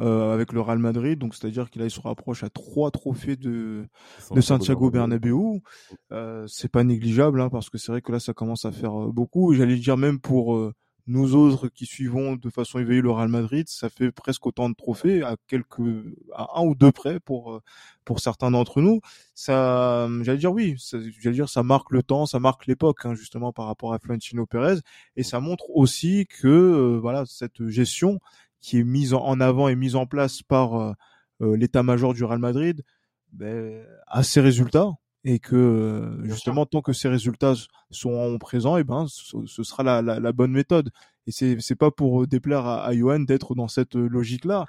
euh, 0.00 0.32
avec 0.32 0.52
le 0.52 0.60
Real 0.60 0.78
Madrid. 0.78 1.18
Donc, 1.18 1.34
c'est-à-dire 1.34 1.70
qu'il 1.70 1.88
se 1.90 2.00
rapproche 2.00 2.42
à 2.42 2.50
trois 2.50 2.90
trophées 2.90 3.36
de, 3.36 3.86
de 4.30 4.40
Santiago 4.40 4.90
Bernabéu. 4.90 5.60
Euh, 6.10 6.46
c'est 6.48 6.70
pas 6.70 6.84
négligeable, 6.84 7.40
hein, 7.40 7.48
parce 7.48 7.70
que 7.70 7.78
c'est 7.78 7.92
vrai 7.92 8.00
que 8.00 8.10
là, 8.10 8.18
ça 8.18 8.32
commence 8.32 8.64
à 8.64 8.72
faire 8.72 8.98
euh, 8.98 9.12
beaucoup. 9.12 9.52
J'allais 9.54 9.76
dire 9.76 9.96
même 9.96 10.18
pour 10.18 10.56
euh, 10.56 10.72
nous 11.08 11.34
autres 11.34 11.68
qui 11.68 11.86
suivons 11.86 12.36
de 12.36 12.50
façon 12.50 12.78
éveillée 12.78 13.00
le 13.00 13.10
Real 13.10 13.28
Madrid, 13.28 13.68
ça 13.68 13.88
fait 13.88 14.12
presque 14.12 14.46
autant 14.46 14.68
de 14.68 14.74
trophées 14.74 15.22
à 15.22 15.36
quelques, 15.48 15.80
à 16.34 16.60
un 16.60 16.64
ou 16.64 16.74
deux 16.74 16.92
près 16.92 17.18
pour 17.18 17.60
pour 18.04 18.20
certains 18.20 18.50
d'entre 18.50 18.80
nous. 18.80 19.00
Ça, 19.34 20.08
j'allais 20.22 20.38
dire 20.38 20.52
oui, 20.52 20.76
j'allais 21.20 21.34
dire 21.34 21.48
ça 21.48 21.62
marque 21.62 21.90
le 21.90 22.02
temps, 22.02 22.26
ça 22.26 22.40
marque 22.40 22.66
l'époque 22.66 23.04
hein, 23.04 23.14
justement 23.14 23.52
par 23.52 23.66
rapport 23.66 23.92
à 23.92 23.98
Florentino 23.98 24.46
Pérez, 24.46 24.78
et 25.16 25.22
ça 25.22 25.40
montre 25.40 25.64
aussi 25.70 26.26
que 26.26 26.48
euh, 26.48 26.98
voilà 27.00 27.24
cette 27.26 27.68
gestion 27.68 28.20
qui 28.60 28.78
est 28.78 28.84
mise 28.84 29.14
en 29.14 29.40
avant 29.40 29.68
et 29.68 29.76
mise 29.76 29.96
en 29.96 30.06
place 30.06 30.42
par 30.42 30.74
euh, 30.74 30.92
euh, 31.42 31.56
l'état-major 31.56 32.14
du 32.14 32.24
Real 32.24 32.38
Madrid 32.38 32.82
ben, 33.32 33.84
a 34.06 34.22
ses 34.22 34.40
résultats 34.40 34.92
et 35.24 35.38
que 35.38 35.56
euh, 35.56 36.24
justement 36.24 36.64
tant 36.66 36.80
que 36.80 36.92
ces 36.92 37.08
résultats 37.08 37.54
sont 37.90 38.38
présents 38.38 38.76
et 38.76 38.80
eh 38.80 38.84
ben 38.84 39.06
ce, 39.08 39.62
sera 39.62 39.82
la, 39.82 40.00
la, 40.00 40.20
la, 40.20 40.32
bonne 40.32 40.52
méthode 40.52 40.90
et 41.26 41.32
c'est 41.32 41.56
c'est 41.60 41.74
pas 41.74 41.90
pour 41.90 42.26
déplaire 42.26 42.66
à, 42.66 42.84
à 42.84 42.94
Johan 42.94 43.20
d'être 43.20 43.56
dans 43.56 43.66
cette 43.66 43.96
logique 43.96 44.44
là 44.44 44.66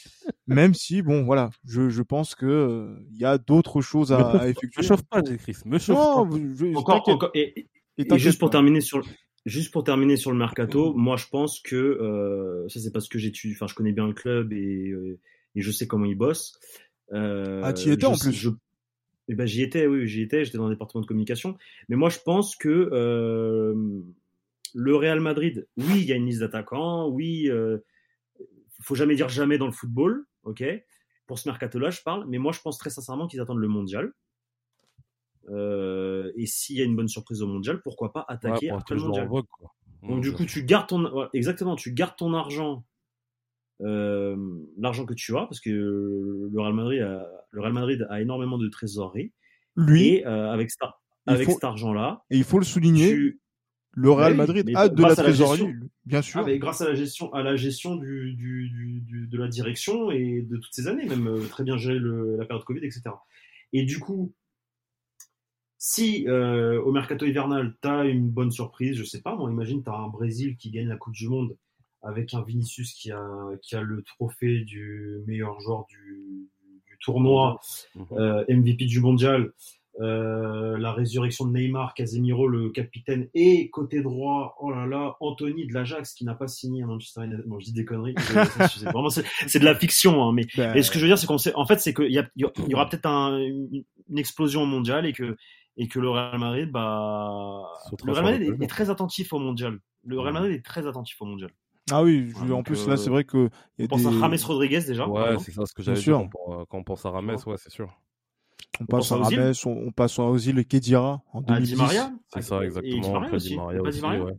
même 0.46 0.72
si 0.72 1.02
bon 1.02 1.24
voilà 1.24 1.50
je, 1.66 1.90
je 1.90 2.02
pense 2.02 2.34
que 2.34 2.96
il 3.10 3.18
y 3.18 3.26
a 3.26 3.36
d'autres 3.36 3.82
choses 3.82 4.10
à, 4.10 4.30
à 4.30 4.48
effectuer 4.48 4.80
me 4.82 4.86
chauffe 4.86 5.02
pas 5.02 5.22
Chris 5.22 5.58
me 5.66 5.78
chauffe 5.78 5.98
non, 5.98 6.28
pas. 6.28 6.36
Je, 6.54 6.74
encore, 6.74 7.08
encore 7.08 7.30
et, 7.34 7.68
et, 7.98 8.14
et 8.14 8.18
juste 8.18 8.38
pour 8.38 8.48
terminer 8.48 8.80
sur 8.80 9.02
Juste 9.46 9.72
pour 9.72 9.84
terminer 9.84 10.16
sur 10.16 10.30
le 10.32 10.36
mercato, 10.36 10.92
moi 10.92 11.16
je 11.16 11.24
pense 11.30 11.60
que 11.60 11.74
euh, 11.74 12.68
ça 12.68 12.78
c'est 12.78 12.92
parce 12.92 13.08
que 13.08 13.18
j'ai 13.18 13.32
enfin 13.52 13.66
je 13.66 13.74
connais 13.74 13.92
bien 13.92 14.06
le 14.06 14.12
club 14.12 14.52
et, 14.52 14.90
euh, 14.90 15.18
et 15.54 15.62
je 15.62 15.70
sais 15.70 15.86
comment 15.86 16.04
ils 16.04 16.14
bossent. 16.14 16.58
Euh, 17.14 17.62
ah 17.64 17.72
tu 17.72 17.88
y 17.88 17.92
étais 17.92 18.04
en 18.04 18.18
plus. 18.18 18.32
Je, 18.32 18.50
Eh 19.30 19.34
ben, 19.36 19.46
j'y 19.46 19.62
étais, 19.62 19.86
oui, 19.86 20.08
j'y 20.08 20.22
étais, 20.22 20.44
j'étais 20.44 20.58
dans 20.58 20.66
le 20.66 20.74
département 20.74 21.02
de 21.02 21.06
communication. 21.06 21.56
Mais 21.88 21.94
moi, 21.94 22.08
je 22.08 22.18
pense 22.18 22.56
que 22.56 22.68
euh, 22.92 24.02
le 24.74 24.96
Real 24.96 25.20
Madrid, 25.20 25.68
oui, 25.76 26.00
il 26.00 26.04
y 26.04 26.12
a 26.12 26.16
une 26.16 26.26
liste 26.26 26.40
d'attaquants, 26.40 27.06
oui, 27.06 27.48
euh, 27.48 27.78
faut 28.80 28.96
jamais 28.96 29.14
dire 29.14 29.28
jamais 29.28 29.56
dans 29.56 29.66
le 29.66 29.72
football, 29.72 30.26
ok? 30.42 30.64
Pour 31.28 31.38
ce 31.38 31.48
mercato-là, 31.48 31.90
je 31.90 32.02
parle, 32.02 32.26
mais 32.28 32.38
moi, 32.38 32.50
je 32.50 32.60
pense 32.60 32.76
très 32.76 32.90
sincèrement 32.90 33.28
qu'ils 33.28 33.40
attendent 33.40 33.60
le 33.60 33.68
mondial. 33.68 34.12
Euh, 35.48 36.32
et 36.34 36.46
s'il 36.46 36.76
y 36.76 36.80
a 36.80 36.84
une 36.84 36.96
bonne 36.96 37.06
surprise 37.06 37.40
au 37.40 37.46
mondial, 37.46 37.82
pourquoi 37.82 38.12
pas 38.12 38.24
attaquer 38.26 38.70
après 38.70 38.96
le 38.96 39.00
mondial 39.00 39.28
Donc, 40.02 40.22
du 40.22 40.32
coup, 40.32 40.44
tu 40.44 40.64
gardes 40.64 40.88
ton. 40.88 41.28
Exactement, 41.34 41.76
tu 41.76 41.92
gardes 41.92 42.16
ton 42.16 42.34
argent 42.34 42.84
euh, 43.82 44.36
l'argent 44.78 45.06
que 45.06 45.14
tu 45.14 45.36
as, 45.36 45.46
parce 45.46 45.60
que 45.60 45.70
le 45.70 46.60
Real 46.60 46.74
Madrid 46.74 47.00
a, 47.02 47.26
le 47.50 47.60
Real 47.60 47.72
Madrid 47.72 48.06
a 48.10 48.20
énormément 48.20 48.58
de 48.58 48.68
trésorerie. 48.68 49.32
Lui, 49.76 50.08
et 50.16 50.26
euh, 50.26 50.50
avec, 50.52 50.70
ça, 50.70 50.96
avec 51.26 51.46
faut, 51.46 51.52
cet 51.52 51.64
argent-là, 51.64 52.22
et 52.30 52.36
il 52.36 52.44
faut 52.44 52.58
le 52.58 52.64
souligner, 52.64 53.34
le 53.92 54.10
Real 54.10 54.34
Madrid 54.34 54.70
a 54.74 54.88
de 54.88 55.02
la 55.02 55.14
trésorerie, 55.16 55.58
gestion- 55.60 55.88
bien 56.06 56.22
sûr. 56.22 56.40
Ah, 56.40 56.44
mais 56.46 56.58
grâce 56.58 56.80
à 56.80 56.88
la 56.88 56.94
gestion, 56.94 57.32
à 57.32 57.42
la 57.42 57.56
gestion 57.56 57.96
du, 57.96 58.34
du, 58.34 58.68
du- 58.68 59.00
du- 59.00 59.26
de 59.26 59.38
la 59.38 59.48
direction 59.48 60.10
et 60.10 60.42
de 60.42 60.56
toutes 60.56 60.72
ces 60.74 60.86
années, 60.88 61.06
même 61.06 61.26
euh, 61.28 61.40
très 61.48 61.64
bien 61.64 61.76
le- 61.76 62.36
la 62.36 62.44
période 62.46 62.64
Covid, 62.64 62.80
etc. 62.84 63.02
Et 63.72 63.84
du 63.84 63.98
coup, 64.00 64.32
si 65.78 66.26
euh, 66.28 66.80
au 66.82 66.92
mercato 66.92 67.24
hivernal, 67.26 67.74
tu 67.80 67.88
as 67.88 68.04
une 68.04 68.28
bonne 68.28 68.50
surprise, 68.50 68.96
je 68.96 69.04
sais 69.04 69.22
pas, 69.22 69.34
moi, 69.34 69.50
imagine, 69.50 69.82
tu 69.82 69.90
as 69.90 69.94
un 69.94 70.08
Brésil 70.08 70.56
qui 70.56 70.70
gagne 70.70 70.88
la 70.88 70.96
Coupe 70.96 71.14
du 71.14 71.28
Monde 71.28 71.56
avec 72.02 72.32
un 72.34 72.42
Vinicius 72.42 72.94
qui 72.94 73.10
a, 73.12 73.26
qui 73.62 73.76
a 73.76 73.82
le 73.82 74.02
trophée 74.02 74.60
du 74.60 75.18
meilleur 75.26 75.60
joueur 75.60 75.84
du, 75.88 76.48
du 76.86 76.98
tournoi, 77.04 77.58
Mhm. 77.94 78.06
euh, 78.12 78.44
MVP 78.48 78.86
du 78.86 79.00
mondial, 79.00 79.52
euh, 80.00 80.78
la 80.78 80.92
résurrection 80.92 81.44
de 81.46 81.52
Neymar, 81.52 81.92
Casemiro, 81.94 82.46
le 82.48 82.70
capitaine, 82.70 83.28
et 83.34 83.68
côté 83.70 84.00
droit, 84.02 84.56
oh 84.60 84.70
là 84.70 84.86
là, 84.86 85.16
Anthony 85.20 85.66
de 85.66 85.74
l'Ajax 85.74 86.14
qui 86.14 86.24
n'a 86.24 86.34
pas 86.34 86.46
signé 86.48 86.82
à 86.82 86.86
Manchester 86.86 87.24
United. 87.24 87.44
Bon, 87.46 87.58
je 87.58 87.66
dis 87.66 87.72
des 87.74 87.84
conneries. 87.84 88.14
c'est 88.18 88.84
vraiment, 88.84 89.10
c'est 89.10 89.24
c'est 89.46 89.58
de 89.58 89.64
la 89.64 89.74
fiction, 89.74 90.22
hein, 90.22 90.32
mais 90.32 90.46
Ben, 90.56 90.74
et 90.74 90.82
ce 90.82 90.90
que 90.90 90.98
je 90.98 91.04
veux 91.04 91.08
dire, 91.08 91.18
c'est 91.18 91.26
qu'on 91.26 91.38
sait, 91.38 91.54
en 91.54 91.66
fait, 91.66 91.80
c'est 91.80 91.92
qu'il 91.92 92.10
y, 92.12 92.18
a- 92.18 92.30
il 92.36 92.46
y 92.68 92.74
aura 92.74 92.88
peut-être 92.88 93.06
un- 93.06 93.38
une, 93.38 93.84
explosion 94.16 94.64
mondiale 94.64 95.06
et 95.06 95.12
que, 95.12 95.36
et 95.76 95.86
que 95.86 95.98
le 96.00 96.08
Real 96.10 96.38
Madrid, 96.38 96.70
bah, 96.72 97.62
le 98.04 98.12
Real 98.12 98.14
sur 98.14 98.24
Madrid 98.24 98.56
est, 98.62 98.66
très 98.66 98.90
attentif 98.90 99.32
au 99.32 99.38
mondial. 99.38 99.78
Le 100.04 100.18
Real 100.18 100.32
Mhm. 100.32 100.40
Madrid 100.40 100.56
est 100.58 100.64
très 100.64 100.86
attentif 100.86 101.20
au 101.20 101.26
mondial. 101.26 101.50
Ah 101.90 102.02
oui, 102.02 102.30
je- 102.30 102.44
Ouais, 102.44 102.52
en 102.52 102.62
plus 102.62 102.86
euh, 102.86 102.90
là, 102.90 102.96
c'est 102.96 103.10
vrai 103.10 103.24
que 103.24 103.48
On 103.78 103.86
pense 103.86 104.00
des... 104.02 104.06
à 104.08 104.10
James 104.12 104.36
Rodriguez 104.46 104.80
déjà. 104.86 105.08
Ouais, 105.08 105.38
c'est 105.38 105.52
ça 105.52 105.66
ce 105.66 105.72
que 105.74 105.82
j'avais 105.82 105.96
dit 105.98 106.02
sûr. 106.04 106.28
quand, 106.32 106.40
on- 106.46 106.64
quand 106.66 106.78
on 106.78 106.84
pense 106.84 107.04
à 107.06 107.10
Rames, 107.10 107.36
ouais, 107.46 107.56
c'est 107.56 107.70
sûr. 107.70 107.92
on 108.80 108.86
passe 108.86 109.12
à 109.12 109.16
pense 109.16 109.26
à 109.26 109.26
Ozil 109.28 109.40
Rames, 109.40 109.52
on, 109.66 109.70
on 109.88 109.92
passe 109.92 110.18
à 110.18 110.22
Ozil 110.24 110.58
et 110.58 110.64
Kedira 110.64 111.22
en 111.32 111.40
à 111.40 111.42
2010. 111.42 111.70
Di 111.72 111.76
Maria. 111.76 112.12
C'est 112.32 112.42
ça, 112.42 112.56
Et 112.56 112.60
Di 112.60 112.64
exactement. 112.66 113.00
Maria 113.12 113.18
Après 113.24 113.36
aussi. 113.36 113.48
Di 113.48 113.56
Maria 113.56 113.82
aussi, 113.82 114.00
Maria 114.00 114.24
ouais. 114.24 114.32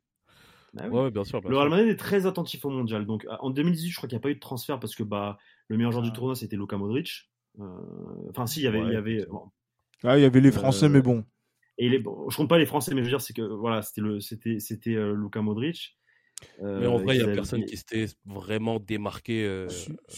Bah 0.74 0.84
oui. 0.86 0.90
Ouais, 0.98 1.04
ouais, 1.04 1.12
bien 1.12 1.24
sûr. 1.26 1.42
bien 1.42 1.50
Le. 1.50 1.58
Real 1.58 1.70
Madrid 1.70 1.88
est 1.90 1.98
très 1.98 2.26
attentif 2.26 2.64
au 2.64 2.70
mondial. 2.70 3.06
Donc 3.06 3.26
en 3.42 3.50
2018, 3.50 3.90
je 3.90 3.98
crois 3.98 4.08
qu'il 4.08 4.16
n'y 4.16 4.22
a 4.22 4.24
pas 4.24 4.30
eu 4.30 4.36
de 4.36 4.40
transfert 4.40 4.80
parce 4.80 4.96
que 4.96 5.04
bah 5.04 5.38
le 5.68 5.76
meilleur 5.76 5.92
joueur 5.92 6.04
du 6.04 6.10
Ah. 6.12 6.16
tournoi 6.16 6.36
c'était 6.36 6.56
Luka 6.56 6.78
Modric. 6.78 7.30
Euh, 7.60 7.66
Enfin 8.30 8.46
si, 8.48 8.62
il 8.62 8.64
y 8.64 8.68
avait, 8.68 8.80
Ouais, 8.80 8.88
il 8.88 8.94
y 8.94 8.96
avait. 8.96 9.26
bon. 9.30 9.52
Ah, 10.04 10.18
il 10.18 10.22
y 10.22 10.26
avait 10.26 10.40
les 10.40 10.52
Français, 10.52 10.86
Euh, 10.86 10.90
mais 10.90 11.02
bon. 11.02 11.26
Et 11.78 11.90
les, 11.90 12.00
bon, 12.00 12.30
je 12.30 12.38
compte 12.38 12.48
pas 12.50 12.58
les 12.58 12.66
Français, 12.66 12.92
mais 12.96 13.02
je 13.02 13.06
veux 13.06 13.12
dire 13.12 13.22
c'est 13.22 13.34
que 13.34 13.42
voilà, 13.42 13.82
c'était 13.82 14.02
le, 14.02 14.20
c'était, 14.22 14.60
c'était 14.60 14.96
euh, 14.96 15.14
Luka 15.14 15.42
Modric. 15.42 15.98
Euh, 16.62 16.80
Mais 16.82 16.88
en 16.88 16.98
vrai, 16.98 17.18
il 17.18 17.24
n'y 17.24 17.30
a 17.30 17.34
personne 17.34 17.66
qui 17.66 17.78
s'était 17.78 18.06
vraiment 18.26 18.80
démarqué. 18.80 19.44
euh, 19.46 19.68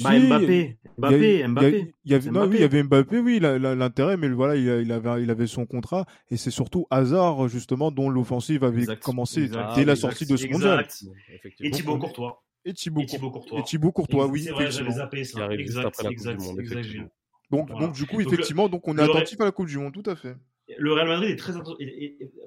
Bah, 0.02 0.18
Mbappé, 0.20 0.78
Mbappé, 0.98 1.18
il 1.34 1.40
y 1.40 1.44
a- 1.44 1.48
Mbappé. 1.48 1.94
il 2.06 2.12
y 2.12 2.16
avait, 2.16 2.30
Mbappé. 2.32 2.56
il 2.56 2.62
y 2.62 2.64
avait 2.64 2.84
Mbappé, 2.84 3.20
oui, 3.20 3.40
l'intérêt, 3.40 4.18
mais 4.18 4.30
voilà, 4.30 4.56
il, 4.56 4.92
avait, 4.92 5.24
il 5.24 5.30
avait 5.30 5.48
son 5.48 5.66
contrat, 5.66 6.06
et 6.30 6.38
c'est 6.38 6.52
surtout 6.52 6.86
Hazard, 6.90 7.48
justement, 7.48 7.92
dont 7.92 8.10
l'offensive 8.10 8.64
avait 8.64 8.80
Exact, 8.82 9.04
commencé 9.04 9.44
exact, 9.44 9.76
dès 9.76 9.86
la 9.86 9.94
exact, 9.94 9.96
sortie 10.10 10.26
de 10.26 10.38
ce 10.38 10.48
mondial. 10.48 10.86
Et. 11.62 11.72
Thibaut 11.72 11.98
Courtois. 11.98 12.44
Et 12.66 12.74
Thibaut, 12.74 13.02
Et 13.02 13.06
Thibaut 13.06 13.30
Cour- 13.30 13.42
Courtois. 13.42 13.60
et 13.60 13.64
Thibaut 13.64 13.92
Courtois, 13.92 14.28
oui. 14.28 14.46
Donc, 17.52 17.70
Voilà. 17.70 17.86
donc, 17.88 17.96
du 17.96 18.06
coup, 18.06 18.18
Donc, 18.18 18.26
le- 18.26 18.34
effectivement, 18.34 18.70
donc 18.70 18.88
on 18.88 18.98
est 18.98 19.02
attentif 19.02 19.40
à 19.42 19.46
la 19.46 19.52
Coupe 19.52 19.68
du 19.68 19.78
Monde, 19.78 19.94
tout 19.94 20.10
à 20.10 20.16
fait. 20.16 20.36
Le 20.78 20.94
Real 20.94 21.08
Madrid 21.08 21.30
est 21.30 21.36
très 21.36 21.52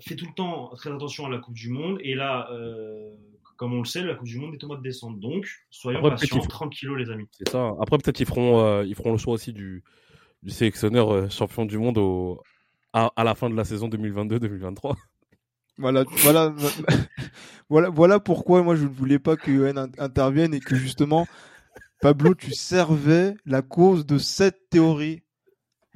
fait 0.01 0.17
tout 0.17 0.25
le 0.27 0.35
temps 0.35 0.71
très 0.75 0.91
attention 0.91 1.27
à 1.27 1.31
la 1.31 1.39
Coupe 1.39 1.55
du 1.55 1.69
Monde 1.69 1.99
et 2.03 2.15
là, 2.15 2.49
euh, 2.51 3.11
comme 3.57 3.73
on 3.75 3.79
le 3.79 3.85
sait, 3.85 4.03
la 4.03 4.15
Coupe 4.15 4.27
du 4.27 4.39
Monde 4.39 4.55
est 4.55 4.65
au 4.65 4.67
mois 4.69 4.77
de 4.77 4.83
décembre. 4.83 5.19
Donc, 5.19 5.47
soyons 5.71 5.99
Après, 5.99 6.11
patients, 6.11 6.41
tranquillos 6.41 6.97
les 6.97 7.11
amis. 7.11 7.27
C'est 7.33 7.49
ça. 7.49 7.73
Après, 7.81 7.99
peut-être 7.99 8.21
ils 8.21 8.27
feront, 8.27 8.61
euh, 8.61 8.85
ils 8.85 8.95
feront 8.95 9.13
le 9.13 9.19
choix 9.19 9.35
aussi 9.35 9.53
du, 9.53 9.83
du 10.43 10.51
sélectionneur 10.51 11.13
euh, 11.13 11.29
champion 11.29 11.65
du 11.65 11.79
monde 11.79 11.99
au, 11.99 12.43
à, 12.93 13.13
à 13.17 13.25
la 13.25 13.35
fin 13.35 13.51
de 13.51 13.55
la 13.55 13.65
saison 13.65 13.89
2022-2023. 13.89 14.97
Voilà, 15.79 16.05
voilà, 16.23 16.55
voilà, 17.69 17.91
voilà 17.91 18.19
pourquoi 18.19 18.63
moi 18.63 18.77
je 18.77 18.85
ne 18.85 18.89
voulais 18.89 19.19
pas 19.19 19.37
que 19.37 19.77
in- 19.77 19.91
intervienne 19.99 20.55
et 20.55 20.61
que 20.61 20.75
justement, 20.75 21.27
Pablo, 22.01 22.35
tu 22.35 22.55
servais 22.55 23.35
la 23.45 23.61
cause 23.61 24.07
de 24.07 24.17
cette 24.17 24.71
théorie. 24.71 25.23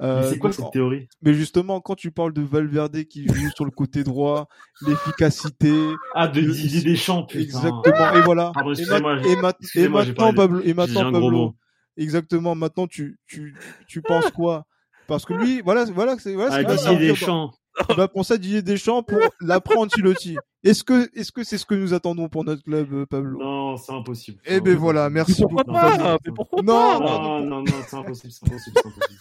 Euh, 0.01 0.21
Mais 0.21 0.29
c'est 0.29 0.37
quoi 0.39 0.51
cette 0.51 0.71
théorie? 0.71 1.07
Mais 1.21 1.33
justement, 1.33 1.79
quand 1.81 1.95
tu 1.95 2.09
parles 2.11 2.33
de 2.33 2.41
Valverde 2.41 3.03
qui 3.03 3.27
joue 3.27 3.49
sur 3.55 3.65
le 3.65 3.71
côté 3.71 4.03
droit, 4.03 4.47
l'efficacité, 4.81 5.97
Ah, 6.13 6.27
de 6.27 6.41
Didier 6.41 6.81
Deschamps, 6.81 7.23
putain. 7.23 7.41
exactement, 7.41 8.13
et 8.13 8.21
voilà. 8.21 8.51
Pardon, 8.53 8.73
et, 8.73 8.85
ma- 8.85 8.97
excusez-moi, 8.97 9.25
et 9.27 9.35
ma- 9.35 9.49
et 9.49 9.53
excusez-moi, 9.61 10.03
j'ai 10.03 10.11
maintenant, 10.13 10.33
Pablo, 10.33 10.61
et 10.63 10.73
maintenant, 10.73 11.11
Pablo, 11.11 11.55
exactement, 11.97 12.55
maintenant, 12.55 12.87
tu, 12.87 13.19
tu, 13.27 13.55
tu 13.87 14.01
penses 14.01 14.31
quoi? 14.35 14.65
Parce 15.07 15.25
que 15.25 15.33
lui, 15.33 15.61
voilà, 15.61 15.85
voilà, 15.85 16.17
c'est, 16.17 16.33
voilà, 16.33 16.55
Ah, 16.55 16.63
Didier 16.63 17.09
Deschamps. 17.09 17.51
il 17.89 17.95
va 17.95 18.07
penser 18.07 18.33
à 18.33 18.37
Didier 18.37 18.61
Deschamps 18.61 19.03
pour 19.03 19.19
l'après 19.41 19.77
Ancelotti. 19.77 20.37
Est-ce 20.63 20.83
que, 20.83 21.09
est-ce 21.19 21.31
que 21.31 21.43
c'est 21.43 21.57
ce 21.57 21.65
que 21.65 21.75
nous 21.75 21.93
attendons 21.93 22.29
pour 22.29 22.43
notre 22.43 22.63
club, 22.63 22.93
euh, 22.93 23.05
Pablo? 23.05 23.39
Non, 23.39 23.77
c'est 23.77 23.91
impossible. 23.91 24.39
Eh 24.45 24.59
ben 24.61 24.75
voilà, 24.77 25.09
merci 25.09 25.41
pourquoi 25.41 25.63
beaucoup. 25.63 25.79
pas? 25.79 25.91
Pablo. 25.91 26.17
Mais 26.25 26.31
pourquoi 26.35 26.61
Non, 26.63 26.99
pas? 26.99 26.99
Non, 27.01 27.39
non, 27.45 27.61
non, 27.63 27.83
c'est 27.87 27.95
impossible, 27.95 28.31
c'est 28.31 28.45
impossible, 28.45 28.77
c'est 28.81 28.87
impossible. 28.87 29.19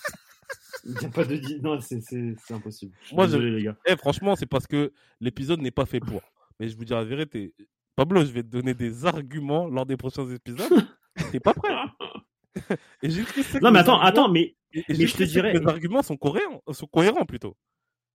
Il 0.84 0.92
n'y 0.92 1.04
a 1.06 1.08
pas 1.10 1.24
de 1.24 1.62
Non, 1.62 1.78
c'est, 1.80 2.00
impossible. 2.50 2.94
Je 3.08 3.14
Moi, 3.14 3.26
je- 3.26 3.32
désolé, 3.32 3.50
les 3.50 3.62
gars. 3.64 3.76
Eh, 3.86 3.96
franchement, 3.96 4.36
c'est 4.36 4.46
parce 4.46 4.66
que 4.66 4.92
l'épisode 5.20 5.60
n'est 5.60 5.70
pas 5.70 5.86
fait 5.86 6.00
pour. 6.00 6.22
Mais 6.58 6.68
je 6.68 6.76
vous 6.76 6.84
dis 6.84 6.92
la 6.92 7.04
vérité. 7.04 7.54
Pablo, 7.96 8.20
je 8.24 8.30
vais 8.32 8.42
te 8.42 8.48
donner 8.48 8.74
des 8.74 9.04
arguments 9.04 9.66
lors 9.66 9.84
des 9.86 9.96
prochains 9.96 10.28
épisodes. 10.30 10.86
T'es 11.32 11.40
pas 11.40 11.52
prêt. 11.54 11.70
et 13.02 13.10
j'ai 13.10 13.22
Non, 13.60 13.70
mais 13.70 13.80
attends, 13.80 13.94
arguments- 13.94 14.00
attends, 14.02 14.28
mais 14.30 14.56
et- 14.72 14.78
et 14.80 14.84
mais 14.96 15.06
je 15.06 15.16
te 15.16 15.22
dirais- 15.24 15.58
Mes 15.58 15.66
arguments 15.66 16.02
sont 16.02 16.16
cohérents, 16.16 16.62
sont 16.72 16.86
cohérents 16.86 17.24
plutôt. 17.24 17.56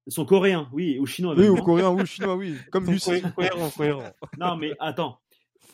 ils 0.08 0.14
sont 0.14 0.26
coréens, 0.26 0.70
oui, 0.74 0.98
ou 1.00 1.06
chinois. 1.06 1.34
Oui, 1.38 1.48
ou 1.50 1.56
non 1.58 1.64
coréen, 1.64 1.90
ou 1.90 2.06
chinois, 2.06 2.36
oui. 2.36 2.56
Comme 2.72 2.86
Lucie. 2.86 3.10
cohé- 3.10 3.34
cohérents, 3.34 3.70
cohérents. 3.72 4.12
Non, 4.40 4.56
mais 4.56 4.74
attends. 4.80 5.20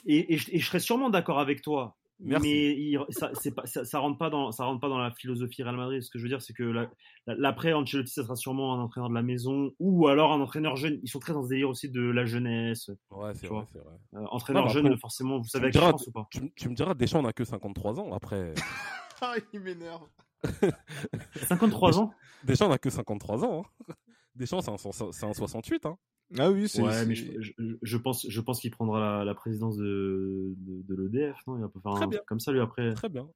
Et, 0.06 0.34
et, 0.34 0.38
je, 0.38 0.50
et 0.52 0.60
je 0.60 0.66
serais 0.66 0.80
sûrement 0.80 1.10
d'accord 1.10 1.40
avec 1.40 1.62
toi. 1.62 1.96
Merci. 2.24 2.48
Mais 2.48 2.76
il- 2.76 3.00
ça, 3.10 3.32
pas, 3.56 3.66
ça, 3.66 3.84
ça 3.84 4.00
rentre 4.00 4.18
pas 4.18 4.30
dans, 4.30 4.52
ça 4.52 4.66
rentre 4.66 4.80
pas 4.80 4.90
dans 4.90 5.00
la 5.00 5.12
philosophie 5.12 5.64
Real 5.64 5.76
Madrid. 5.76 6.02
Ce 6.02 6.10
que 6.10 6.20
je 6.20 6.24
veux 6.24 6.30
dire, 6.30 6.42
c'est 6.42 6.54
que 6.54 6.64
la- 6.64 6.90
la- 7.28 7.36
l'après 7.36 7.74
Ancelotti, 7.74 8.12
ça 8.14 8.24
sera 8.24 8.36
sûrement 8.36 8.74
un 8.76 8.80
entraîneur 8.80 9.10
de 9.10 9.16
la 9.16 9.24
maison 9.24 9.72
ou 9.80 10.08
alors 10.08 10.32
un 10.32 10.40
entraîneur 10.42 10.76
jeune. 10.76 11.00
Ils 11.04 11.10
sont 11.10 11.20
très 11.20 11.34
dans 11.34 11.44
ce 11.44 11.50
délire 11.50 11.70
aussi 11.70 11.90
de 11.90 12.02
la 12.02 12.26
jeunesse. 12.26 12.90
Ouais, 13.10 13.34
c'est 13.34 13.48
vrai, 13.48 13.66
vrai. 13.74 13.96
Euh, 14.16 14.26
entraîneur 14.32 14.64
Non, 14.66 14.70
jeune, 14.70 14.98
forcément, 14.98 15.40
vous 15.40 15.48
savez 15.48 15.68
à 15.68 15.72
qui 15.72 15.78
je 15.78 15.80
diras- 15.80 15.92
pense 15.94 16.08
ou 16.08 16.12
pas 16.12 16.28
Tu, 16.56 16.70
me 16.70 16.76
diras, 16.76 16.94
Deschamps 16.94 17.22
n'a 17.24 17.34
que 17.34 17.44
53 17.44 18.00
ans. 18.00 18.14
Après, 18.14 18.54
Ah, 19.22 19.36
il 19.54 19.60
m'énerve. 19.60 20.08
53 21.48 22.00
ans? 22.00 22.12
Deschamps 22.44 22.70
n'a 22.70 22.78
que 22.78 22.90
53 22.90 23.44
ans. 23.46 23.64
hein. 23.90 23.94
Deschamps, 24.36 24.62
c'est 24.62 24.72
un, 24.72 24.78
so- 24.78 25.12
c'est 25.12 25.26
un 25.26 25.34
68. 25.34 25.86
Hein. 25.86 25.98
Ah 26.40 26.50
oui, 26.52 26.68
c'est. 26.70 26.82
Ouais, 26.82 27.06
mais 27.06 27.16
je, 27.16 27.26
je- 27.40 27.52
je 27.82 27.98
pense, 27.98 28.26
je 28.30 28.42
pense 28.42 28.60
qu'il 28.62 28.72
prendra 28.72 29.00
la, 29.20 29.26
la 29.26 29.34
présidence 29.36 29.76
de, 29.78 30.54
de, 30.58 30.96
de 30.96 31.02
l'EDF. 31.02 31.36
Non, 31.48 31.58
il 31.58 31.62
va 31.62 31.68
pas 31.70 31.80
faire 31.82 31.94
Très 31.94 32.06
un 32.06 32.08
bien. 32.08 32.20
comme 32.28 32.40
ça 32.40 32.52
lui 32.52 32.60
après. 32.62 32.94
Très 32.94 33.10
bien. 33.10 33.28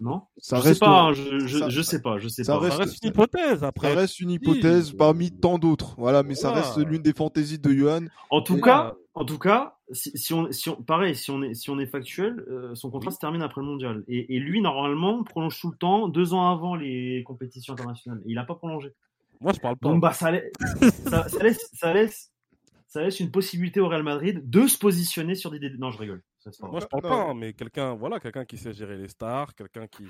Non? 0.00 0.22
Ça 0.38 0.56
Je 0.56 0.62
reste, 0.62 0.74
sais 0.80 0.86
pas. 0.86 1.00
hein, 1.02 1.12
je, 1.12 1.38
je, 1.46 1.58
ça- 1.58 1.68
je 1.68 1.82
sais 1.82 2.00
pas. 2.00 2.18
Je 2.18 2.28
sais 2.28 2.44
ça 2.44 2.54
pas. 2.54 2.60
reste- 2.60 2.76
Ça 2.76 2.82
reste 2.84 3.02
une 3.04 3.10
hypothèse. 3.10 3.60
ça 3.60 3.66
Après, 3.68 3.94
reste 3.94 4.20
une 4.20 4.30
hypothèse 4.30 4.92
parmi 4.92 5.30
tant 5.30 5.58
d'autres. 5.58 5.94
Voilà, 5.98 6.22
mais 6.22 6.34
ça 6.34 6.50
reste 6.52 6.78
l'une 6.78 7.02
des 7.02 7.12
fantaisies 7.12 7.58
de 7.58 7.70
Johan. 7.70 8.06
En 8.30 8.40
tout 8.40 8.56
Et 8.56 8.60
cas, 8.62 8.94
en 9.14 9.24
tout 9.24 9.38
cas, 9.38 9.76
si, 9.92 10.10
si 10.16 10.32
on, 10.32 10.50
si 10.50 10.70
on, 10.70 10.76
pareil, 10.82 11.14
si 11.14 11.30
on 11.30 11.42
est, 11.42 11.54
si 11.54 11.70
on 11.70 11.78
est 11.78 11.86
factuel, 11.86 12.42
euh, 12.50 12.74
son 12.74 12.90
contrat 12.90 13.10
Oui. 13.10 13.14
se 13.14 13.20
termine 13.20 13.42
après 13.42 13.60
le 13.60 13.66
mondial. 13.66 14.02
Et, 14.08 14.34
et 14.34 14.40
lui, 14.40 14.60
normalement, 14.62 15.22
prolonge 15.22 15.60
tout 15.60 15.70
le 15.70 15.76
temps, 15.76 16.08
deux 16.08 16.32
ans 16.32 16.50
avant 16.50 16.74
les 16.74 17.22
compétitions 17.24 17.74
internationales. 17.74 18.20
Et 18.24 18.30
il 18.30 18.34
n'a 18.34 18.44
pas 18.44 18.54
prolongé. 18.56 18.92
Moi, 19.40 19.52
je 19.54 19.60
parle 19.60 19.76
pas. 19.76 19.88
Donc, 19.88 20.00
bah, 20.00 20.12
ça, 20.12 20.30
lai- 20.30 20.50
ça, 21.08 21.28
ça 21.28 21.42
laisse, 21.42 21.70
ça 21.74 21.92
laisse, 21.92 22.32
ça 22.86 23.02
laisse 23.02 23.20
une 23.20 23.30
possibilité 23.30 23.80
au 23.80 23.88
Real 23.88 24.02
Madrid 24.02 24.48
de 24.48 24.66
se 24.66 24.78
positionner 24.78 25.34
sur 25.34 25.50
des. 25.50 25.58
Non, 25.78 25.90
je 25.90 25.98
rigole. 25.98 26.22
Ça, 26.38 26.50
Moi, 26.66 26.80
je 26.80 26.86
parle 26.86 27.02
Non. 27.02 27.08
pas, 27.08 27.30
hein, 27.30 27.34
mais 27.34 27.52
quelqu'un, 27.52 27.94
voilà, 27.94 28.20
quelqu'un 28.20 28.44
qui 28.44 28.56
sait 28.58 28.72
gérer 28.72 28.96
les 28.96 29.08
stars, 29.08 29.54
quelqu'un 29.54 29.86
qui, 29.86 30.04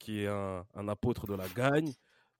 qui 0.00 0.22
est 0.22 0.26
un, 0.28 0.64
un 0.74 0.88
apôtre 0.88 1.26
de 1.26 1.34
la 1.34 1.46
gagne, 1.48 1.92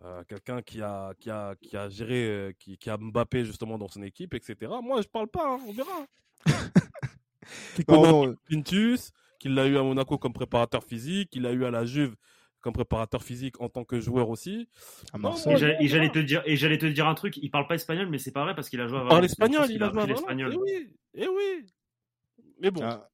euh, 0.04 0.22
quelqu'un 0.28 0.62
qui 0.62 0.82
a, 0.82 1.12
qui 1.18 1.30
a, 1.30 1.54
qui 1.60 1.76
a 1.76 1.88
géré, 1.88 2.24
euh, 2.28 2.52
qui, 2.58 2.76
qui 2.76 2.90
a 2.90 2.96
Mbappé 2.96 3.44
justement 3.44 3.78
dans 3.78 3.88
son 3.88 4.02
équipe, 4.02 4.34
etc. 4.34 4.72
Moi, 4.82 5.00
je 5.02 5.08
parle 5.08 5.28
pas, 5.28 5.54
hein, 5.54 5.58
on 5.66 5.72
verra. 5.72 6.06
qui 7.76 7.84
Non, 7.88 8.02
connaît 8.02 8.26
non, 8.26 8.36
Pintus, 8.48 9.12
qu'il 9.38 9.54
l'a 9.54 9.66
eu 9.66 9.76
à 9.78 9.82
Monaco 9.82 10.18
comme 10.18 10.32
préparateur 10.32 10.82
physique, 10.82 11.30
qu'il 11.30 11.42
l'a 11.42 11.52
eu 11.52 11.64
à 11.64 11.70
la 11.70 11.84
Juve 11.84 12.16
comme 12.66 12.72
préparateur 12.72 13.22
physique 13.22 13.60
en 13.60 13.68
tant 13.68 13.84
que 13.84 14.00
joueur 14.00 14.28
aussi. 14.28 14.68
et 15.14 15.86
j'allais 15.86 16.10
te 16.10 16.18
dire, 16.18 16.42
et 16.46 16.56
j'allais 16.56 16.78
te 16.78 16.86
dire 16.86 17.06
un 17.06 17.14
truc. 17.14 17.36
Il 17.36 17.48
parle 17.48 17.68
pas 17.68 17.76
espagnol, 17.76 18.08
mais 18.10 18.18
c'est 18.18 18.32
pas 18.32 18.42
vrai 18.42 18.56
parce 18.56 18.68
qu'il 18.68 18.80
a 18.80 18.88
joué 18.88 18.98
à 18.98 19.04
Valence. 19.04 19.22
l'espagnol, 19.22 19.70
il, 19.70 19.80
a 19.84 19.92
joué 19.92 20.02
à 20.02 20.06
l'espagnol. 20.06 20.52
Et 20.52 20.56
oui, 20.56 20.88
et 21.14 21.28
oui. 21.28 21.66
Mais 22.60 22.72
bon. 22.72 22.80
Ah, 22.82 23.08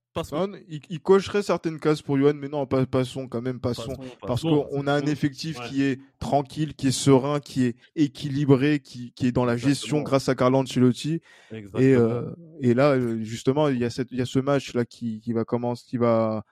il, 0.88 1.00
cocherait 1.00 1.42
certaines 1.42 1.78
cases 1.78 2.00
pour 2.00 2.16
Johan, 2.16 2.32
mais 2.34 2.48
non, 2.48 2.66
passons 2.66 3.28
quand 3.28 3.42
même, 3.42 3.60
passons. 3.60 3.94
parce 4.22 4.40
qu'on 4.40 4.86
a 4.86 4.94
un 4.94 5.04
effectif 5.06 5.60
qui 5.68 5.82
est 5.82 6.00
tranquille, 6.18 6.74
qui 6.74 6.88
est 6.88 6.92
serein, 6.92 7.38
qui 7.38 7.64
est 7.64 7.76
équilibré, 7.94 8.80
qui, 8.80 9.12
qui 9.12 9.26
est 9.26 9.32
dans 9.32 9.44
la 9.44 9.58
gestion 9.58 10.00
grâce 10.00 10.30
à 10.30 10.34
Carlo 10.34 10.60
Ancelotti. 10.60 11.20
Et, 11.52 11.94
euh, 11.94 12.30
et 12.60 12.72
là, 12.72 12.92
euh, 12.92 13.20
justement, 13.20 13.68
il 13.68 13.78
y 13.78 13.84
a, 13.84 13.90
cette, 13.90 14.10
il 14.12 14.18
y 14.18 14.22
a 14.22 14.26
ce 14.26 14.38
match 14.38 14.72
là 14.72 14.86
qui, 14.86 15.20
qui 15.20 15.34
va 15.34 15.44
commencer, 15.44 15.84
qui 15.86 15.98
va 15.98 16.42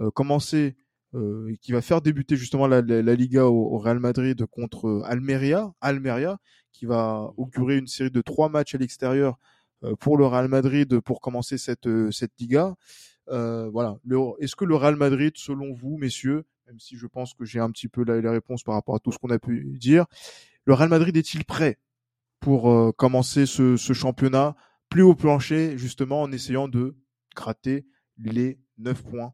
euh, 0.00 0.10
commencer, 0.10 0.76
euh, 1.14 1.54
qui 1.62 1.72
va 1.72 1.80
faire 1.80 2.00
débuter 2.02 2.36
justement 2.36 2.66
la, 2.66 2.82
la, 2.82 3.14
Liga 3.14 3.46
au, 3.46 3.78
Real 3.78 3.98
Madrid 3.98 4.44
contre 4.46 5.02
Almeria, 5.04 5.72
Almeria, 5.80 6.38
qui 6.72 6.86
va 6.86 7.32
augurer 7.36 7.76
une 7.78 7.86
série 7.86 8.10
de 8.10 8.20
trois 8.20 8.48
matchs 8.48 8.74
à 8.74 8.78
l'extérieur 8.78 9.38
pour 10.00 10.18
le 10.18 10.26
Real 10.26 10.48
Madrid 10.48 11.00
pour 11.00 11.20
commencer 11.20 11.56
cette 11.56 11.88
cette 12.10 12.32
Liga. 12.38 12.74
Euh, 13.30 13.68
voilà. 13.70 13.98
Est-ce 14.38 14.56
que 14.56 14.64
le 14.64 14.74
Real 14.74 14.96
Madrid, 14.96 15.32
selon 15.36 15.72
vous, 15.72 15.96
messieurs, 15.98 16.44
même 16.66 16.78
si 16.78 16.96
je 16.96 17.06
pense 17.06 17.34
que 17.34 17.44
j'ai 17.44 17.60
un 17.60 17.70
petit 17.70 17.88
peu 17.88 18.04
la, 18.04 18.20
les 18.20 18.28
réponses 18.28 18.62
par 18.62 18.74
rapport 18.74 18.94
à 18.94 18.98
tout 18.98 19.12
ce 19.12 19.18
qu'on 19.18 19.30
a 19.30 19.38
pu 19.38 19.76
dire, 19.78 20.06
le 20.64 20.74
Real 20.74 20.88
Madrid 20.88 21.16
est-il 21.16 21.44
prêt 21.44 21.78
pour 22.40 22.70
euh, 22.70 22.92
commencer 22.92 23.46
ce, 23.46 23.76
ce, 23.76 23.92
championnat 23.92 24.54
plus 24.88 25.02
au 25.02 25.14
plancher, 25.14 25.76
justement 25.76 26.22
en 26.22 26.32
essayant 26.32 26.68
de 26.68 26.96
gratter 27.34 27.86
les 28.16 28.58
9 28.78 29.02
points 29.02 29.32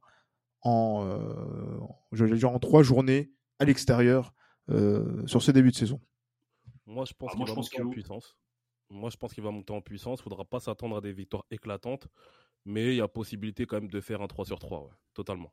en, 0.64 1.06
euh, 1.06 2.34
dire 2.34 2.50
en 2.50 2.58
3 2.58 2.82
journées 2.82 3.32
à 3.58 3.64
l'extérieur 3.64 4.34
euh, 4.70 5.26
sur 5.26 5.42
ce 5.42 5.50
début 5.50 5.70
de 5.70 5.76
saison 5.76 6.00
Moi, 6.86 7.04
je 7.04 7.12
pense 7.14 7.30
ah, 7.32 7.36
qu'il 7.36 7.46
va 7.46 7.54
monter 7.54 7.82
en 7.82 7.90
puissance. 7.90 8.36
Moi, 8.90 9.10
je 9.10 9.16
pense 9.16 9.32
qu'il 9.32 9.44
va 9.44 9.50
monter 9.50 9.72
en 9.72 9.80
puissance. 9.80 10.20
Il 10.20 10.22
ne 10.22 10.30
faudra 10.30 10.44
pas 10.44 10.60
s'attendre 10.60 10.96
à 10.96 11.00
des 11.00 11.12
victoires 11.12 11.44
éclatantes 11.50 12.08
mais 12.64 12.94
il 12.94 12.96
y 12.96 13.00
a 13.00 13.08
possibilité 13.08 13.66
quand 13.66 13.76
même 13.76 13.90
de 13.90 14.00
faire 14.00 14.22
un 14.22 14.26
3 14.26 14.44
sur 14.44 14.58
3, 14.58 14.80
ouais, 14.80 14.90
totalement. 15.12 15.52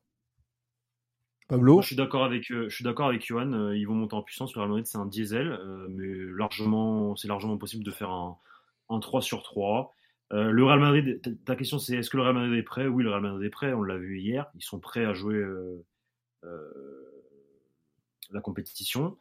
Pablo 1.48 1.82
Je 1.82 1.88
suis 1.88 1.96
d'accord 1.96 2.24
avec, 2.24 2.50
euh, 2.50 2.68
je 2.68 2.74
suis 2.74 2.84
d'accord 2.84 3.08
avec 3.08 3.26
Johan, 3.26 3.52
euh, 3.52 3.76
ils 3.76 3.86
vont 3.86 3.94
monter 3.94 4.14
en 4.14 4.22
puissance, 4.22 4.54
le 4.54 4.60
Real 4.60 4.70
Madrid 4.70 4.86
c'est 4.86 4.98
un 4.98 5.06
diesel, 5.06 5.48
euh, 5.48 5.86
mais 5.90 6.14
largement, 6.38 7.14
c'est 7.16 7.28
largement 7.28 7.58
possible 7.58 7.84
de 7.84 7.90
faire 7.90 8.10
un, 8.10 8.38
un 8.88 9.00
3 9.00 9.20
sur 9.20 9.42
3. 9.42 9.92
Le 10.32 10.64
Real 10.64 10.80
Madrid, 10.80 11.20
ta 11.44 11.56
question 11.56 11.78
c'est 11.78 11.96
est-ce 11.96 12.10
que 12.10 12.16
le 12.16 12.22
Real 12.22 12.34
Madrid 12.34 12.54
est 12.54 12.62
prêt? 12.62 12.86
Oui, 12.86 13.04
le 13.04 13.10
Real 13.10 13.22
Madrid 13.22 13.44
est 13.44 13.50
prêt, 13.50 13.72
on 13.72 13.82
l'a 13.82 13.98
vu 13.98 14.18
hier, 14.18 14.50
ils 14.54 14.62
sont 14.62 14.80
prêts 14.80 15.04
à 15.04 15.12
jouer 15.12 15.44
la 18.30 18.40
compétition. 18.40 19.18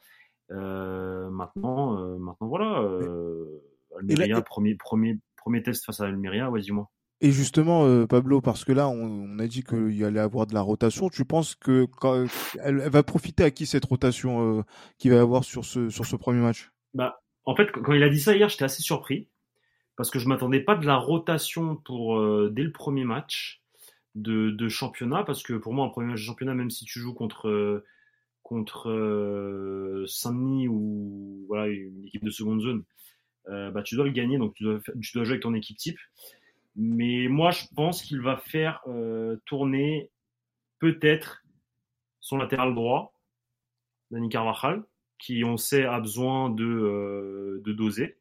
maintenant, 0.50 2.18
maintenant 2.18 2.48
voilà, 2.48 2.82
Almeria, 4.00 4.42
premier, 4.42 4.76
premier, 4.76 5.20
premier 5.36 5.64
test 5.64 5.86
face 5.86 6.00
à 6.00 6.06
Almeria, 6.06 6.50
ouais, 6.50 6.62
dis-moi. 6.62 6.90
Et 7.24 7.32
justement, 7.32 7.86
euh, 7.86 8.08
Pablo, 8.08 8.42
parce 8.42 8.66
que 8.66 8.72
là, 8.72 8.90
on, 8.90 9.38
a 9.38 9.46
dit 9.46 9.64
qu'il 9.64 9.96
y 9.96 10.04
allait 10.04 10.20
avoir 10.20 10.48
de 10.48 10.56
la 10.56 10.62
rotation. 10.62 11.08
Tu 11.10 11.24
penses 11.24 11.54
que 11.54 11.86
quand, 11.86 12.26
elle, 12.64 12.78
va 12.78 13.04
profiter 13.04 13.44
à 13.44 13.52
qui 13.52 13.68
cette 13.68 13.86
rotation 13.86 14.58
euh, 14.58 14.64
qu'il 14.98 15.12
va 15.12 15.18
y 15.18 15.20
avoir 15.20 15.44
sur 15.44 15.64
ce 15.64 15.90
sur 15.90 16.06
ce 16.08 16.16
premier 16.16 16.42
match? 16.42 16.72
Bah, 16.96 17.22
en 17.46 17.56
fait, 17.56 17.72
quand 17.72 17.94
il 17.94 18.02
a 18.02 18.10
dit 18.10 18.20
ça 18.20 18.36
hier, 18.36 18.50
j'étais 18.50 18.64
assez 18.64 18.82
surpris 18.82 19.30
parce 20.02 20.10
que 20.10 20.18
je 20.18 20.28
m'attendais 20.28 20.62
pas 20.62 20.74
de 20.74 20.88
la 20.88 20.98
rotation 20.98 21.76
pour 21.76 22.18
euh, 22.18 22.50
dès 22.52 22.64
le 22.64 22.72
premier 22.72 23.04
match 23.04 23.62
de, 24.16 24.68
championnat, 24.68 25.24
parce 25.24 25.44
que 25.44 25.54
pour 25.54 25.76
moi, 25.76 25.86
un 25.86 25.90
premier 25.90 26.08
match 26.08 26.22
de 26.22 26.26
championnat, 26.26 26.56
même 26.56 26.72
si 26.72 26.86
tu 26.86 27.00
joues 27.00 27.14
contre 27.14 27.84
contre 28.42 30.04
Saint-Denis 30.08 30.68
ou 30.68 31.46
voilà 31.48 31.68
une 31.68 32.04
équipe 32.04 32.24
de 32.24 32.32
seconde 32.32 32.62
zone, 32.62 32.84
bah 33.46 33.84
tu 33.84 33.94
dois 33.96 34.06
le 34.06 34.12
gagner, 34.12 34.40
donc 34.40 34.56
tu 34.56 34.64
dois 34.64 34.80
tu 34.80 35.12
dois 35.14 35.24
jouer 35.24 35.34
avec 35.34 35.44
ton 35.44 35.54
équipe 35.54 35.78
type. 35.78 36.00
Mais 36.76 37.28
moi, 37.28 37.52
je 37.52 37.66
pense 37.76 38.02
qu'il 38.02 38.22
va 38.22 38.38
faire 38.38 38.82
euh, 38.88 39.38
tourner 39.46 40.10
peut-être 40.80 41.44
son 42.22 42.38
latéral 42.38 42.74
droit, 42.74 43.14
Dani 44.10 44.30
Carvajal, 44.30 44.84
qui 45.20 45.44
on 45.44 45.58
sait 45.58 45.86
a 45.86 46.00
besoin 46.00 46.50
de, 46.50 46.66
euh, 46.66 47.62
de 47.64 47.72
doser, 47.72 48.18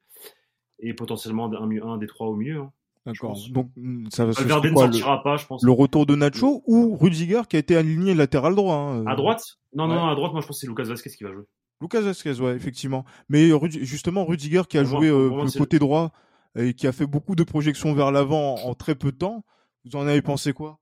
et 0.83 0.95
potentiellement 0.95 1.51
un, 1.53 1.83
un 1.83 1.97
des 1.99 2.07
trois 2.07 2.29
au 2.29 2.37
mieux. 2.37 2.59
Hein, 2.59 2.73
D'accord. 3.07 3.39
Donc 3.51 3.71
ça 4.11 4.27
va 4.27 4.33
se 4.33 4.43
ne 4.43 4.75
sortira 4.75 5.23
pas, 5.23 5.37
je 5.37 5.47
pense. 5.47 5.63
Le 5.63 5.73
retour 5.73 6.05
de 6.05 6.15
Nacho 6.15 6.63
ou 6.67 6.97
Rudiger 6.97 7.43
qui 7.49 7.57
a 7.57 7.59
été 7.59 7.77
aligné 7.77 8.15
latéral 8.15 8.55
droit. 8.55 8.77
Hein, 8.77 9.07
à 9.07 9.17
droite? 9.17 9.59
Non, 9.75 9.89
non, 9.89 10.07
à 10.07 10.15
droite, 10.15 10.33
moi 10.33 10.41
je 10.41 10.47
pense 10.47 10.57
que 10.57 10.61
c'est 10.61 10.67
Lucas 10.67 10.85
Vasquez 10.85 11.11
qui 11.11 11.25
va 11.25 11.33
jouer. 11.33 11.45
Lucas 11.81 12.03
Vasquez, 12.03 12.41
ouais, 12.41 12.55
effectivement. 12.55 13.07
Mais 13.29 13.51
justement, 13.81 14.27
Rudiger 14.27 14.63
qui 14.69 14.77
a 14.77 14.85
joué 14.85 15.09
euh, 15.09 15.47
côté 15.57 15.79
droit 15.79 16.13
et 16.59 16.75
qui 16.75 16.87
a 16.87 16.93
fait 16.93 17.07
beaucoup 17.07 17.35
de 17.35 17.45
projections 17.45 17.95
vers 17.95 18.11
l'avant 18.11 18.57
en, 18.57 18.75
très 18.75 18.95
peu 18.95 19.13
de 19.13 19.17
temps. 19.17 19.45
Vous 19.85 19.97
en 19.97 20.07
avez 20.07 20.21
pensé 20.21 20.53
quoi? 20.53 20.79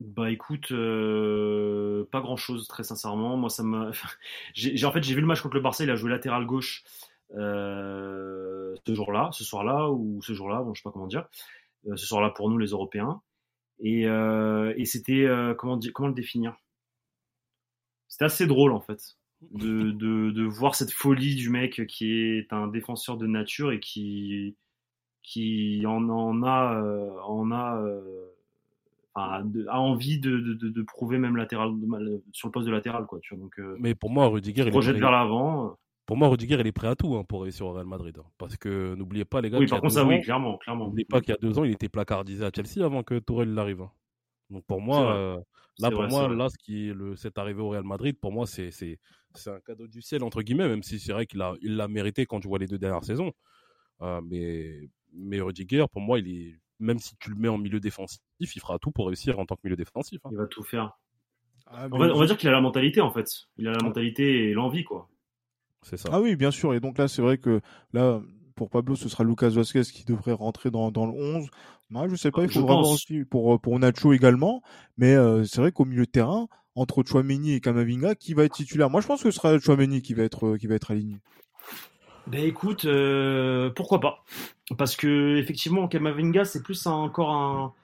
Bah 0.00 0.30
écoute, 0.30 0.72
euh, 0.72 2.06
pas 2.12 2.20
grand 2.20 2.36
chose 2.36 2.68
très 2.68 2.84
sincèrement. 2.84 3.36
Moi 3.36 3.48
ça 3.48 3.62
m'a, 3.62 3.88
en 4.84 4.92
fait 4.92 5.02
j'ai 5.02 5.14
vu 5.14 5.20
le 5.20 5.26
match 5.26 5.40
contre 5.40 5.56
le 5.56 5.62
Barça, 5.62 5.84
il 5.84 5.90
a 5.90 5.96
joué 5.96 6.10
latéral 6.10 6.44
gauche 6.44 6.84
euh, 6.84 7.15
ce 7.34 8.94
jour-là, 8.94 9.30
ce 9.32 9.44
soir-là 9.44 9.90
ou 9.90 10.20
ce 10.22 10.32
jour-là, 10.32 10.62
bon 10.62 10.74
je 10.74 10.80
sais 10.80 10.84
pas 10.84 10.92
comment 10.92 11.06
dire, 11.06 11.26
euh, 11.86 11.96
ce 11.96 12.06
soir-là 12.06 12.30
pour 12.30 12.50
nous 12.50 12.58
les 12.58 12.68
Européens. 12.68 13.20
Et, 13.80 14.04
et 14.04 14.84
c'était 14.86 15.28
comment 15.58 15.78
comment 15.92 16.08
le 16.08 16.14
définir? 16.14 16.56
C'était 18.08 18.24
assez 18.24 18.46
drôle 18.46 18.72
en 18.72 18.80
fait 18.80 19.16
de, 19.52 19.90
de, 19.90 20.30
de, 20.30 20.42
voir 20.44 20.74
cette 20.74 20.92
folie 20.92 21.34
du 21.34 21.50
mec 21.50 21.86
qui 21.86 22.12
est 22.12 22.52
un 22.52 22.68
défenseur 22.68 23.16
de 23.16 23.26
nature 23.26 23.72
et 23.72 23.80
qui, 23.80 24.56
qui 25.22 25.84
en, 25.86 26.08
en 26.08 26.42
a, 26.42 26.80
euh, 26.80 27.10
en 27.22 27.50
a, 27.50 27.82
euh, 27.82 28.26
a 29.14 29.80
envie 29.80 30.18
de, 30.18 30.38
de, 30.38 30.68
de, 30.68 30.82
prouver 30.82 31.18
même 31.18 31.36
latéral, 31.36 31.72
sur 32.32 32.48
le 32.48 32.52
poste 32.52 32.66
de 32.66 32.72
latéral. 32.72 33.06
Quoi, 33.06 33.18
tu 33.20 33.34
vois, 33.34 33.42
donc, 33.42 33.58
euh, 33.58 33.76
Mais 33.78 33.94
pour 33.94 34.10
moi, 34.10 34.28
Rudiger, 34.28 34.62
il 34.64 34.70
projette 34.70 34.96
vers 34.96 35.10
l'avant. 35.10 35.76
Pour 36.06 36.16
moi, 36.16 36.28
Rudiger, 36.28 36.56
il 36.60 36.66
est 36.66 36.72
prêt 36.72 36.88
à 36.88 36.94
tout 36.94 37.16
hein, 37.16 37.24
pour 37.24 37.42
réussir 37.42 37.66
au 37.66 37.72
Real 37.72 37.86
Madrid. 37.86 38.16
Hein. 38.18 38.24
parce 38.38 38.56
que 38.56 38.94
n'oubliez 38.94 39.24
pas, 39.24 39.40
les 39.40 39.50
gars. 39.50 39.58
Oui, 39.58 39.66
par 39.66 39.80
contre, 39.80 39.94
ça, 39.94 40.04
oui, 40.04 40.20
clairement. 40.22 40.56
clairement. 40.58 40.86
N'oubliez 40.86 41.04
pas 41.04 41.20
qu'il 41.20 41.30
y 41.30 41.32
a 41.32 41.38
deux 41.40 41.58
ans, 41.58 41.64
il 41.64 41.72
était 41.72 41.88
placardisé 41.88 42.44
à 42.44 42.50
Chelsea 42.54 42.84
avant 42.84 43.02
que 43.02 43.18
Tourelle 43.18 43.52
l'arrive. 43.52 43.82
Hein. 43.82 43.90
Donc 44.50 44.64
pour 44.64 44.80
moi, 44.80 45.42
là, 45.78 45.90
pour 45.90 46.04
moi, 46.04 46.28
là, 46.28 46.48
ce 46.48 46.56
qui 46.56 46.88
est 46.88 46.94
le, 46.94 47.16
c'est 47.16 47.38
arrivé 47.38 47.60
au 47.60 47.70
Real 47.70 47.84
Madrid, 47.84 48.16
pour 48.20 48.32
moi, 48.32 48.46
c'est, 48.46 48.70
c'est, 48.70 48.98
c'est 49.34 49.50
un 49.50 49.60
cadeau 49.60 49.86
du 49.86 50.00
ciel 50.00 50.22
entre 50.22 50.42
guillemets, 50.42 50.68
même 50.68 50.82
si 50.82 50.98
c'est 50.98 51.12
vrai 51.12 51.26
qu'il 51.26 51.42
a, 51.42 51.54
il 51.60 51.76
l'a 51.76 51.88
mérité 51.88 52.26
quand 52.26 52.40
tu 52.40 52.48
vois 52.48 52.58
les 52.58 52.66
deux 52.66 52.78
dernières 52.78 53.04
saisons. 53.04 53.32
Euh, 54.02 54.20
mais, 54.22 54.88
mais 55.12 55.40
Rudiger, 55.40 55.86
pour 55.90 56.02
moi, 56.02 56.18
il 56.18 56.28
est, 56.28 56.60
même 56.78 56.98
si 56.98 57.16
tu 57.16 57.30
le 57.30 57.36
mets 57.36 57.48
en 57.48 57.58
milieu 57.58 57.80
défensif, 57.80 58.20
il 58.40 58.60
fera 58.60 58.78
tout 58.78 58.90
pour 58.90 59.06
réussir 59.06 59.38
en 59.38 59.46
tant 59.46 59.56
que 59.56 59.62
milieu 59.64 59.76
défensif. 59.76 60.20
Hein. 60.24 60.30
Il 60.32 60.38
va 60.38 60.46
tout 60.46 60.62
faire. 60.62 60.98
Ah, 61.68 61.88
on, 61.90 61.98
va, 61.98 62.26
dire 62.26 62.36
qu'il 62.36 62.48
a 62.48 62.52
la 62.52 62.60
mentalité 62.60 63.00
en 63.00 63.10
fait. 63.10 63.26
Il 63.56 63.66
a 63.66 63.72
la 63.72 63.82
mentalité 63.82 64.50
et 64.50 64.52
l'envie 64.52 64.84
quoi. 64.84 65.08
C'est 65.88 65.96
ça. 65.96 66.08
Ah 66.10 66.20
oui, 66.20 66.34
bien 66.34 66.50
sûr. 66.50 66.74
Et 66.74 66.80
donc 66.80 66.98
là, 66.98 67.06
c'est 67.06 67.22
vrai 67.22 67.38
que 67.38 67.60
là, 67.92 68.20
pour 68.56 68.70
Pablo, 68.70 68.96
ce 68.96 69.08
sera 69.08 69.22
Lucas 69.22 69.50
Vasquez 69.50 69.82
qui 69.82 70.04
devrait 70.04 70.32
rentrer 70.32 70.70
dans, 70.70 70.90
dans 70.90 71.06
le 71.06 71.12
11. 71.12 71.46
Moi, 71.90 72.08
je 72.08 72.16
sais 72.16 72.32
pas, 72.32 72.42
il 72.42 72.48
faudra 72.48 72.74
voir 72.74 72.90
aussi 72.90 73.24
pour, 73.24 73.60
pour 73.60 73.78
Nacho 73.78 74.12
également. 74.12 74.62
Mais 74.98 75.14
euh, 75.14 75.44
c'est 75.44 75.60
vrai 75.60 75.70
qu'au 75.70 75.84
milieu 75.84 76.04
de 76.04 76.10
terrain, 76.10 76.48
entre 76.74 77.04
Chouameni 77.04 77.52
et 77.52 77.60
Kamavinga, 77.60 78.16
qui 78.16 78.34
va 78.34 78.42
être 78.42 78.54
titulaire? 78.54 78.90
Moi, 78.90 79.00
je 79.00 79.06
pense 79.06 79.22
que 79.22 79.30
ce 79.30 79.36
sera 79.36 79.56
Chouameni 79.60 80.02
qui 80.02 80.14
va 80.14 80.24
être, 80.24 80.46
euh, 80.46 80.56
qui 80.56 80.66
va 80.66 80.74
être 80.74 80.90
aligné. 80.90 81.20
Ben 82.26 82.44
écoute, 82.44 82.84
euh, 82.86 83.70
pourquoi 83.70 84.00
pas? 84.00 84.24
Parce 84.76 84.96
que 84.96 85.36
effectivement, 85.36 85.86
Kamavinga, 85.86 86.44
c'est 86.44 86.64
plus 86.64 86.84
encore 86.88 87.76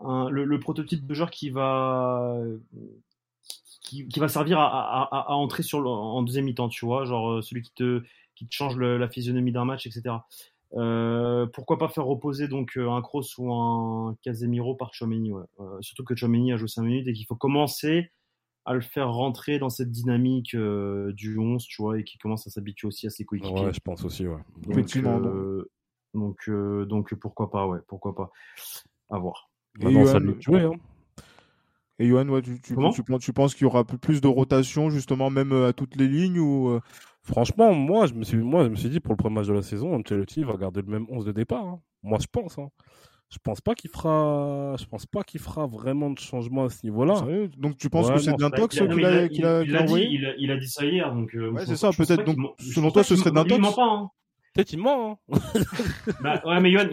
un, 0.00 0.28
le, 0.30 0.58
prototype 0.58 1.06
de 1.06 1.14
joueur 1.14 1.30
qui 1.30 1.50
va 1.50 2.36
qui, 4.08 4.20
va 4.20 4.28
servir 4.28 4.58
à, 4.58 5.34
entrer 5.34 5.62
sur 5.62 5.86
en 5.86 6.22
deuxième 6.22 6.46
mi-temps, 6.46 6.68
tu 6.68 6.84
vois, 6.84 7.04
genre 7.04 7.30
euh, 7.30 7.42
celui 7.42 7.62
qui 7.62 7.72
te 7.72 8.02
qui 8.34 8.46
te 8.46 8.54
change 8.54 8.76
la 8.78 9.08
physionomie 9.08 9.52
d'un 9.52 9.64
match, 9.64 9.86
etc. 9.86 10.16
pourquoi 11.52 11.78
pas 11.78 11.88
faire 11.88 12.04
reposer 12.04 12.48
donc 12.48 12.76
un 12.76 13.00
Kroos 13.00 13.38
ou 13.38 13.52
un 13.52 14.16
Casemiro 14.22 14.74
par 14.74 14.92
Chouameni 14.92 15.30
ouais. 15.32 15.44
Surtout 15.80 16.02
que 16.02 16.16
Chouameni 16.16 16.52
a 16.52 16.56
joué 16.56 16.66
5 16.66 16.82
minutes 16.82 17.06
et 17.06 17.12
qu'il 17.12 17.26
faut 17.26 17.36
commencer 17.36 18.10
à 18.64 18.74
le 18.74 18.80
faire 18.80 19.12
rentrer 19.12 19.58
dans 19.58 19.68
cette 19.68 19.90
dynamique 19.90 20.54
euh, 20.54 21.12
du 21.12 21.38
11, 21.38 21.64
tu 21.66 21.82
vois, 21.82 21.98
et 21.98 22.04
qui 22.04 22.18
commence 22.18 22.46
à 22.46 22.50
s'habituer 22.50 22.88
aussi 22.88 23.06
à 23.06 23.10
ses 23.10 23.24
coéquipiers. 23.24 23.66
Ouais, 23.66 23.72
je 23.72 23.80
pense 23.80 24.04
aussi, 24.04 24.26
ouais. 24.26 24.40
Donc, 24.66 24.96
euh, 24.96 25.70
donc, 26.14 26.48
euh, 26.48 26.86
donc, 26.86 27.14
pourquoi 27.14 27.50
pas, 27.50 27.66
ouais, 27.66 27.80
pourquoi 27.86 28.14
pas. 28.14 28.30
À 29.10 29.18
voir. 29.18 29.50
Et 29.80 29.92
Johan, 29.92 30.20
jouer, 30.40 30.62
hein. 30.62 30.72
Et 31.98 32.08
Johan, 32.08 32.28
ouais, 32.28 32.42
tu, 32.42 32.60
tu, 32.60 32.74
tu, 33.20 33.32
penses 33.32 33.54
qu'il 33.54 33.62
y 33.62 33.66
aura 33.66 33.84
plus 33.84 34.20
de 34.20 34.26
rotation, 34.26 34.90
justement, 34.90 35.30
même 35.30 35.52
à 35.52 35.72
toutes 35.72 35.96
les 35.96 36.08
lignes 36.08 36.38
ou 36.38 36.80
Franchement, 37.24 37.72
moi 37.72 38.06
je, 38.06 38.12
me 38.12 38.22
suis, 38.22 38.36
moi, 38.36 38.64
je 38.64 38.68
me 38.68 38.76
suis 38.76 38.90
dit, 38.90 39.00
pour 39.00 39.14
le 39.14 39.16
premier 39.16 39.36
match 39.36 39.46
de 39.46 39.54
la 39.54 39.62
saison, 39.62 39.94
Ancelotti 39.94 40.44
va 40.44 40.56
garder 40.58 40.82
le 40.82 40.88
même 40.88 41.06
11 41.08 41.24
de 41.24 41.32
départ. 41.32 41.64
Hein. 41.64 41.80
Moi, 42.02 42.18
je 42.20 42.26
pense. 42.30 42.58
Hein. 42.58 42.68
Je 43.30 43.38
pense 43.42 43.62
pas 43.62 43.74
qu'il 43.74 43.90
fera, 43.90 44.76
je 44.78 44.84
pense 44.84 45.06
pas 45.06 45.22
qu'il 45.22 45.40
fera 45.40 45.66
vraiment 45.66 46.10
de 46.10 46.18
changement 46.18 46.66
à 46.66 46.68
ce 46.68 46.84
niveau-là. 46.84 47.24
Donc 47.56 47.78
tu 47.78 47.88
penses 47.88 48.10
que 48.10 48.18
c'est 48.18 48.36
Dintox 48.36 48.78
bah, 48.78 48.86
qu'il 48.86 49.44
a, 49.44 49.62
il, 49.62 49.74
a, 49.74 49.82
dit, 49.82 50.06
il, 50.10 50.26
a, 50.26 50.34
il 50.36 50.50
a 50.50 50.56
dit 50.56 50.68
ça 50.68 50.84
hier, 50.84 51.12
donc. 51.12 51.34
Euh, 51.34 51.50
ouais, 51.50 51.64
c'est 51.64 51.76
ça, 51.76 51.90
peut-être. 51.96 52.22
Donc, 52.24 52.36
selon 52.60 52.90
toi, 52.90 53.02
ce 53.02 53.16
serait 53.16 53.32
Dintox. 53.32 53.76
Il. 54.54 54.58
Peut-être 54.58 54.72
il 54.72 54.78
ment. 54.78 55.20
Hein. 55.32 55.38
bah, 56.22 56.42
ouais, 56.46 56.60
mais 56.60 56.70
Yohan, 56.70 56.88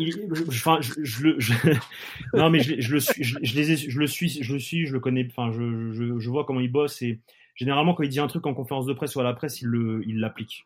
enfin, 0.48 0.80
je, 0.82 0.94
je, 1.04 1.24
le, 1.24 1.40
je, 1.40 1.54
non, 2.34 2.50
mais 2.50 2.60
je, 2.60 2.80
je 2.80 2.94
le 2.94 3.00
suis, 3.00 3.24
je, 3.24 3.56
les 3.56 3.72
ai, 3.72 3.78
je 3.78 4.00
le 4.00 4.08
suis, 4.08 4.44
je 4.44 4.54
le 4.54 4.60
suis, 4.60 4.86
je 4.86 4.94
le 4.94 5.00
connais. 5.00 5.28
Enfin, 5.30 5.52
je, 5.52 5.92
je, 5.92 6.20
je 6.20 6.30
vois 6.30 6.46
comment 6.46 6.60
il 6.60 6.72
bosse 6.72 7.02
et 7.02 7.20
généralement 7.56 7.94
quand 7.94 8.04
il 8.04 8.10
dit 8.10 8.20
un 8.20 8.28
truc 8.28 8.46
en 8.48 8.54
conférence 8.54 8.86
de 8.86 8.94
presse 8.94 9.16
ou 9.16 9.20
à 9.20 9.24
la 9.24 9.34
presse, 9.34 9.62
il 9.62 9.68
le, 9.68 10.02
il 10.08 10.20
l'applique. 10.20 10.66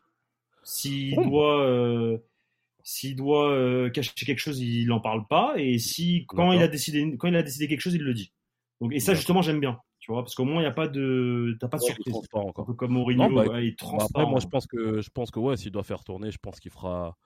S'il 0.62 1.14
oh. 1.18 1.24
doit, 1.24 1.60
euh, 1.64 2.18
s'il 2.82 3.14
doit 3.14 3.50
euh, 3.50 3.90
cacher 3.90 4.12
quelque 4.14 4.38
chose, 4.38 4.60
il 4.60 4.86
n'en 4.86 5.00
parle 5.00 5.26
pas. 5.26 5.54
Et 5.56 5.78
si 5.78 6.24
quand 6.26 6.52
il 6.52 6.62
a 6.62 6.68
décidé, 6.68 7.16
quand 7.18 7.28
il 7.28 7.36
a 7.36 7.42
décidé 7.42 7.68
quelque 7.68 7.80
chose, 7.80 7.94
il 7.94 8.02
le 8.02 8.14
dit. 8.14 8.32
Donc 8.80 8.92
et 8.92 9.00
ça 9.00 9.14
justement 9.14 9.42
j'aime 9.42 9.60
bien, 9.60 9.78
tu 10.06 10.12
vois, 10.12 10.22
parce 10.22 10.36
qu'au 10.36 10.44
moins 10.44 10.62
il 10.62 10.64
y 10.64 10.68
a 10.68 10.72
pas 10.72 10.86
de, 10.86 11.56
t'as 11.58 11.66
pas 11.66 11.78
de 11.78 11.82
ouais, 11.82 11.94
surprise. 11.94 12.14
Encore. 12.32 12.62
Un 12.62 12.66
peu 12.66 12.74
comme 12.74 12.92
Mourinho, 12.92 13.28
bah, 13.28 13.44
ouais, 13.44 13.64
il 13.64 13.68
est 13.70 13.78
transparent. 13.78 14.06
Bah 14.14 14.20
après, 14.20 14.30
moi 14.30 14.38
je 14.38 14.46
pense 14.46 14.68
que, 14.68 15.00
je 15.00 15.10
pense 15.10 15.32
que 15.32 15.40
ouais, 15.40 15.56
s'il 15.56 15.72
doit 15.72 15.82
faire 15.82 16.04
tourner, 16.04 16.30
je 16.30 16.38
pense 16.38 16.60
qu'il 16.60 16.70
fera, 16.70 17.16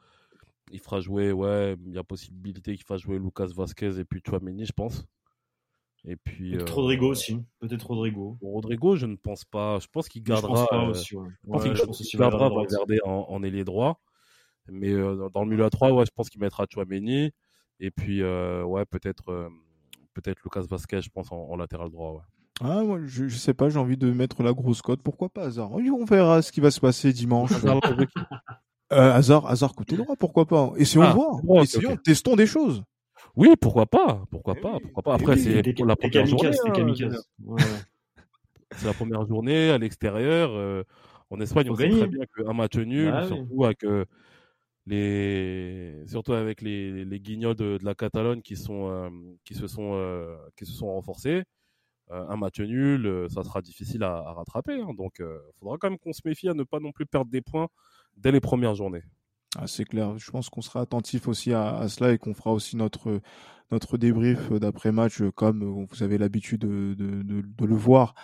il 0.73 0.81
fera 0.81 1.03
jouer, 1.03 1.31
ouais, 1.31 1.77
il 1.87 1.93
y 1.93 1.99
a 1.99 2.03
possibilité 2.05 2.75
qu'il 2.75 2.87
fasse 2.87 3.03
jouer 3.03 3.19
Lucas 3.19 3.49
Vasquez 3.55 3.99
et 3.99 4.07
puis 4.07 4.23
Chouameni, 4.27 4.65
je 4.65 4.73
pense. 4.73 5.05
Et 6.07 6.17
puis 6.17 6.53
peut-être 6.53 6.73
euh, 6.73 6.75
Rodrigo 6.77 7.09
aussi, 7.09 7.37
peut-être 7.59 7.87
Rodrigo. 7.87 8.39
Rodrigo, 8.41 8.97
je 8.97 9.05
ne 9.05 9.17
pense 9.17 9.45
pas. 9.45 9.79
Je 9.81 9.89
pense 9.93 10.09
qu'il 10.09 10.23
gardera. 10.23 10.65
Je 10.73 10.75
pense, 10.75 10.87
euh, 10.87 10.91
aussi, 10.91 11.17
ouais. 11.17 11.75
je 11.75 11.85
pense 11.85 11.99
qu'il 11.99 12.07
qu 12.07 12.17
gardera, 12.17 12.49
va 12.49 12.55
regarder 12.55 12.99
en, 13.05 13.27
en 13.29 13.43
ailier 13.43 13.65
droit. 13.65 14.01
Mais 14.69 14.91
euh, 14.91 15.29
dans 15.35 15.45
le 15.45 15.51
milieu 15.51 15.67
à 15.67 15.71
3, 15.71 15.93
ouais, 15.93 16.07
je 16.07 16.11
pense 16.15 16.31
qu'il 16.31 16.41
mettra 16.41 16.65
Chouameni. 16.73 17.33
Et 17.79 17.91
puis, 17.91 18.23
euh, 18.23 18.63
ouais, 18.65 18.87
peut-être 18.87 19.29
euh, 19.31 19.51
peut-être 20.15 20.41
Lucas 20.45 20.63
Vasquez, 20.63 21.03
je 21.03 21.11
pense, 21.11 21.31
en, 21.31 21.37
en 21.37 21.57
latéral 21.57 21.91
droit. 21.91 22.13
Ouais. 22.13 22.40
Ah, 22.63 22.83
moi, 22.83 23.01
je, 23.07 23.29
je, 23.29 23.37
sais 23.37 23.55
pas, 23.55 23.71
j'ai 23.71 23.79
envie 23.79 23.97
de 23.97 24.13
mettre 24.13 24.43
la 24.43 24.53
grosse 24.53 24.83
cote. 24.83 25.01
Pourquoi 25.03 25.29
pas, 25.31 25.45
Hazard? 25.45 25.73
On 25.73 26.05
verra 26.05 26.43
ce 26.43 26.53
qui 26.53 26.61
va 26.61 26.71
se 26.71 26.81
passer 26.81 27.13
dimanche. 27.13 27.53
euh, 27.65 29.13
Hazard, 29.13 29.47
Hazard 29.47 29.75
côté 29.75 29.97
droit, 29.97 30.15
pourquoi 30.17 30.47
pas? 30.47 30.73
Essayons 30.77 31.05
ah, 31.05 31.11
de 31.11 31.15
voir. 31.15 31.43
Bon, 31.43 31.63
Essayons, 31.63 31.93
okay. 31.93 32.03
testons 32.05 32.37
des 32.37 32.47
choses. 32.47 32.83
Oui, 33.37 33.49
pourquoi 33.61 33.87
pas 33.87 34.25
Pourquoi 34.31 34.55
pas 34.55 34.79
Pourquoi 34.81 35.03
pas 35.03 35.15
Après, 35.15 35.37
c'est 35.37 35.63
la 35.63 35.97
première 35.97 36.27
journée. 36.27 36.51
Hein, 36.77 37.17
ouais. 37.47 37.63
c'est 38.77 38.87
la 38.87 38.93
première 38.93 39.27
journée 39.27 39.71
à 39.71 39.79
l'extérieur. 39.79 40.51
Euh, 40.53 40.83
en 41.31 41.41
Espagne, 41.41 41.71
on 41.71 41.77
sait 41.77 41.89
très 41.89 42.09
bien 42.09 42.25
qu'un 42.37 42.53
match 42.53 42.77
nul, 42.77 43.13
ah, 43.15 43.27
surtout 43.27 43.47
oui. 43.53 43.67
avec 43.67 43.85
euh, 43.85 44.05
les 44.87 46.03
surtout 46.07 46.33
avec 46.33 46.61
les, 46.61 47.05
les 47.05 47.21
guignols 47.21 47.55
de, 47.55 47.79
de, 47.79 47.85
la 47.85 47.95
Catalogne 47.95 48.43
qui 48.43 48.57
sont 48.57 48.91
euh, 48.91 49.09
qui 49.45 49.55
se 49.55 49.67
sont 49.67 49.93
euh, 49.95 50.37
qui 50.57 50.67
se 50.67 50.73
sont 50.73 50.89
renforcés 50.89 51.39
euh, 51.39 51.43
un 52.11 52.37
match 52.37 52.61
nul 52.61 53.27
ça 53.29 53.43
sera 53.45 53.63
difficile 53.63 54.03
à, 54.03 54.33
rattraper 54.33 54.81
hein, 54.81 54.95
donc 54.97 55.21
il 55.21 55.59
faudra 55.59 55.77
quand 55.79 55.91
même 55.91 55.99
qu'on 55.99 56.13
se 56.13 56.23
méfie 56.25 56.49
à 56.49 56.55
ne 56.55 56.65
pas 56.65 56.81
non 56.81 56.93
plus 56.93 57.07
perdre 57.07 57.31
des 57.31 57.41
points 57.41 57.69
dès 58.17 58.33
les 58.33 58.41
premières 58.41 58.75
journées. 58.75 59.03
Ah, 59.57 59.67
c'est 59.67 59.85
clair. 59.85 60.17
Je 60.19 60.31
pense 60.31 60.49
qu'on 60.49 60.61
sera 60.61 60.81
attentif 60.81 61.27
aussi 61.27 61.53
à, 61.53 61.89
cela 61.89 62.13
et 62.13 62.19
qu'on 62.19 62.35
fera 62.35 62.53
aussi 62.53 62.77
notre 62.77 63.21
notre 63.73 63.99
débrief 63.99 64.51
d'après 64.53 64.91
match 64.91 65.23
comme 65.37 65.87
vous 65.89 66.03
avez 66.03 66.19
l'habitude 66.19 66.63
de, 66.63 66.95
de, 66.95 67.65
le 67.65 67.75
voir 67.77 68.15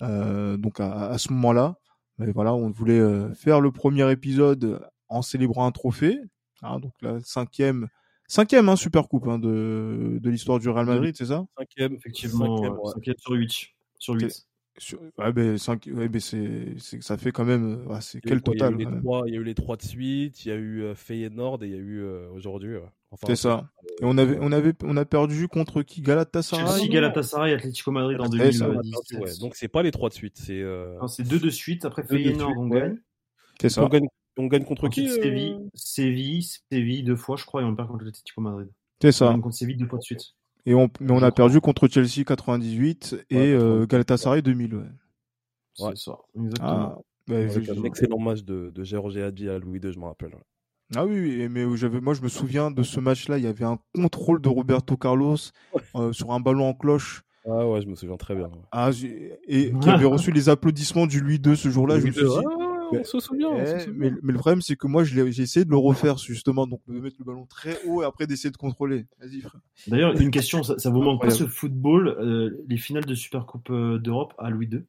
donc 0.00 0.80
à, 0.80 1.16
ce 1.18 1.32
moment 1.32 1.52
là 1.52 1.76
mais 2.18 2.32
voilà 2.32 2.54
on 2.54 2.70
voulait 2.70 3.34
faire 3.34 3.60
le 3.60 3.70
premier 3.70 4.10
épisode 4.10 4.80
en 5.08 5.22
célébrant 5.22 5.66
un 5.66 5.72
trophée. 5.72 6.18
Hein, 6.62 6.80
donc 6.80 6.92
la 7.00 7.20
cinquième, 7.20 7.88
cinquième 8.34 8.68
hein, 8.68 8.76
super 8.76 9.08
coupe 9.08 9.28
hein, 9.28 9.38
de, 9.38 10.18
de 10.20 10.30
l'histoire 10.30 10.58
du 10.58 10.68
Real 10.68 10.86
Madrid, 10.86 11.14
c'est 11.16 11.26
ça? 11.26 11.44
Cinquième, 11.56 11.94
effectivement. 11.94 12.56
Cinquième, 12.56 12.78
ouais. 12.78 12.92
cinquième 12.92 13.16
sur 13.18 13.32
8. 13.32 13.50
Sur 13.98 14.14
8. 14.14 14.46
Sur, 14.76 14.98
ouais, 15.18 15.32
ben, 15.32 15.56
5, 15.56 15.88
ouais, 15.94 16.08
ben 16.08 16.20
c'est, 16.20 16.74
c'est, 16.78 17.00
ça 17.00 17.16
fait 17.16 17.30
quand 17.30 17.44
même. 17.44 17.86
Ouais, 17.86 18.00
c'est 18.00 18.20
quel 18.20 18.42
total 18.42 18.74
il 18.76 18.82
y, 18.82 18.86
a 18.86 18.88
eu 18.88 18.92
les 18.92 19.00
trois, 19.00 19.22
il 19.28 19.34
y 19.34 19.36
a 19.36 19.40
eu 19.40 19.44
les 19.44 19.54
trois 19.54 19.76
de 19.76 19.82
suite, 19.82 20.44
il 20.44 20.48
y 20.48 20.50
a 20.50 20.56
eu 20.56 20.82
euh, 20.82 20.96
Feyenoord 20.96 21.62
et 21.62 21.66
il 21.68 21.72
y 21.72 21.76
a 21.76 21.78
eu 21.78 22.02
euh, 22.02 22.28
aujourd'hui. 22.32 22.76
Enfin, 23.12 23.28
c'est 23.28 23.36
ça. 23.36 23.70
Euh, 23.84 24.02
et 24.02 24.04
on 24.04 24.18
avait, 24.18 24.36
on 24.40 24.50
avait, 24.50 24.72
on 24.82 24.96
a 24.96 25.04
perdu 25.04 25.46
contre 25.46 25.82
qui? 25.82 26.02
Galatasaray? 26.02 26.66
Chelsea, 26.66 26.88
Galatasaray, 26.88 27.54
Atlético 27.54 27.92
Madrid 27.92 28.20
en 28.20 28.28
2017. 28.28 28.68
Ouais. 29.20 29.30
Donc 29.38 29.54
c'est 29.54 29.68
pas 29.68 29.84
les 29.84 29.92
trois 29.92 30.08
de 30.08 30.14
suite, 30.14 30.38
c'est. 30.38 30.60
Euh... 30.60 30.98
Non, 31.00 31.06
c'est 31.06 31.22
deux 31.22 31.38
de 31.38 31.50
suite. 31.50 31.84
Après 31.84 32.02
Feyenoord, 32.02 32.58
on 32.58 32.66
gagne. 32.66 32.98
C'est 33.60 33.68
ça. 33.68 33.84
On 33.84 33.88
gagne, 33.88 34.08
on 34.36 34.46
gagne 34.46 34.64
contre 34.64 34.88
Ensuite, 34.88 35.08
qui 35.08 35.14
Séville, 35.14 35.52
euh... 35.52 35.68
Séville, 35.74 36.46
Séville 36.70 37.02
deux 37.02 37.16
fois, 37.16 37.36
je 37.36 37.44
crois, 37.44 37.62
et 37.62 37.64
on 37.64 37.74
perd 37.74 37.88
contre 37.88 38.04
l'Atlético 38.04 38.40
Madrid. 38.40 38.68
C'est 39.00 39.12
ça. 39.12 39.26
On 39.26 39.30
gagne 39.32 39.40
contre 39.42 39.56
Séville 39.56 39.76
deux 39.76 39.86
fois 39.86 39.98
de 39.98 40.04
suite. 40.04 40.34
Et 40.66 40.74
on, 40.74 40.88
mais 41.00 41.12
on 41.12 41.22
a 41.22 41.30
perdu 41.30 41.60
contre 41.60 41.88
Chelsea 41.88 42.24
98 42.26 43.26
et 43.30 43.36
ouais, 43.36 43.52
euh, 43.52 43.86
Galatasaray 43.86 44.42
2000. 44.42 44.74
Ouais. 44.74 44.82
C'est 45.74 45.84
ouais. 45.84 45.96
ça, 45.96 46.18
exactement. 46.36 46.68
Ah, 46.68 46.98
bah, 47.26 47.36
Avec 47.36 47.68
un 47.68 47.84
excellent 47.84 48.18
match 48.18 48.42
de, 48.44 48.70
de 48.74 48.84
Georges 48.84 49.16
Hadji 49.16 49.48
à 49.48 49.58
Louis 49.58 49.80
II, 49.80 49.92
je 49.92 49.98
me 49.98 50.04
rappelle. 50.04 50.34
Ah 50.94 51.04
oui, 51.04 51.48
mais 51.48 51.64
j'avais, 51.76 52.00
moi 52.00 52.14
je 52.14 52.22
me 52.22 52.28
souviens 52.28 52.70
de 52.70 52.82
ce 52.82 53.00
match-là, 53.00 53.38
il 53.38 53.44
y 53.44 53.46
avait 53.46 53.64
un 53.64 53.78
contrôle 53.94 54.40
de 54.40 54.48
Roberto 54.48 54.96
Carlos 54.96 55.36
euh, 55.96 56.12
sur 56.12 56.32
un 56.32 56.40
ballon 56.40 56.68
en 56.68 56.74
cloche. 56.74 57.22
Ah 57.46 57.66
ouais, 57.68 57.82
je 57.82 57.88
me 57.88 57.94
souviens 57.94 58.16
très 58.16 58.34
bien. 58.34 58.46
Ouais. 58.46 58.62
Ah, 58.70 58.90
et 59.48 59.72
qui 59.80 59.88
avait 59.90 60.04
reçu 60.04 60.30
les 60.30 60.48
applaudissements 60.48 61.06
du 61.06 61.20
Louis 61.20 61.40
II 61.44 61.56
ce 61.56 61.68
jour-là. 61.68 61.98
Je 61.98 62.06
me 62.06 62.12
suis 62.12 62.22
dit, 62.22 62.28
mais, 62.92 63.00
on 63.00 63.04
se 63.04 63.20
souvient. 63.20 63.56
Eh, 63.56 63.62
on 63.62 63.78
se 63.78 63.90
mais, 63.90 64.12
mais, 64.22 64.32
le 64.32 64.38
problème, 64.38 64.62
c'est 64.62 64.76
que 64.76 64.86
moi, 64.86 65.04
j'ai 65.04 65.20
essayé 65.26 65.64
de 65.64 65.70
le 65.70 65.76
refaire, 65.76 66.18
justement, 66.18 66.66
donc 66.66 66.80
de 66.86 66.98
mettre 66.98 67.16
le 67.18 67.24
ballon 67.24 67.46
très 67.46 67.78
haut 67.86 68.02
et 68.02 68.04
après 68.04 68.26
d'essayer 68.26 68.50
de 68.50 68.56
contrôler. 68.56 69.06
Vas-y, 69.20 69.40
frère. 69.40 69.60
D'ailleurs, 69.86 70.20
une 70.20 70.30
question, 70.30 70.62
ça, 70.62 70.78
ça 70.78 70.90
vous 70.90 71.02
manque 71.02 71.22
pas 71.22 71.30
ce 71.30 71.46
football, 71.46 72.08
euh, 72.08 72.64
les 72.68 72.76
finales 72.76 73.04
de 73.04 73.14
Supercoupe 73.14 73.70
euh, 73.70 73.98
d'Europe 73.98 74.34
à 74.38 74.50
Louis 74.50 74.68
II 74.70 74.84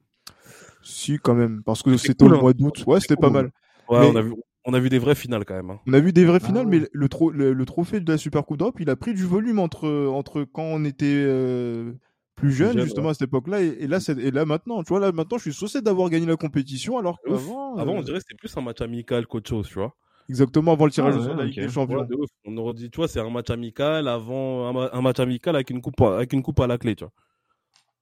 Si, 0.83 1.17
quand 1.21 1.35
même, 1.35 1.63
parce 1.63 1.83
que 1.83 1.97
c'était 1.97 2.25
cool, 2.25 2.35
au 2.35 2.41
mois 2.41 2.53
d'août. 2.53 2.83
Ouais, 2.87 2.99
c'était 2.99 3.15
cool. 3.15 3.21
pas 3.21 3.29
mal. 3.29 3.51
Ouais, 3.89 3.99
mais... 3.99 4.07
on 4.07 4.15
a 4.15 4.21
vu. 4.21 4.33
On 4.67 4.73
a 4.73 4.79
vu 4.79 4.89
des 4.89 4.97
vraies 4.97 5.15
finales 5.15 5.45
quand 5.45 5.53
même. 5.53 5.69
Hein. 5.69 5.79
On 5.85 5.93
a 5.93 5.99
vu 5.99 6.11
des 6.11 6.25
vraies 6.25 6.39
finales, 6.39 6.65
ah, 6.65 6.69
ouais. 6.71 6.79
mais 6.79 6.89
le, 6.91 7.09
tro 7.09 7.29
le, 7.29 7.53
le, 7.53 7.65
trophée 7.65 7.99
de 7.99 8.11
la 8.11 8.17
Supercoupe 8.17 8.57
d'Europe, 8.57 8.79
il 8.79 8.89
a 8.89 8.95
pris 8.95 9.13
du 9.13 9.23
volume 9.23 9.59
entre, 9.59 9.87
entre 10.07 10.43
quand 10.43 10.63
on 10.63 10.83
était 10.85 11.05
euh, 11.05 11.93
plus 12.35 12.51
jeune, 12.51 12.73
jeune 12.73 12.83
justement 12.83 13.05
ouais. 13.05 13.11
à 13.11 13.13
cette 13.13 13.29
époque-là 13.29 13.61
et, 13.61 13.67
et, 13.79 13.87
là 13.87 13.99
et 14.09 14.31
là 14.31 14.45
maintenant 14.45 14.83
tu 14.83 14.89
vois 14.89 14.99
là 14.99 15.11
maintenant 15.11 15.37
je 15.37 15.43
suis 15.43 15.53
saucé 15.53 15.81
d'avoir 15.81 16.09
gagné 16.09 16.25
la 16.25 16.35
compétition 16.35 16.97
alors 16.97 17.19
qu'avant 17.21 17.75
avant 17.77 17.95
euh... 17.95 17.99
on 17.99 18.01
dirait 18.01 18.19
c'était 18.19 18.35
plus 18.35 18.55
un 18.57 18.61
match 18.61 18.81
amical 18.81 19.25
qu'autre 19.25 19.49
chose 19.49 19.67
tu 19.67 19.75
vois. 19.75 19.95
Exactement 20.27 20.73
avant 20.73 20.85
le 20.85 20.91
tirage 20.91 21.13
ah, 21.17 21.21
ouais, 21.21 21.33
de 21.33 21.37
la 21.37 21.45
Ligue 21.45 21.53
okay. 21.53 21.67
des 21.67 21.73
Champions. 21.73 21.99
Ouais, 21.99 22.07
de 22.07 22.15
on 22.45 22.57
aurait 22.57 22.73
dit 22.73 22.89
tu 22.89 22.97
vois 22.97 23.07
c'est 23.07 23.19
un 23.19 23.29
match 23.29 23.49
amical 23.49 24.07
avant 24.07 24.67
un, 24.67 24.89
un, 24.91 25.01
match 25.01 25.19
amical 25.19 25.55
avec 25.55 25.69
une 25.69 25.81
coupe 25.81 26.01
avec 26.01 26.33
une 26.33 26.43
coupe 26.43 26.59
à 26.59 26.67
la 26.67 26.77
clé 26.77 26.95
tu 26.95 27.03
vois. 27.03 27.13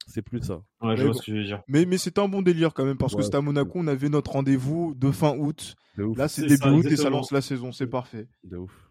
C'est 0.07 0.21
plus 0.21 0.41
ça. 0.41 0.61
Ouais, 0.81 0.97
je 0.97 1.05
vois 1.05 1.13
ce 1.13 1.21
que 1.21 1.31
je 1.31 1.38
veux 1.38 1.43
dire. 1.45 1.61
Mais 1.67 1.86
mais 1.86 1.97
c'était 1.97 2.19
un 2.19 2.27
bon 2.27 2.41
délire 2.41 2.73
quand 2.73 2.86
même 2.86 2.97
parce 2.97 3.15
que 3.15 3.21
c'était 3.21 3.38
à 3.38 3.41
Monaco 3.41 3.71
on 3.75 3.88
avait 3.88 4.09
notre 4.09 4.31
rendez-vous 4.31 4.93
de 4.95 5.11
fin 5.11 5.38
août. 5.38 5.75
Là 5.97 6.27
c'est 6.27 6.45
début 6.45 6.69
août 6.69 6.86
et 6.86 6.95
ça 6.95 7.09
lance 7.09 7.31
la 7.31 7.41
saison 7.41 7.71
c'est 7.71 7.88
parfait. 7.88 8.27
de 8.43 8.57
ouf 8.57 8.82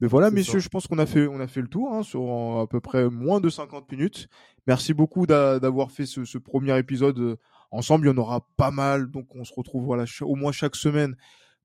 mais 0.00 0.08
voilà, 0.08 0.30
messieurs, 0.30 0.60
ça. 0.60 0.64
je 0.64 0.68
pense 0.68 0.86
qu'on 0.86 0.98
a 0.98 1.06
fait, 1.06 1.26
on 1.26 1.40
a 1.40 1.46
fait 1.46 1.60
le 1.60 1.68
tour 1.68 1.94
hein, 1.94 2.02
sur 2.02 2.58
à 2.58 2.66
peu 2.66 2.80
près 2.80 3.08
moins 3.08 3.40
de 3.40 3.48
50 3.48 3.90
minutes. 3.92 4.28
Merci 4.66 4.92
beaucoup 4.92 5.26
d'avoir 5.26 5.90
fait 5.90 6.06
ce, 6.06 6.24
ce, 6.24 6.38
premier 6.38 6.76
épisode 6.78 7.18
euh, 7.18 7.36
ensemble. 7.70 8.06
Il 8.06 8.10
y 8.10 8.12
en 8.12 8.18
aura 8.18 8.46
pas 8.56 8.70
mal, 8.70 9.10
donc 9.10 9.34
on 9.34 9.44
se 9.44 9.52
retrouve 9.54 9.84
voilà 9.84 10.04
au 10.22 10.34
moins 10.34 10.52
chaque 10.52 10.76
semaine 10.76 11.16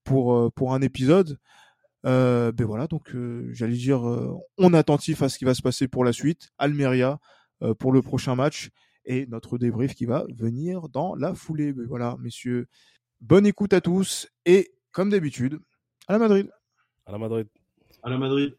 pour 0.03 0.33
euh, 0.33 0.49
pour 0.51 0.73
un 0.73 0.81
épisode. 0.81 1.39
Euh, 2.05 2.51
ben 2.51 2.65
voilà, 2.65 2.87
donc 2.87 3.13
euh, 3.13 3.49
j'allais 3.51 3.75
dire, 3.75 4.07
euh, 4.07 4.33
on 4.57 4.73
est 4.73 4.77
attentif 4.77 5.21
à 5.21 5.29
ce 5.29 5.37
qui 5.37 5.45
va 5.45 5.53
se 5.53 5.61
passer 5.61 5.87
pour 5.87 6.03
la 6.03 6.13
suite. 6.13 6.49
Almeria 6.57 7.19
pour 7.77 7.91
le 7.91 8.01
prochain 8.01 8.35
match 8.35 8.69
et 9.03 9.25
notre 9.25 9.57
débrief 9.57 9.93
qui 9.93 10.05
va 10.05 10.23
venir 10.33 10.87
dans 10.87 11.13
la 11.15 11.35
foulée. 11.35 11.73
Ben 11.73 11.85
voilà, 11.85 12.15
messieurs, 12.21 12.67
bonne 13.19 13.45
écoute 13.45 13.73
à 13.73 13.81
tous 13.81 14.29
et 14.45 14.71
comme 14.93 15.09
d'habitude, 15.09 15.59
à 16.07 16.13
la 16.13 16.19
Madrid. 16.19 16.49
À 17.05 17.11
la 17.11 17.17
Madrid. 17.17 17.49
À 18.03 18.09
la 18.09 18.17
Madrid. 18.17 18.58